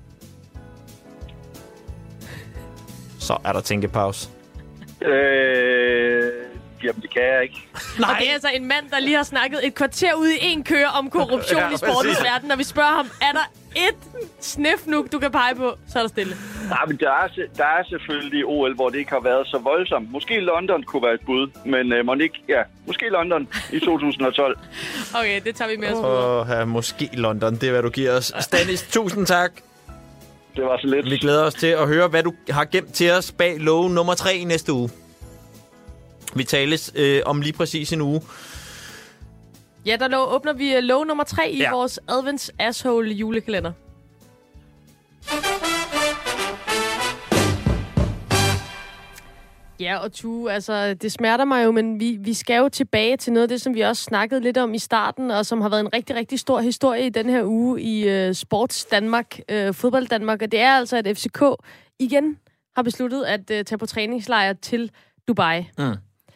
Så 3.19 3.37
er 3.45 3.53
der 3.53 3.61
tænkepause. 3.61 4.29
øh, 5.01 6.31
jamen, 6.83 7.01
det 7.01 7.13
kan 7.13 7.21
jeg 7.23 7.43
ikke. 7.43 7.67
Nej. 7.99 8.09
Og 8.11 8.15
det 8.19 8.29
er 8.29 8.33
altså 8.33 8.49
en 8.55 8.67
mand, 8.67 8.89
der 8.91 8.99
lige 8.99 9.15
har 9.15 9.23
snakket 9.23 9.67
et 9.67 9.75
kvarter 9.75 10.13
ude 10.13 10.33
i 10.35 10.39
en 10.41 10.63
køre 10.63 10.87
om 10.87 11.09
korruption 11.09 11.59
Ja, 11.69 11.69
i 11.73 11.77
sportens 11.77 12.23
verden. 12.23 12.47
Når 12.47 12.55
vi 12.55 12.63
spørger 12.63 12.95
ham, 12.95 13.05
er 13.21 13.31
der 13.31 13.51
et 13.75 14.25
snif 14.39 14.85
nu, 14.85 15.07
du 15.11 15.19
kan 15.19 15.31
pege 15.31 15.55
på, 15.55 15.75
så 15.87 15.99
er 15.99 16.03
der 16.03 16.09
stille. 16.09 16.35
Nej, 16.69 16.85
men 16.87 16.97
der 16.97 17.09
er, 17.09 17.27
der 17.57 17.65
er 17.65 17.83
selvfølgelig 17.89 18.45
OL, 18.45 18.75
hvor 18.75 18.89
det 18.89 18.97
ikke 18.97 19.11
har 19.11 19.19
været 19.19 19.47
så 19.47 19.57
voldsomt. 19.57 20.11
Måske 20.11 20.39
London 20.39 20.83
kunne 20.83 21.03
være 21.03 21.13
et 21.13 21.21
bud, 21.25 21.47
men 21.65 21.93
øh, 21.93 22.23
ikke, 22.23 22.43
ja, 22.49 22.61
måske 22.87 23.09
London 23.09 23.47
i 23.71 23.79
2012. 23.79 24.57
Okay, 25.19 25.41
det 25.45 25.55
tager 25.55 25.71
vi 25.71 25.77
med 25.77 25.87
os 25.87 25.93
videre. 25.93 26.41
Åh, 26.41 26.47
ja, 26.49 26.65
måske 26.65 27.09
London, 27.13 27.53
det 27.53 27.63
er, 27.63 27.71
hvad 27.71 27.83
du 27.83 27.89
giver 27.89 28.17
os. 28.17 28.33
Stanis, 28.39 28.87
tusind 28.91 29.25
tak. 29.25 29.51
Det 30.55 30.63
var 30.63 30.77
så 30.81 30.87
lidt. 30.87 31.05
Vi 31.11 31.17
glæder 31.17 31.43
os 31.43 31.53
til 31.53 31.67
at 31.67 31.87
høre, 31.87 32.07
hvad 32.07 32.23
du 32.23 32.33
har 32.49 32.65
gemt 32.65 32.93
til 32.93 33.11
os 33.11 33.31
bag 33.31 33.59
love 33.59 33.89
nummer 33.89 34.13
3 34.13 34.35
i 34.35 34.43
næste 34.43 34.73
uge. 34.73 34.89
Vi 36.35 36.43
tales 36.43 36.91
øh, 36.95 37.21
om 37.25 37.41
lige 37.41 37.53
præcis 37.53 37.93
en 37.93 38.01
uge. 38.01 38.21
Ja, 39.85 39.95
der 39.99 40.07
lå, 40.07 40.17
åbner 40.17 40.53
vi 40.53 40.75
øh, 40.75 40.83
lov 40.83 41.05
nummer 41.05 41.23
tre 41.23 41.51
i 41.51 41.57
Ja. 41.57 41.71
vores 41.71 41.99
Advents 42.07 42.51
Asshole 42.59 43.11
julekalender. 43.11 43.71
Ja, 49.79 49.97
og 49.97 50.11
tu, 50.11 50.49
altså, 50.49 50.93
det 50.93 51.11
smerter 51.11 51.45
mig 51.45 51.65
jo, 51.65 51.71
men 51.71 51.99
vi, 51.99 52.17
vi 52.21 52.33
skal 52.33 52.57
jo 52.57 52.69
tilbage 52.69 53.17
til 53.17 53.33
noget 53.33 53.43
af 53.43 53.49
det, 53.49 53.61
som 53.61 53.73
vi 53.75 53.81
også 53.81 54.03
snakkede 54.03 54.41
lidt 54.41 54.57
om 54.57 54.73
i 54.73 54.79
starten, 54.79 55.31
og 55.31 55.45
som 55.45 55.61
har 55.61 55.69
været 55.69 55.79
en 55.79 55.93
rigtig, 55.93 56.15
rigtig 56.15 56.39
stor 56.39 56.61
historie 56.61 57.05
i 57.05 57.09
den 57.09 57.29
her 57.29 57.43
uge 57.45 57.81
i 57.81 58.09
øh, 58.09 58.33
Sports 58.33 58.85
Danmark, 58.85 59.39
øh, 59.49 59.73
Fodbold 59.73 60.07
Danmark, 60.07 60.41
og 60.41 60.51
det 60.51 60.59
er 60.59 60.71
altså, 60.71 60.97
at 60.97 61.07
FCK 61.17 61.41
igen 61.99 62.37
har 62.75 62.83
besluttet 62.83 63.23
at 63.23 63.51
øh, 63.51 63.65
tage 63.65 63.77
på 63.77 63.85
træningslejr 63.85 64.53
til 64.53 64.91
Dubai. 65.27 65.63
Mm. 65.77 65.83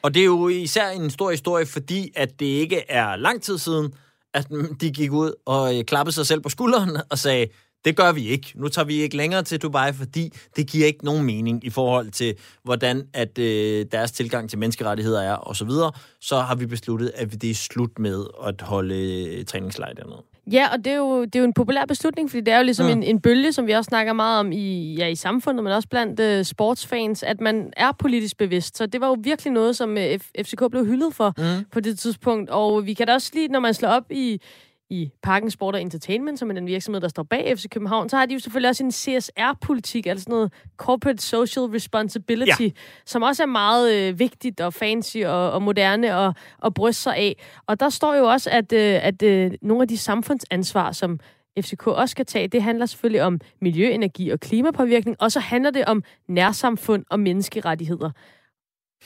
Og 0.02 0.14
det 0.14 0.20
er 0.22 0.26
jo 0.26 0.48
især 0.48 0.90
en 0.90 1.10
stor 1.10 1.32
historie, 1.32 1.66
fordi 1.66 2.12
at 2.16 2.40
det 2.40 2.46
ikke 2.46 2.84
er 2.90 3.16
lang 3.16 3.42
tid 3.42 3.58
siden, 3.58 3.94
at 4.34 4.48
de 4.82 4.92
gik 4.92 5.12
ud 5.12 5.32
og 5.46 5.78
øh, 5.78 5.84
klappede 5.84 6.16
sig 6.16 6.28
selv 6.28 6.42
på 6.42 6.50
skulderen 6.50 6.98
og 7.10 7.18
sagde, 7.18 7.48
det 7.86 7.98
gør 7.98 8.12
vi 8.12 8.28
ikke. 8.28 8.54
Nu 8.56 8.68
tager 8.68 8.86
vi 8.86 8.94
ikke 8.94 9.18
længere 9.18 9.44
til 9.44 9.62
Dubai, 9.62 9.94
fordi 9.94 10.34
det 10.56 10.68
giver 10.70 10.88
ikke 10.88 11.06
nogen 11.06 11.26
mening 11.26 11.66
i 11.66 11.70
forhold 11.70 12.12
til, 12.12 12.36
hvordan 12.64 13.08
at 13.14 13.40
øh, 13.40 13.86
deres 13.92 14.12
tilgang 14.12 14.50
til 14.50 14.60
menneskerettigheder 14.60 15.22
er 15.22 15.50
osv. 15.50 15.56
Så, 15.56 15.66
videre. 15.66 15.92
så 16.22 16.40
har 16.40 16.56
vi 16.56 16.66
besluttet, 16.66 17.12
at 17.16 17.42
det 17.42 17.50
er 17.50 17.56
slut 17.56 18.00
med 18.00 18.26
at 18.44 18.62
holde 18.62 18.96
øh, 18.96 19.46
træningslejr 19.46 19.94
dernede. 19.94 20.24
Ja, 20.52 20.68
og 20.74 20.78
det 20.86 20.94
er, 20.94 20.98
jo, 20.98 21.26
det 21.26 21.36
er 21.36 21.40
jo 21.40 21.46
en 21.46 21.54
populær 21.54 21.86
beslutning, 21.88 22.30
fordi 22.30 22.42
det 22.42 22.54
er 22.54 22.58
jo 22.58 22.64
ligesom 22.64 22.86
mm. 22.86 22.92
en, 22.92 23.04
en 23.04 23.22
bølge, 23.22 23.52
som 23.52 23.68
vi 23.68 23.72
også 23.72 23.88
snakker 23.88 24.14
meget 24.14 24.40
om 24.40 24.52
i, 24.52 24.94
ja, 24.96 25.08
i 25.08 25.16
samfundet, 25.16 25.64
men 25.64 25.74
også 25.74 25.88
blandt 25.90 26.20
uh, 26.40 26.46
sportsfans, 26.46 27.24
at 27.24 27.42
man 27.42 27.74
er 27.78 27.92
politisk 28.00 28.38
bevidst. 28.38 28.78
Så 28.78 28.86
det 28.86 29.02
var 29.02 29.08
jo 29.08 29.18
virkelig 29.24 29.54
noget, 29.54 29.76
som 29.78 29.90
uh, 29.90 29.98
F- 29.98 30.32
FCK 30.44 30.64
blev 30.72 30.86
hyldet 30.86 31.14
for 31.14 31.34
Mm. 31.38 31.66
på 31.72 31.80
det 31.80 32.00
tidspunkt. 32.00 32.50
Og 32.50 32.86
vi 32.86 32.94
kan 32.94 33.08
da 33.08 33.14
også 33.14 33.32
lige, 33.34 33.48
når 33.48 33.60
man 33.60 33.74
slår 33.74 33.90
op 33.90 34.12
i, 34.12 34.42
i 34.90 35.12
Parken 35.24 35.52
Sport 35.52 35.76
og 35.76 35.82
Entertainment, 35.82 36.40
som 36.40 36.50
er 36.50 36.54
den 36.54 36.68
virksomhed, 36.68 37.02
der 37.02 37.08
står 37.08 37.24
bag 37.24 37.58
FC 37.58 37.66
København, 37.70 38.10
så 38.10 38.18
har 38.18 38.26
de 38.26 38.34
jo 38.34 38.40
selvfølgelig 38.40 38.70
også 38.70 38.84
en 38.84 38.92
CSR-politik, 38.92 40.06
altså 40.06 40.24
sådan 40.24 40.34
noget 40.34 40.54
Corporate 40.78 41.24
Social 41.24 41.66
Responsibility, 41.66 42.62
ja. 42.62 42.70
som 43.06 43.22
også 43.22 43.44
er 43.44 43.48
meget 43.48 43.96
øh, 43.96 44.20
vigtigt 44.20 44.62
og 44.62 44.74
fancy 44.74 45.18
og, 45.18 45.52
og 45.52 45.62
moderne 45.62 46.18
og, 46.18 46.34
og 46.58 46.74
bryste 46.74 47.02
sig 47.04 47.16
af. 47.16 47.36
Og 47.68 47.80
der 47.80 47.90
står 47.90 48.16
jo 48.16 48.26
også, 48.26 48.50
at, 48.50 48.74
øh, 48.74 49.06
at 49.06 49.24
øh, 49.24 49.52
nogle 49.62 49.82
af 49.82 49.88
de 49.88 49.98
samfundsansvar, 49.98 50.92
som 50.92 51.20
FCK 51.62 51.88
også 51.88 52.12
skal 52.12 52.26
tage, 52.26 52.48
det 52.48 52.64
handler 52.64 52.86
selvfølgelig 52.86 53.24
om 53.24 53.40
miljø, 53.62 53.90
energi 53.90 54.30
og 54.30 54.40
klimapåvirkning, 54.40 55.18
og 55.20 55.32
så 55.32 55.40
handler 55.40 55.72
det 55.72 55.86
om 55.86 56.04
nærsamfund 56.28 57.06
og 57.10 57.20
menneskerettigheder. 57.20 58.12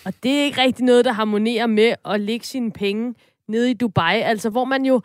Og 0.05 0.13
det 0.23 0.31
er 0.39 0.43
ikke 0.43 0.61
rigtig 0.61 0.85
noget, 0.85 1.05
der 1.05 1.11
harmonerer 1.11 1.67
med 1.67 1.93
at 2.05 2.19
lægge 2.19 2.45
sine 2.45 2.71
penge 2.71 3.15
nede 3.47 3.71
i 3.71 3.73
Dubai, 3.73 4.21
altså 4.21 4.49
hvor 4.49 4.65
man 4.65 4.85
jo, 4.85 5.01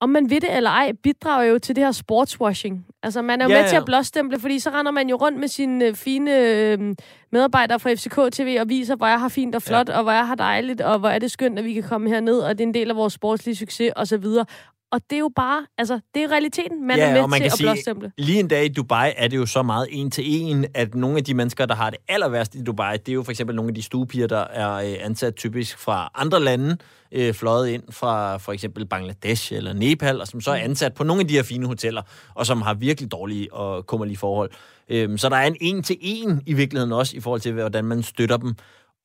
om 0.00 0.08
man 0.08 0.30
ved 0.30 0.40
det 0.40 0.56
eller 0.56 0.70
ej, 0.70 0.92
bidrager 1.02 1.44
jo 1.44 1.58
til 1.58 1.76
det 1.76 1.84
her 1.84 1.92
sportswashing. 1.92 2.86
Altså 3.02 3.22
man 3.22 3.40
er 3.40 3.44
jo 3.44 3.50
Ja, 3.50 3.56
ja, 3.56 3.62
med 3.62 3.68
til 3.68 3.76
ja. 3.76 3.80
at 3.80 3.86
blåstemple, 3.86 4.40
fordi 4.40 4.58
så 4.58 4.70
render 4.70 4.92
man 4.92 5.08
jo 5.08 5.16
rundt 5.16 5.38
med 5.38 5.48
sine 5.48 5.84
øh, 5.84 5.94
fine 5.94 6.38
øh, 6.38 6.94
medarbejdere 7.32 7.80
fra 7.80 7.94
FCK 7.94 8.32
TV 8.32 8.56
og 8.60 8.68
viser, 8.68 8.96
hvor 8.96 9.06
jeg 9.06 9.20
har 9.20 9.28
fint 9.28 9.54
og 9.54 9.62
flot, 9.62 9.88
ja. 9.88 9.96
og 9.96 10.02
hvor 10.02 10.12
jeg 10.12 10.26
har 10.26 10.34
dejligt, 10.34 10.80
og 10.80 10.98
hvor 10.98 11.08
er 11.08 11.18
det 11.18 11.30
skønt, 11.30 11.58
at 11.58 11.64
vi 11.64 11.72
kan 11.74 11.82
komme 11.82 12.08
herned, 12.08 12.38
og 12.38 12.58
det 12.58 12.64
er 12.64 12.68
en 12.68 12.74
del 12.74 12.90
af 12.90 12.96
vores 12.96 13.12
sportslige 13.12 13.56
succes 13.56 13.92
osv. 13.96 14.24
Og 14.24 14.46
det 14.92 15.16
er 15.16 15.18
jo 15.18 15.30
bare, 15.36 15.66
altså, 15.78 16.00
det 16.14 16.22
er 16.22 16.32
realiteten. 16.32 16.86
Man 16.86 16.96
Ja, 16.96 17.08
er 17.08 17.12
med 17.12 17.20
og 17.20 17.30
man 17.30 17.40
til 17.40 17.50
kan 17.50 17.68
at 17.68 17.74
blåstemple. 17.74 18.12
Lige 18.18 18.40
en 18.40 18.48
dag 18.48 18.64
i 18.64 18.68
Dubai 18.68 19.12
er 19.16 19.28
det 19.28 19.36
jo 19.36 19.46
så 19.46 19.62
meget 19.62 19.86
en 19.90 20.10
til 20.10 20.24
en, 20.26 20.66
at 20.74 20.94
nogle 20.94 21.16
af 21.16 21.24
de 21.24 21.34
mennesker, 21.34 21.66
der 21.66 21.74
har 21.74 21.90
det 21.90 21.98
aller 22.08 22.28
værst 22.28 22.54
i 22.54 22.62
Dubai, 22.62 22.96
det 22.96 23.08
er 23.08 23.12
jo 23.14 23.22
for 23.22 23.30
eksempel 23.30 23.56
nogle 23.56 23.68
af 23.68 23.74
de 23.74 23.82
stuepiger, 23.82 24.26
der 24.26 24.44
er 24.44 24.72
øh, 24.74 24.96
ansat 25.00 25.34
typisk 25.36 25.78
fra 25.78 26.10
andre 26.14 26.40
lande, 26.40 26.76
øh, 27.12 27.34
fløjet 27.34 27.68
ind 27.68 27.82
fra 27.90 28.36
for 28.36 28.52
eksempel 28.52 28.86
Bangladesh 28.86 29.52
eller 29.52 29.72
Nepal, 29.72 30.20
og 30.20 30.26
som 30.28 30.40
så 30.40 30.50
er 30.50 30.56
ansat 30.56 30.94
på 30.94 31.04
nogle 31.04 31.20
af 31.20 31.28
de 31.28 31.34
her 31.34 31.42
fine 31.42 31.66
hoteller, 31.66 32.02
og 32.34 32.46
som 32.46 32.62
har 32.62 32.74
virkelig 32.74 33.12
dårlige 33.12 33.54
og 33.54 33.86
kummerlige 33.86 34.18
forhold. 34.18 34.50
Øhm, 34.88 35.18
så 35.18 35.28
der 35.28 35.36
er 35.36 35.46
en 35.46 35.56
en 35.60 35.82
til 35.82 35.96
en 36.00 36.42
i 36.46 36.52
virkeligheden 36.52 36.92
også 36.92 37.16
i 37.16 37.20
forhold 37.20 37.40
til, 37.40 37.52
hvordan 37.52 37.84
man 37.84 38.02
støtter 38.02 38.36
dem. 38.36 38.54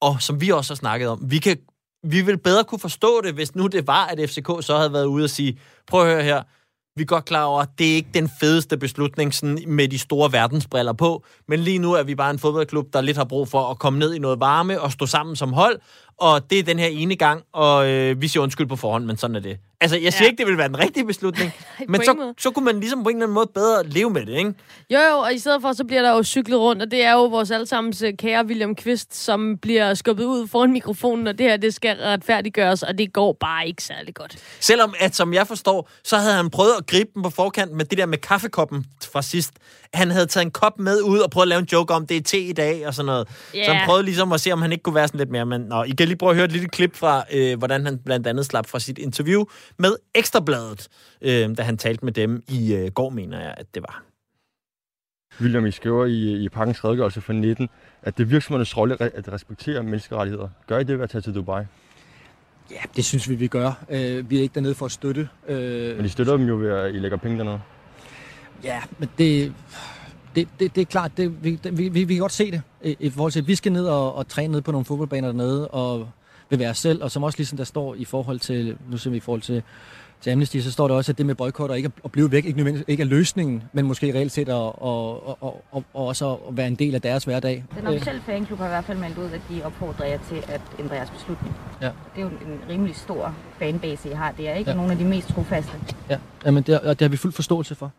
Og 0.02 0.22
som 0.22 0.42
vi 0.42 0.50
også 0.50 0.74
har 0.74 0.76
snakket 0.76 1.10
om, 1.10 1.32
vi 1.32 1.38
kan 1.38 1.58
vi 2.04 2.22
vil 2.22 2.38
bedre 2.38 2.64
kunne 2.64 2.80
forstå 2.80 3.22
det, 3.22 3.34
hvis 3.34 3.56
nu 3.56 3.68
det 3.68 3.88
var, 3.88 4.06
at 4.06 4.30
FCK 4.30 4.47
så 4.62 4.78
havde 4.78 4.93
været 4.93 5.06
ude 5.06 5.24
og 5.24 5.30
sige, 5.30 5.60
prøv 5.88 6.01
at 6.01 6.14
høre 6.14 6.24
her, 6.24 6.43
vi 6.95 7.01
er 7.01 7.06
godt 7.06 7.26
klar 7.26 7.43
over, 7.43 7.62
at 7.62 7.70
det 7.78 7.91
er 7.91 7.95
ikke 7.95 8.10
den 8.14 8.30
fedeste 8.39 8.78
beslutning 8.78 9.34
sådan 9.34 9.60
med 9.68 9.88
de 9.88 9.99
store 9.99 10.32
verdensbriller 10.32 10.93
på, 10.93 11.24
men 11.47 11.60
lige 11.60 11.80
nu 11.80 11.93
er 11.93 12.04
vi 12.04 12.16
bare 12.16 12.32
en 12.32 12.39
fodboldklub, 12.39 12.93
der 12.93 13.01
lidt 13.01 13.18
har 13.18 13.24
brug 13.24 13.47
for 13.47 13.70
at 13.72 13.80
komme 13.80 13.99
ned 13.99 14.14
i 14.14 14.20
noget 14.20 14.39
varme 14.39 14.82
og 14.82 14.91
stå 14.91 15.06
sammen 15.06 15.36
som 15.36 15.54
hold, 15.54 15.80
og 16.18 16.49
det 16.49 16.59
er 16.59 16.64
den 16.64 16.80
her 16.80 16.88
ene 16.88 17.16
gang, 17.16 17.43
og 17.53 17.89
øh, 17.89 18.22
vi 18.22 18.28
siger 18.28 18.43
undskyld 18.43 18.68
på 18.68 18.76
forhånd, 18.76 19.05
men 19.05 19.18
sådan 19.18 19.36
er 19.36 19.39
det. 19.39 19.57
Altså, 19.82 19.97
jeg 19.97 20.14
siger 20.14 20.24
Ja. 20.26 20.30
ikke, 20.32 20.38
det 20.43 20.47
vil 20.47 20.57
være 20.57 20.68
den 20.68 20.80
rigtige 20.80 21.05
beslutning, 21.05 21.51
men 21.89 22.03
så, 22.03 22.14
måde. 22.14 22.34
så 22.38 22.51
kunne 22.51 22.66
man 22.66 22.80
ligesom 22.80 23.03
på 23.03 23.09
en 23.09 23.16
eller 23.16 23.26
anden 23.26 23.34
måde 23.34 23.47
bedre 23.53 23.88
leve 23.88 24.09
med 24.09 24.26
det, 24.26 24.38
ikke? 24.38 24.53
Jo, 24.89 24.99
jo, 24.99 25.18
og 25.18 25.34
i 25.34 25.39
stedet 25.39 25.61
for, 25.61 25.74
så 25.74 25.84
bliver 25.84 26.01
der 26.01 26.11
jo 26.11 26.24
cyklet 26.24 26.59
rundt, 26.59 26.82
og 26.82 26.91
det 26.91 27.03
er 27.03 27.11
jo 27.14 27.24
vores 27.26 27.51
allesammens 27.51 28.01
øh, 28.01 28.14
kære 28.18 28.45
William 28.45 28.76
Kvist, 28.76 29.16
som 29.16 29.57
bliver 29.57 29.93
skubbet 29.93 30.26
ud 30.26 30.47
foran 30.47 30.72
mikrofonen, 30.72 31.28
og 31.28 31.38
det 31.38 31.45
her, 31.49 31.57
det 31.57 31.74
skal 31.74 31.97
retfærdiggøres, 31.97 32.84
og 32.84 32.97
det 32.97 33.14
går 33.14 33.38
bare 33.39 33.68
ikke 33.68 33.84
særlig 33.84 34.14
godt. 34.16 34.38
Selvom, 34.59 34.93
at 34.99 35.16
som 35.16 35.34
jeg 35.34 35.47
forstår, 35.47 35.89
så 36.03 36.18
havde 36.18 36.34
han 36.34 36.49
prøvet 36.49 36.74
at 36.80 36.88
gribe 36.88 37.09
den 37.14 37.24
på 37.24 37.30
forkant 37.30 37.72
med 37.72 37.86
det 37.86 37.97
der 37.97 38.05
med 38.05 38.18
kaffekoppen 38.18 38.86
fra 39.11 39.22
sidst. 39.22 39.51
Han 39.94 40.12
havde 40.12 40.26
taget 40.26 40.46
en 40.46 40.52
kop 40.52 40.80
med 40.80 41.02
ud 41.02 41.20
og 41.20 41.32
prøvet 41.32 41.44
at 41.46 41.48
lave 41.48 41.60
en 41.60 41.68
joke 41.72 41.94
om, 41.94 42.08
det 42.08 42.18
er 42.18 42.22
te 42.22 42.39
i 42.39 42.54
dag 42.54 42.88
og 42.88 42.94
sådan 42.94 43.06
noget. 43.06 43.28
Ja. 43.54 43.66
Så 43.66 43.74
han 43.74 43.86
prøvede 43.86 44.04
ligesom 44.04 44.32
at 44.32 44.41
se, 44.41 44.52
om 44.52 44.62
han 44.62 44.72
ikke 44.72 44.84
kunne 44.84 44.96
være 44.96 45.08
sådan 45.08 45.18
lidt 45.18 45.30
mere. 45.30 45.46
Men 45.46 45.62
nå, 45.62 45.84
I 45.84 45.89
kan 45.89 46.08
lige 46.08 46.18
prøve 46.18 46.30
at 46.30 46.36
høre 46.36 46.46
et 46.46 46.52
lille 46.52 46.68
klip 46.68 46.96
fra, 46.96 47.24
øh, 47.34 47.58
hvordan 47.58 47.86
han 47.86 47.98
blandt 48.06 48.28
andet 48.28 48.46
slap 48.46 48.68
fra 48.68 48.80
sit 48.80 48.98
interview 48.98 49.44
med 49.80 49.96
Ekstrabladet, 50.16 50.88
øh, 51.22 51.58
da 51.58 51.64
han 51.64 51.78
talte 51.78 52.06
med 52.06 52.14
dem 52.14 52.44
i 52.48 52.74
øh, 52.74 52.91
går, 52.91 53.10
mener 53.10 53.39
jeg, 53.39 53.54
at 53.58 53.66
det 53.74 53.82
var. 53.82 54.04
William, 55.41 55.66
I 55.66 55.72
skriver 55.72 56.06
i, 56.06 56.44
i 56.44 56.50
pakkens 56.50 56.84
redegørelse 56.86 57.22
for 57.22 57.34
19, 57.34 57.70
at 58.04 58.18
det 58.18 58.24
er 58.24 58.28
virksomhedernes 58.28 58.78
rolle 58.78 59.02
at 59.02 59.34
respektere 59.34 59.84
menneskerettigheder. 59.84 60.50
Gør 60.68 60.80
I 60.80 60.84
det 60.84 60.98
ved 60.98 61.04
at 61.04 61.10
tage 61.10 61.22
til 61.22 61.36
Dubai? 61.36 61.64
Ja, 62.72 62.82
det 62.96 63.06
synes 63.06 63.30
vi, 63.30 63.36
vi 63.36 63.48
gør. 63.48 63.84
Øh, 63.89 64.30
vi 64.30 64.38
er 64.38 64.41
ikke 64.41 64.56
dernede 64.56 64.76
for 64.76 64.86
at 64.86 64.91
støtte. 64.91 65.30
Øh, 65.48 65.98
Men 65.98 66.06
I 66.06 66.10
støtter 66.10 66.38
dem 66.38 66.48
jo 66.48 66.56
ved, 66.56 66.70
at 66.70 66.96
I 66.96 67.00
lægger 67.00 67.18
penge 67.18 67.38
dernede. 67.38 67.60
Ja, 68.64 68.82
men 68.99 69.09
det, 69.18 69.53
det, 70.36 70.47
det, 70.59 70.76
det 70.76 70.82
er 70.82 70.86
klart, 70.86 71.11
det, 71.18 71.43
vi, 71.43 71.55
det, 71.55 71.78
vi, 71.78 71.88
vi, 71.89 72.14
kan 72.14 72.22
godt 72.22 72.32
se 72.32 72.51
det. 72.51 72.61
I, 72.84 72.95
I 72.99 73.09
forhold 73.09 73.32
til, 73.32 73.39
at 73.41 73.47
vi 73.47 73.55
skal 73.55 73.72
ned 73.72 73.86
og, 73.86 74.16
og 74.16 74.28
træne 74.28 74.51
ned 74.51 74.61
på 74.61 74.72
nogle 74.72 74.86
fodboldbaner 74.86 75.28
dernede, 75.28 75.68
og 75.68 76.07
vil 76.49 76.59
være 76.59 76.74
selv, 76.74 77.03
og 77.03 77.11
som 77.11 77.24
også 77.24 77.38
ligesom 77.39 77.57
der 77.57 77.64
står 77.64 77.95
i 77.95 78.05
forhold 78.05 78.39
til, 78.39 78.78
nu 78.89 78.97
ser 78.97 79.09
vi 79.09 79.18
i 79.18 79.20
forhold 79.20 79.41
til, 79.41 79.64
til 80.22 80.32
Amnesty, 80.32 80.57
så 80.57 80.72
står 80.72 80.88
der 80.88 80.95
også, 80.95 81.11
at 81.11 81.18
det 81.18 81.26
med 81.26 81.36
boykotter 81.36 81.76
ikke 81.76 81.91
at 82.05 82.11
blive 82.11 82.32
væk, 82.32 82.45
ikke, 82.45 82.57
nødvendigvis- 82.57 82.86
ikke 82.88 83.03
er 83.03 83.07
løsningen, 83.07 83.64
men 83.74 83.86
måske 83.86 84.14
reelt 84.14 84.32
set 84.32 84.49
at, 84.49 84.55
at, 84.55 84.66
at, 85.41 85.49
at, 85.76 85.78
at 85.78 85.84
også 85.93 86.32
at 86.34 86.57
være 86.57 86.68
en 86.68 86.76
del 86.76 86.95
af 86.95 87.01
deres 87.01 87.24
hverdag. 87.24 87.64
Den 87.80 87.88
officielle 87.88 88.22
fanklub 88.26 88.59
har 88.59 88.66
i 88.66 88.70
hvert 88.70 88.86
fald 88.86 88.97
meldt 88.97 89.18
ud, 89.18 89.26
at 89.26 89.41
de 89.49 89.64
opfordrer 89.64 90.05
jer 90.05 90.20
til 90.30 90.36
at 90.47 90.61
ændre 90.80 90.95
jeres 90.95 91.09
beslutning. 91.09 91.55
Ja. 91.82 91.86
Det 91.86 91.93
er 92.18 92.22
jo 92.22 92.28
en 92.28 92.59
rimelig 92.70 92.95
stor 92.95 93.36
fanbase, 93.59 94.09
I 94.09 94.14
har. 94.14 94.32
Det 94.32 94.49
er 94.49 94.53
ikke 94.55 94.72
Ja. 94.72 94.76
nogen 94.76 94.91
af 94.91 94.97
de 94.97 95.05
mest 95.05 95.28
trofaste. 95.28 95.72
Ja, 96.09 96.18
jamen 96.45 96.64
det, 96.64 96.80
og 96.80 96.99
det 96.99 97.05
har 97.05 97.09
vi 97.09 97.18
fuld 97.18 97.34
forståelse 97.34 97.76
for. 97.76 97.91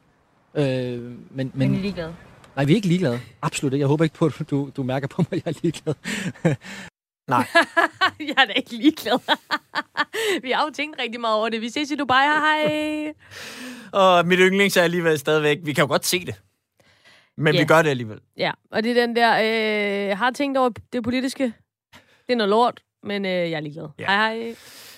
Øh, 0.57 0.65
men, 0.65 1.19
Men, 1.31 1.53
men, 1.55 1.75
ligeglade. 1.75 2.15
nej, 2.57 2.65
vi 2.65 2.73
er 2.73 2.77
ikke 2.77 2.89
ligeglade. 2.89 3.21
Absolut 3.43 3.73
ikke. 3.73 3.81
Jeg 3.81 3.89
håber 3.89 4.05
ikke 4.05 4.17
på, 4.17 4.27
at 4.27 4.51
du, 4.51 4.71
du 4.77 4.83
mærker 4.83 5.07
på 5.09 5.23
mig, 5.23 5.33
at 5.33 5.45
jeg 5.47 5.51
er 5.55 5.59
ligeglad. 5.63 5.95
jeg 8.29 8.35
er 8.39 8.45
da 8.45 8.53
ikke 8.57 8.71
ligeglad. 8.77 9.19
vi 10.45 10.51
har 10.51 10.65
jo 10.65 10.71
tænkt 10.75 10.97
rigtig 10.99 11.21
meget 11.21 11.37
over 11.37 11.49
det. 11.49 11.61
Vi 11.61 11.69
ses 11.69 11.91
i 11.91 11.97
Dubai, 11.97 12.27
hej 12.27 12.69
hej. 12.69 13.13
Og 13.93 14.27
mit 14.27 14.39
yndlings 14.39 14.77
er 14.77 14.83
alligevel 14.83 15.19
stadigvæk, 15.19 15.59
vi 15.65 15.73
kan 15.73 15.83
jo 15.83 15.89
godt 15.89 16.07
se 16.07 16.27
det. 16.27 16.35
Men 17.37 17.55
Ja. 17.55 17.61
vi 17.61 17.67
gør 17.67 17.83
det 17.83 17.91
alligevel. 17.91 18.21
Ja, 18.37 18.53
og 18.71 18.83
det 18.85 18.91
er 18.91 19.07
den 19.07 19.17
der, 19.17 19.31
øh, 20.11 20.19
har 20.19 20.31
tænkt 20.31 20.59
over 20.59 20.71
det 20.93 21.03
politiske. 21.05 21.45
Det 22.27 22.33
er 22.33 22.37
noget 22.37 22.51
lort, 22.51 22.81
men 23.03 23.25
øh, 23.25 23.31
jeg 23.31 23.53
er 23.53 23.61
ligeglad. 23.61 23.89
Ja. 23.99 24.07
Hej 24.07 24.17
hej. 24.37 24.55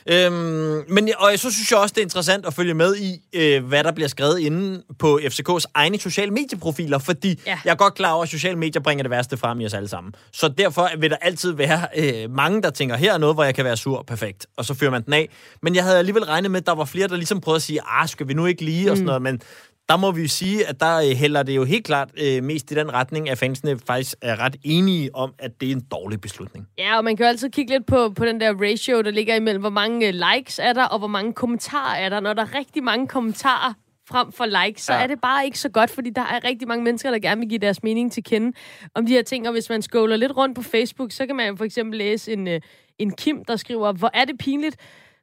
Øhm, 0.09 0.85
men 0.89 1.09
og 1.19 1.33
så 1.37 1.53
synes 1.53 1.71
jeg 1.71 1.79
også, 1.79 1.93
det 1.93 2.01
er 2.01 2.05
interessant 2.05 2.47
at 2.47 2.55
følge 2.55 2.75
med 2.75 2.97
i, 2.97 3.21
øh, 3.33 3.65
hvad 3.65 3.85
der 3.85 3.93
bliver 3.93 4.09
skrevet 4.09 4.39
inde 4.39 4.83
på 4.99 5.21
FCK's 5.23 5.65
egne 5.75 6.01
sociale 6.01 6.31
medieprofiler, 6.31 6.99
fordi 6.99 7.41
ja. 7.47 7.59
Jeg 7.65 7.71
er 7.71 7.75
godt 7.75 7.95
klar 7.95 8.13
over, 8.13 8.23
at 8.23 8.29
sociale 8.29 8.59
medier 8.59 8.83
bringer 8.83 9.03
det 9.03 9.11
værste 9.11 9.37
frem 9.37 9.61
i 9.61 9.67
os 9.67 9.75
alle 9.75 9.89
sammen. 9.89 10.15
Så 10.33 10.49
derfor 10.49 10.91
vil 10.99 11.11
der 11.11 11.17
altid 11.17 11.53
være 11.53 11.87
øh, 11.97 12.31
mange, 12.31 12.63
der 12.63 12.71
tænker, 12.71 12.97
her 12.97 13.15
er 13.15 13.19
noget, 13.19 13.37
hvor 13.37 13.45
jeg 13.45 13.55
kan 13.55 13.65
være 13.65 13.77
sur, 13.77 14.03
perfekt, 14.03 14.47
og 14.57 14.65
så 14.65 14.75
fører 14.75 14.91
man 14.91 15.03
den 15.05 15.13
af. 15.13 15.29
Men 15.63 15.75
jeg 15.75 15.85
havde 15.85 15.99
alligevel 15.99 16.25
regnet 16.25 16.51
med, 16.51 16.61
at 16.61 16.67
der 16.67 16.75
var 16.75 16.85
flere, 16.85 17.09
der 17.09 17.17
ligesom 17.17 17.41
prøvede 17.41 17.57
at 17.57 17.63
sige, 17.63 17.81
ah, 17.87 18.09
skal 18.09 18.29
vi 18.29 18.35
nu 18.35 18.47
ikke 18.47 18.65
lige, 18.65 18.91
og 18.91 18.97
sådan 18.97 19.07
noget, 19.07 19.23
men 19.23 19.41
der 19.89 19.97
må 19.97 20.11
vi 20.13 20.23
jo 20.23 20.29
sige, 20.29 20.67
at 20.67 20.81
der 20.81 20.97
øh, 20.97 21.17
hælder 21.17 21.43
det 21.43 21.57
jo 21.57 21.65
helt 21.65 21.85
klart 21.87 22.09
øh, 22.25 22.43
mest 22.43 22.71
i 22.71 22.75
den 22.75 22.93
retning, 22.93 23.31
at 23.31 23.39
fansene 23.39 23.79
faktisk 23.87 24.15
er 24.23 24.41
ret 24.41 24.57
enige 24.65 25.15
om, 25.15 25.35
at 25.39 25.61
det 25.61 25.69
er 25.69 25.73
en 25.73 25.81
dårlig 25.91 26.21
beslutning. 26.21 26.69
Ja, 26.79 26.97
og 26.97 27.05
man 27.05 27.17
kan 27.17 27.25
jo 27.25 27.29
altid 27.29 27.51
kigge 27.51 27.73
lidt 27.73 27.87
på, 27.87 28.11
på 28.17 28.25
den 28.25 28.41
der 28.41 28.55
ratio, 28.71 29.03
der 29.03 29.11
ligger 29.11 29.35
imellem, 29.35 29.61
hvor 29.61 29.71
mange 29.71 30.09
øh, 30.09 30.15
likes 30.35 30.59
er 30.59 30.73
der, 30.73 30.85
og 30.85 30.99
hvor 30.99 31.09
mange 31.09 31.33
kommentarer 31.33 31.97
er 31.97 32.09
der. 32.09 32.21
Når 32.21 32.33
der 32.33 32.43
er 32.43 32.55
rigtig 32.59 32.85
mange 32.85 33.09
kommentarer 33.09 33.73
frem 34.09 34.33
for 34.33 34.47
likes, 34.67 34.83
så 34.83 34.93
Ja. 34.93 35.03
er 35.03 35.07
det 35.07 35.21
bare 35.21 35.45
ikke 35.45 35.59
så 35.59 35.69
godt, 35.69 35.91
fordi 35.91 36.11
der 36.11 36.23
er 36.23 36.45
rigtig 36.45 36.69
mange 36.69 36.85
mennesker, 36.85 37.11
der 37.11 37.19
gerne 37.19 37.41
vil 37.41 37.49
give 37.49 37.59
deres 37.59 37.83
mening 37.83 38.13
til 38.13 38.25
kende 38.25 38.53
om 38.95 39.07
de 39.07 39.13
her 39.13 39.23
ting. 39.23 39.47
Og 39.47 39.53
hvis 39.53 39.69
man 39.69 39.83
scroller 39.83 40.17
lidt 40.17 40.37
rundt 40.37 40.57
på 40.57 40.63
Facebook, 40.63 41.13
så 41.13 41.27
kan 41.27 41.37
man 41.37 41.49
jo 41.49 41.57
for 41.57 41.65
eksempel 41.65 41.99
læse 41.99 42.33
en, 42.33 42.49
øh, 42.49 42.61
en 42.99 43.13
Kim, 43.13 43.45
der 43.45 43.57
skriver, 43.57 43.93
hvor 43.93 44.11
er 44.15 44.25
det 44.25 44.39
pinligt, 44.39 44.77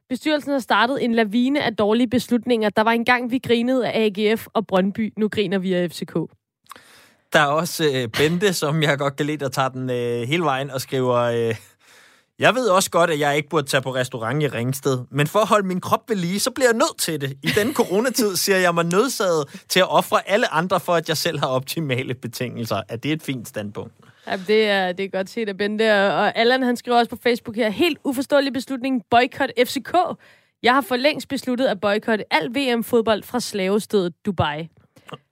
Bestyrelsen 0.08 0.52
har 0.52 0.58
startet 0.58 1.04
en 1.04 1.14
lavine 1.14 1.62
af 1.62 1.76
dårlige 1.76 2.08
beslutninger. 2.08 2.70
Der 2.70 2.82
var 2.82 2.90
engang, 2.90 3.30
vi 3.30 3.38
grinede 3.38 3.88
af 3.88 4.10
AGF 4.16 4.46
og 4.54 4.66
Brøndby. 4.66 5.12
Nu 5.18 5.28
griner 5.28 5.58
vi 5.58 5.74
af 5.74 5.90
FCK. 5.90 6.14
Der 7.32 7.40
er 7.40 7.46
også 7.46 7.84
øh, 7.94 8.08
Bente, 8.08 8.52
som 8.52 8.82
jeg 8.82 8.98
godt 8.98 9.16
kan 9.16 9.26
lide, 9.26 9.36
der 9.36 9.48
tager 9.48 9.68
den 9.68 9.90
øh, 9.90 10.28
hele 10.28 10.44
vejen 10.44 10.70
og 10.70 10.80
skriver... 10.80 11.14
Øh, 11.14 11.54
jeg 12.38 12.54
ved 12.54 12.68
også 12.68 12.90
godt, 12.90 13.10
at 13.10 13.18
jeg 13.18 13.36
ikke 13.36 13.48
burde 13.48 13.66
tage 13.66 13.82
på 13.82 13.94
restaurant 13.94 14.42
i 14.42 14.48
Ringsted, 14.48 15.04
men 15.10 15.26
for 15.26 15.38
at 15.38 15.48
holde 15.48 15.66
min 15.66 15.80
krop 15.80 16.08
ved 16.08 16.16
lige, 16.16 16.40
så 16.40 16.50
bliver 16.50 16.68
jeg 16.68 16.74
nødt 16.74 16.98
til 16.98 17.20
det. 17.20 17.38
I 17.42 17.46
den 17.46 17.74
coronatid 17.74 18.36
ser 18.36 18.56
jeg 18.56 18.74
mig 18.74 18.84
nødsaget 18.84 19.64
til 19.68 19.80
at 19.80 19.90
ofre 19.90 20.28
alle 20.28 20.52
andre, 20.52 20.80
for 20.80 20.94
at 20.94 21.08
jeg 21.08 21.16
selv 21.16 21.38
har 21.38 21.46
optimale 21.46 22.14
betingelser. 22.14 22.82
Er 22.88 22.96
det 22.96 23.12
et 23.12 23.22
fint 23.22 23.48
standpunkt? 23.48 23.94
Ja, 24.26 24.36
det 24.36 24.68
er, 24.68 24.92
det 24.92 25.04
er 25.04 25.08
godt 25.08 25.30
set 25.30 25.48
af 25.48 25.56
Bente. 25.56 25.92
Og 25.92 26.38
Allan, 26.38 26.62
han 26.62 26.76
skriver 26.76 26.98
også 26.98 27.10
på 27.10 27.18
Facebook 27.22 27.56
her, 27.56 27.70
helt 27.70 27.98
uforståelig 28.04 28.52
beslutning, 28.52 29.02
boykot 29.10 29.50
FCK. 29.66 29.94
Jeg 30.62 30.74
har 30.74 30.80
for 30.80 30.96
længst 30.96 31.28
besluttet 31.28 31.66
at 31.66 31.80
boykotte 31.80 32.24
al 32.30 32.48
VM-fodbold 32.54 33.22
fra 33.22 33.40
slavestedet 33.40 34.14
Dubai. 34.26 34.68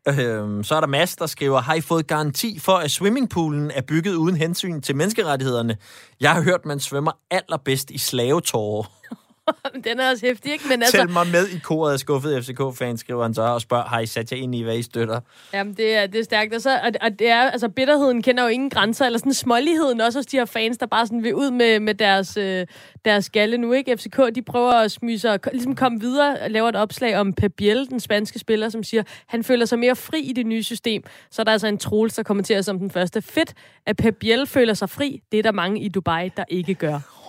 Øhm, 0.08 0.64
så 0.64 0.74
er 0.74 0.80
der 0.80 0.86
Mads, 0.86 1.16
der 1.16 1.26
skriver, 1.26 1.60
har 1.60 1.74
I 1.74 1.80
fået 1.80 2.06
garanti 2.06 2.58
for, 2.58 2.72
at 2.72 2.90
swimmingpoolen 2.90 3.70
er 3.70 3.82
bygget 3.82 4.14
uden 4.14 4.36
hensyn 4.36 4.80
til 4.80 4.96
menneskerettighederne? 4.96 5.76
Jeg 6.20 6.30
har 6.30 6.42
hørt, 6.42 6.64
man 6.64 6.80
svømmer 6.80 7.12
allerbedst 7.30 7.90
i 7.90 7.98
slavetårer. 7.98 8.84
Den 9.84 10.00
er 10.00 10.10
også 10.10 10.26
hæftig, 10.26 10.52
ikke? 10.52 10.64
Men 10.68 10.82
Altså... 10.82 10.96
Tæl 10.96 11.10
mig 11.10 11.26
med 11.26 11.48
i 11.48 11.58
koret 11.58 11.92
af 11.92 11.98
skuffede 11.98 12.42
FCK-fans, 12.42 13.00
skriver 13.00 13.22
han 13.22 13.34
så, 13.34 13.42
og 13.42 13.60
spørger, 13.60 13.84
har 13.84 14.00
I 14.00 14.06
sat 14.06 14.32
jer 14.32 14.38
ind 14.38 14.54
i, 14.54 14.62
hvad 14.62 14.76
I 14.76 14.82
støtter? 14.82 15.20
jamen, 15.52 15.74
det, 15.74 15.96
er, 15.96 16.06
det 16.06 16.20
er 16.20 16.24
stærkt. 16.24 16.54
Og, 16.54 16.60
så, 16.60 16.70
og, 16.70 16.90
og 17.00 17.18
det 17.18 17.28
er, 17.28 17.50
altså, 17.50 17.68
bitterheden 17.68 18.22
kender 18.22 18.42
jo 18.42 18.48
ingen 18.48 18.70
grænser, 18.70 19.06
eller 19.06 19.18
sådan 19.18 19.34
småligheden 19.34 20.00
også 20.00 20.18
hos 20.18 20.26
de 20.26 20.36
her 20.36 20.44
fans, 20.44 20.78
der 20.78 20.86
bare 20.86 21.06
sådan 21.06 21.22
vil 21.22 21.34
ud 21.34 21.50
med, 21.50 21.80
med 21.80 21.94
deres, 21.94 22.36
øh, 22.36 22.66
deres 23.04 23.24
skalle 23.24 23.58
nu, 23.58 23.72
ikke? 23.72 23.96
FCK, 23.96 24.18
de 24.34 24.42
prøver 24.42 24.72
at 24.72 24.90
smyge 24.90 25.18
sig, 25.18 25.38
ligesom 25.52 25.74
komme 25.74 26.00
videre 26.00 26.38
og 26.40 26.50
lave 26.50 26.68
et 26.68 26.76
opslag 26.76 27.18
om 27.18 27.32
Pep 27.32 27.52
Biel, 27.56 27.90
den 27.90 28.00
spanske 28.00 28.38
spiller, 28.38 28.68
som 28.68 28.82
siger, 28.82 29.02
han 29.26 29.44
føler 29.44 29.66
sig 29.66 29.78
mere 29.78 29.96
fri 29.96 30.20
i 30.20 30.32
det 30.32 30.46
nye 30.46 30.62
system. 30.62 31.02
Så 31.30 31.42
er 31.42 31.44
der 31.44 31.52
altså 31.52 31.66
en 31.66 31.78
Troels, 31.78 32.14
der 32.14 32.22
kommenterer 32.22 32.62
som 32.62 32.78
den 32.78 32.90
første. 32.90 33.22
Fedt, 33.22 33.54
at 33.86 33.96
Pep 33.96 34.16
Biel 34.20 34.46
føler 34.46 34.74
sig 34.74 34.90
fri. 34.90 35.22
Det 35.32 35.38
er 35.38 35.42
der 35.42 35.52
mange 35.52 35.80
i 35.80 35.88
Dubai, 35.88 36.30
der 36.36 36.44
ikke 36.48 36.74
gør. 36.74 37.21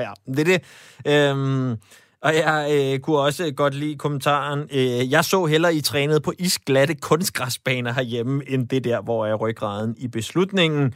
Ja, 0.00 0.12
det 0.26 0.38
er 0.38 0.44
det. 0.44 0.62
Øhm, 1.06 1.76
og 2.22 2.34
jeg 2.34 2.68
øh, 2.72 3.00
kunne 3.00 3.18
også 3.18 3.52
godt 3.56 3.74
lide 3.74 3.96
kommentaren. 3.96 4.68
Øh, 4.72 5.10
jeg 5.10 5.24
så 5.24 5.46
hellere, 5.46 5.74
I 5.74 5.80
trænede 5.80 6.20
på 6.20 6.32
isglatte 6.38 6.94
kunstgræsbaner 6.94 7.92
herhjemme, 7.92 8.42
end 8.48 8.68
det 8.68 8.84
der, 8.84 9.00
hvor 9.02 9.26
er 9.26 9.34
ryggraden 9.34 9.94
i 9.98 10.08
beslutningen. 10.08 10.94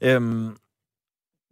Øhm, 0.00 0.56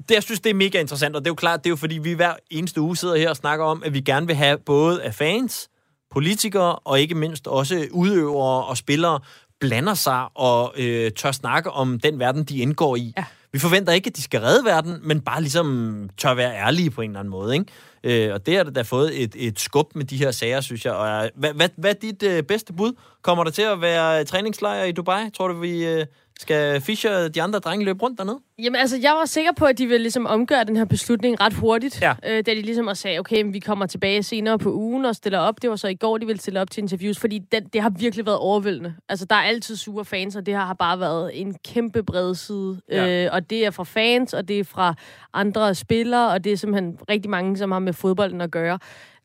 det, 0.08 0.14
jeg 0.14 0.22
synes, 0.22 0.40
det 0.40 0.50
er 0.50 0.54
mega 0.54 0.80
interessant, 0.80 1.16
og 1.16 1.22
det 1.22 1.26
er 1.26 1.30
jo 1.30 1.34
klart, 1.34 1.64
det 1.64 1.66
er 1.66 1.72
jo 1.72 1.76
fordi, 1.76 1.98
vi 1.98 2.12
hver 2.12 2.34
eneste 2.50 2.80
uge 2.80 2.96
sidder 2.96 3.16
her 3.16 3.30
og 3.30 3.36
snakker 3.36 3.64
om, 3.64 3.82
at 3.86 3.94
vi 3.94 4.00
gerne 4.00 4.26
vil 4.26 4.36
have 4.36 4.58
både 4.58 5.02
af 5.02 5.14
fans, 5.14 5.68
politikere 6.10 6.76
og 6.76 7.00
ikke 7.00 7.14
mindst 7.14 7.46
også 7.46 7.86
udøvere 7.90 8.64
og 8.64 8.76
spillere 8.76 9.20
blander 9.60 9.94
sig 9.94 10.26
og 10.34 10.74
øh, 10.76 11.10
tør 11.12 11.32
snakke 11.32 11.70
om 11.70 12.00
den 12.00 12.18
verden, 12.18 12.44
de 12.44 12.58
indgår 12.58 12.96
i. 12.96 13.12
Ja. 13.16 13.24
Vi 13.52 13.58
forventer 13.58 13.92
ikke, 13.92 14.08
at 14.08 14.16
de 14.16 14.22
skal 14.22 14.40
redde 14.40 14.64
verden, 14.64 14.98
men 15.02 15.20
bare 15.20 15.40
ligesom 15.40 16.08
tør 16.16 16.34
være 16.34 16.54
ærlige 16.54 16.90
på 16.90 17.00
en 17.00 17.10
eller 17.10 17.20
anden 17.20 17.30
måde. 17.30 17.54
Ikke? 17.54 18.26
Øh, 18.26 18.34
og 18.34 18.46
det 18.46 18.56
har 18.56 18.64
da 18.64 18.82
fået 18.82 19.22
et, 19.22 19.34
et 19.38 19.60
skub 19.60 19.94
med 19.94 20.04
de 20.04 20.16
her 20.16 20.30
sager, 20.30 20.60
synes 20.60 20.84
jeg. 20.84 20.92
Og, 20.92 21.24
øh, 21.24 21.30
hvad, 21.34 21.52
hvad, 21.52 21.68
hvad 21.76 21.90
er 21.90 21.94
dit 21.94 22.22
øh, 22.22 22.42
bedste 22.42 22.72
bud? 22.72 22.92
Kommer 23.22 23.44
der 23.44 23.50
til 23.50 23.62
at 23.62 23.80
være 23.80 24.24
træningslejr 24.24 24.84
i 24.84 24.92
Dubai? 24.92 25.30
Tror 25.30 25.48
du, 25.48 25.54
vi 25.54 25.86
øh, 25.86 26.06
skal 26.40 26.80
Fischer 26.80 27.28
de 27.28 27.42
andre 27.42 27.58
drenge 27.58 27.84
løbe 27.84 28.02
rundt 28.02 28.18
dernede? 28.18 28.38
Jamen, 28.58 28.76
altså, 28.80 28.96
jeg 29.02 29.12
var 29.12 29.24
sikker 29.24 29.52
på, 29.52 29.64
at 29.64 29.78
de 29.78 29.86
ville 29.86 30.02
ligesom 30.02 30.26
omgøre 30.26 30.64
den 30.64 30.76
her 30.76 30.84
beslutning 30.84 31.40
ret 31.40 31.52
hurtigt. 31.52 32.02
Ja. 32.02 32.14
Øh, 32.26 32.46
da 32.46 32.50
de 32.50 32.62
ligesom 32.62 32.86
også 32.86 33.02
sagde, 33.02 33.18
okay, 33.18 33.42
men 33.42 33.52
vi 33.52 33.58
kommer 33.58 33.86
tilbage 33.86 34.22
senere 34.22 34.58
på 34.58 34.72
ugen 34.72 35.04
og 35.04 35.16
stiller 35.16 35.38
op. 35.38 35.62
Det 35.62 35.70
var 35.70 35.76
så 35.76 35.88
i 35.88 35.94
går, 35.94 36.18
de 36.18 36.26
ville 36.26 36.40
stille 36.40 36.60
op 36.60 36.70
til 36.70 36.82
interviews, 36.82 37.18
fordi 37.18 37.38
den, 37.38 37.64
det 37.64 37.82
har 37.82 37.90
virkelig 37.90 38.26
været 38.26 38.38
overvældende. 38.38 38.94
Altså, 39.08 39.24
der 39.24 39.36
er 39.36 39.42
altid 39.42 39.76
sure 39.76 40.04
fans, 40.04 40.36
og 40.36 40.46
det 40.46 40.54
her 40.54 40.64
har 40.64 40.74
bare 40.74 41.00
været 41.00 41.40
en 41.40 41.56
kæmpe 41.64 42.02
bred 42.02 42.34
side. 42.34 42.80
Ja. 42.90 43.24
Øh, 43.24 43.30
og 43.32 43.50
det 43.50 43.66
er 43.66 43.70
fra 43.70 43.84
fans, 43.84 44.34
og 44.34 44.48
det 44.48 44.60
er 44.60 44.64
fra 44.64 44.94
andre 45.32 45.74
spillere, 45.74 46.32
og 46.32 46.44
det 46.44 46.52
er 46.52 46.56
simpelthen 46.56 46.98
rigtig 47.10 47.30
mange, 47.30 47.56
som 47.56 47.72
har 47.72 47.78
med 47.78 47.92
fodbolden 47.92 48.40
at 48.40 48.50
gøre. 48.50 48.78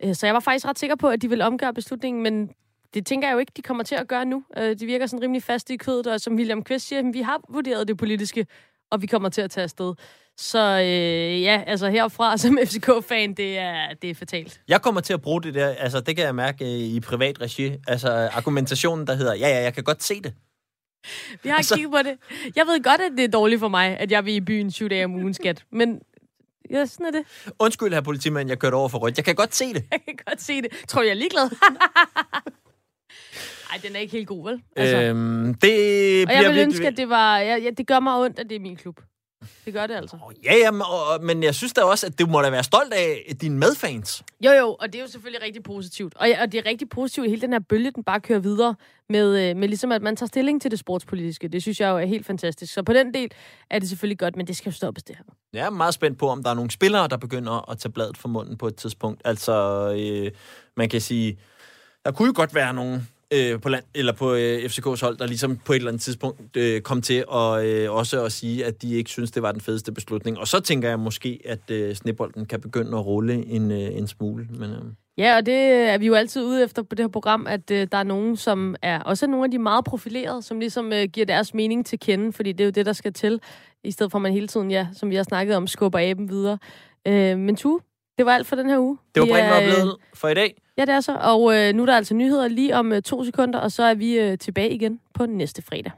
Øh, 0.04 0.16
så 0.16 0.26
jeg 0.26 0.34
var 0.34 0.40
faktisk 0.40 0.66
ret 0.66 0.80
sikker 0.80 0.96
på, 0.96 1.08
at 1.08 1.22
de 1.22 1.30
ville 1.30 1.46
omgøre 1.46 1.74
beslutningen, 1.74 2.24
men 2.24 2.50
det 2.94 3.06
tænker 3.06 3.28
jeg 3.28 3.34
jo 3.34 3.40
ikke, 3.40 3.52
de 3.58 3.62
kommer 3.62 3.84
til 3.84 3.96
at 3.96 4.08
gøre 4.08 4.26
nu. 4.26 4.44
Øh, 4.58 4.80
de 4.80 4.86
virker 4.86 5.06
sådan 5.08 5.24
rimelig 5.24 5.44
faste 5.44 5.74
i 5.74 5.78
kødet, 5.78 6.08
og 6.08 6.22
som 6.22 6.36
William 6.36 6.64
Kvist 6.64 6.88
siger, 6.88 7.12
vi 7.12 7.22
har 7.22 7.42
vurderet 7.50 7.88
det 7.88 7.98
politiske, 7.98 8.48
og 8.92 9.02
vi 9.02 9.08
kommer 9.08 9.30
til 9.30 9.42
at 9.42 9.52
tage 9.52 9.64
afsted. 9.64 9.94
Så 10.38 10.60
øh, 10.80 11.42
ja, 11.42 11.64
altså 11.68 11.90
herfra 11.90 12.38
som 12.44 12.58
FCK-fan, 12.66 13.34
det 13.34 13.58
er, 13.58 13.94
det 14.02 14.10
er 14.10 14.16
fatalt. 14.16 14.62
Jeg 14.68 14.82
kommer 14.82 15.02
til 15.02 15.14
at 15.14 15.22
bruge 15.22 15.42
det 15.44 15.54
der, 15.54 15.68
altså 15.68 16.00
det 16.02 16.16
kan 16.16 16.26
jeg 16.26 16.36
mærke 16.36 16.66
øh, 16.66 16.72
i 16.72 17.00
privat 17.00 17.42
regi, 17.42 17.72
altså 17.88 18.30
argumentationen, 18.34 19.08
der 19.08 19.14
hedder, 19.16 19.34
ja, 19.36 19.48
ja, 19.50 19.60
jeg 19.64 19.74
kan 19.74 19.84
godt 19.84 20.04
se 20.04 20.22
det. 20.22 20.34
Vi 21.44 21.50
har 21.50 21.58
Altså- 21.58 21.76
kigget 21.76 21.92
på 21.92 21.98
det. 21.98 22.18
Jeg 22.56 22.66
ved 22.68 22.84
godt, 22.84 23.02
at 23.02 23.12
det 23.18 23.24
er 23.24 23.28
dårligt 23.28 23.60
for 23.60 23.68
mig, 23.68 23.98
at 24.00 24.12
jeg 24.12 24.26
vil 24.26 24.34
i 24.36 24.42
byen 24.42 24.72
syv 24.72 24.90
dage 24.90 25.06
om 25.06 25.16
ugen, 25.16 25.34
skat. 25.34 25.64
Men 25.72 26.00
ja, 26.72 26.86
sådan 26.86 27.06
er 27.06 27.12
det. 27.12 27.24
Undskyld, 27.60 27.94
her 27.94 28.02
politimand, 28.02 28.50
jeg 28.50 28.60
kørte 28.60 28.76
over 28.76 28.90
for 28.90 28.98
rødt. 28.98 29.18
Jeg 29.18 29.26
kan 29.26 29.36
godt 29.36 29.56
se 29.56 29.74
det. 29.74 29.84
Jeg 29.92 30.00
kan 30.08 30.18
godt 30.28 30.42
se 30.42 30.62
det. 30.62 30.72
Tror 30.88 31.02
jeg 31.02 31.10
er 31.10 31.14
ligeglad? 31.14 31.50
Nej, 33.72 33.80
den 33.84 33.96
er 33.96 34.00
ikke 34.00 34.12
helt 34.12 34.28
god, 34.28 34.50
vel? 34.50 34.62
Altså, 34.76 34.98
øh, 35.02 35.10
Øhm, 35.10 35.54
det 35.54 36.28
og 36.28 36.34
jeg 36.34 36.54
vil 36.54 36.62
ønske, 36.62 36.88
at 36.88 36.98
det 36.98 37.10
var... 37.10 37.40
Ja, 37.40 37.56
ja, 37.56 37.70
det 37.70 37.88
gør 37.88 38.00
mig 38.00 38.16
ondt, 38.16 38.40
at 38.40 38.50
det 38.50 38.56
er 38.56 38.60
min 38.60 38.76
klub. 38.76 39.00
Det 39.66 39.74
gør 39.74 39.88
det 39.88 39.96
altså. 39.96 40.18
Ja, 40.44 40.56
ja, 40.56 40.72
men, 40.72 40.82
og, 40.82 41.24
men 41.24 41.44
jeg 41.44 41.56
synes 41.56 41.74
da 41.74 41.82
også, 41.82 42.08
at 42.08 42.20
du 42.20 42.26
må 42.26 42.42
da 42.42 42.50
være 42.50 42.64
stolt 42.64 42.94
af 42.94 43.36
dine 43.42 43.58
medfans. 43.58 44.24
Jo, 44.46 44.52
jo, 44.52 44.76
og 44.80 44.88
det 44.94 44.96
er 44.96 45.02
jo 45.04 45.08
selvfølgelig 45.08 45.44
rigtig 45.44 45.64
positivt. 45.64 46.14
Og, 46.16 46.30
og 46.42 46.52
det 46.52 46.58
er 46.58 46.66
rigtig 46.66 46.90
positivt, 46.90 47.26
at 47.26 47.30
hele 47.30 47.42
den 47.42 47.54
her 47.54 47.60
bølge, 47.60 47.92
den 47.92 48.04
bare 48.04 48.20
kører 48.20 48.40
videre 48.40 48.76
med, 49.10 49.50
øh, 49.50 49.56
med 49.56 49.68
ligesom, 49.68 49.92
at 49.92 50.02
man 50.02 50.16
tager 50.16 50.28
stilling 50.28 50.62
til 50.62 50.72
det 50.72 50.80
sportspolitiske. 50.80 51.48
Det 51.48 51.62
synes 51.62 51.80
jeg 51.80 51.90
jo 51.90 51.98
er 51.98 52.06
helt 52.06 52.26
fantastisk. 52.26 52.74
Så 52.74 52.84
på 52.84 52.94
den 52.94 53.14
del 53.14 53.32
er 53.70 53.80
det 53.80 53.90
selvfølgelig 53.90 54.20
godt, 54.20 54.36
men 54.36 54.48
det 54.48 54.56
skal 54.56 54.70
jo 54.70 54.76
stoppes, 54.76 55.04
det 55.04 55.16
her. 55.16 55.24
Jeg 55.54 55.66
er 55.66 55.70
meget 55.70 55.94
spændt 55.94 56.20
på, 56.20 56.28
om 56.30 56.44
der 56.44 56.50
er 56.50 56.54
nogle 56.56 56.72
spillere, 56.72 57.08
der 57.08 57.18
begynder 57.18 57.72
at 57.72 57.78
tage 57.78 57.92
bladet 57.92 58.18
fra 58.18 58.30
munden 58.30 58.58
på 58.58 58.68
et 58.68 58.76
tidspunkt. 58.76 59.22
Altså, 59.26 59.54
øh, 60.00 60.32
man 60.78 60.90
kan 60.90 61.02
sige, 61.02 61.40
der 62.06 62.12
kunne 62.12 62.26
jo 62.26 62.34
godt 62.36 62.56
være 62.56 62.74
nogle 62.74 63.06
øh, 63.34 63.62
på, 63.62 63.70
land, 63.70 63.84
eller 63.96 64.14
på 64.14 64.34
øh, 64.34 64.58
FCK's 64.58 65.06
hold, 65.06 65.18
der 65.18 65.28
ligesom 65.28 65.58
på 65.58 65.74
et 65.74 65.76
eller 65.76 65.90
andet 65.90 66.02
tidspunkt 66.02 66.58
øh, 66.58 66.82
kom 66.82 67.02
til 67.02 67.24
at, 67.34 67.66
øh, 67.66 67.92
også 67.92 68.24
at 68.24 68.32
sige, 68.32 68.66
at 68.66 68.82
de 68.82 68.96
ikke 68.96 69.10
synes, 69.10 69.32
det 69.32 69.44
var 69.44 69.52
den 69.52 69.62
fedeste 69.62 69.92
beslutning. 69.92 70.40
Og 70.40 70.48
så 70.48 70.60
tænker 70.60 70.90
jeg 70.90 71.00
måske, 71.00 71.40
at 71.46 71.72
øh, 71.72 71.96
snebolden 71.96 72.46
kan 72.46 72.62
begynde 72.62 72.98
at 72.98 73.06
rulle 73.06 73.46
en, 73.46 73.72
øh, 73.72 73.98
en 73.98 74.08
smule. 74.08 74.48
Men, 74.50 74.72
øh, 74.72 74.82
Ja, 75.18 75.36
og 75.36 75.46
det 75.46 75.54
er 75.54 75.98
vi 75.98 76.08
jo 76.08 76.14
altid 76.14 76.44
ude 76.44 76.64
efter 76.64 76.84
på 76.84 76.96
det 76.96 77.04
her 77.04 77.08
program, 77.08 77.48
at 77.48 77.72
øh, 77.72 77.88
der 77.92 77.98
er 77.98 78.04
nogen, 78.04 78.36
som 78.36 78.76
er 78.82 79.00
også 79.00 79.28
nogle 79.28 79.46
af 79.46 79.52
de 79.52 79.60
meget 79.60 79.86
profilerede, 79.86 80.42
som 80.42 80.60
ligesom 80.60 80.94
øh, 80.94 81.04
giver 81.04 81.26
deres 81.26 81.54
mening 81.54 81.86
til 81.86 82.00
kende, 82.00 82.34
fordi 82.34 82.52
det 82.52 82.62
er 82.62 82.66
jo 82.66 82.72
det, 82.72 82.86
der 82.86 82.94
skal 82.94 83.14
til, 83.14 83.42
i 83.84 83.92
stedet 83.92 84.12
for 84.12 84.18
at 84.18 84.22
man 84.22 84.34
hele 84.34 84.48
tiden, 84.48 84.72
ja, 84.72 84.88
som 84.94 85.10
vi 85.10 85.16
har 85.16 85.24
snakket 85.24 85.56
om, 85.56 85.68
skubber 85.68 86.00
aben 86.12 86.30
videre. 86.30 86.58
Øh, 87.08 87.38
men 87.38 87.56
tu, 87.56 87.80
det 88.18 88.26
var 88.26 88.32
alt 88.32 88.48
for 88.48 88.56
den 88.56 88.70
her 88.70 88.80
uge. 88.80 88.98
det 89.16 89.22
var 89.22 89.28
Brinden 89.28 89.52
oplevet 89.52 89.98
for 90.14 90.28
i 90.28 90.34
dag. 90.34 90.62
Ja, 90.78 90.86
det 90.86 90.94
er 90.94 91.00
så. 91.02 91.18
Og 91.22 91.56
øh, 91.56 91.74
nu 91.74 91.82
er 91.82 91.86
der 91.86 91.96
altså 91.96 92.14
nyheder 92.14 92.48
lige 92.48 92.76
om 92.76 92.92
øh, 92.92 93.02
to 93.02 93.24
sekunder, 93.24 93.60
og 93.60 93.72
så 93.72 93.84
er 93.84 93.94
vi 93.94 94.20
øh, 94.20 94.38
tilbage 94.38 94.70
igen 94.70 95.00
på 95.14 95.26
næste 95.26 95.62
fredag. 95.62 95.92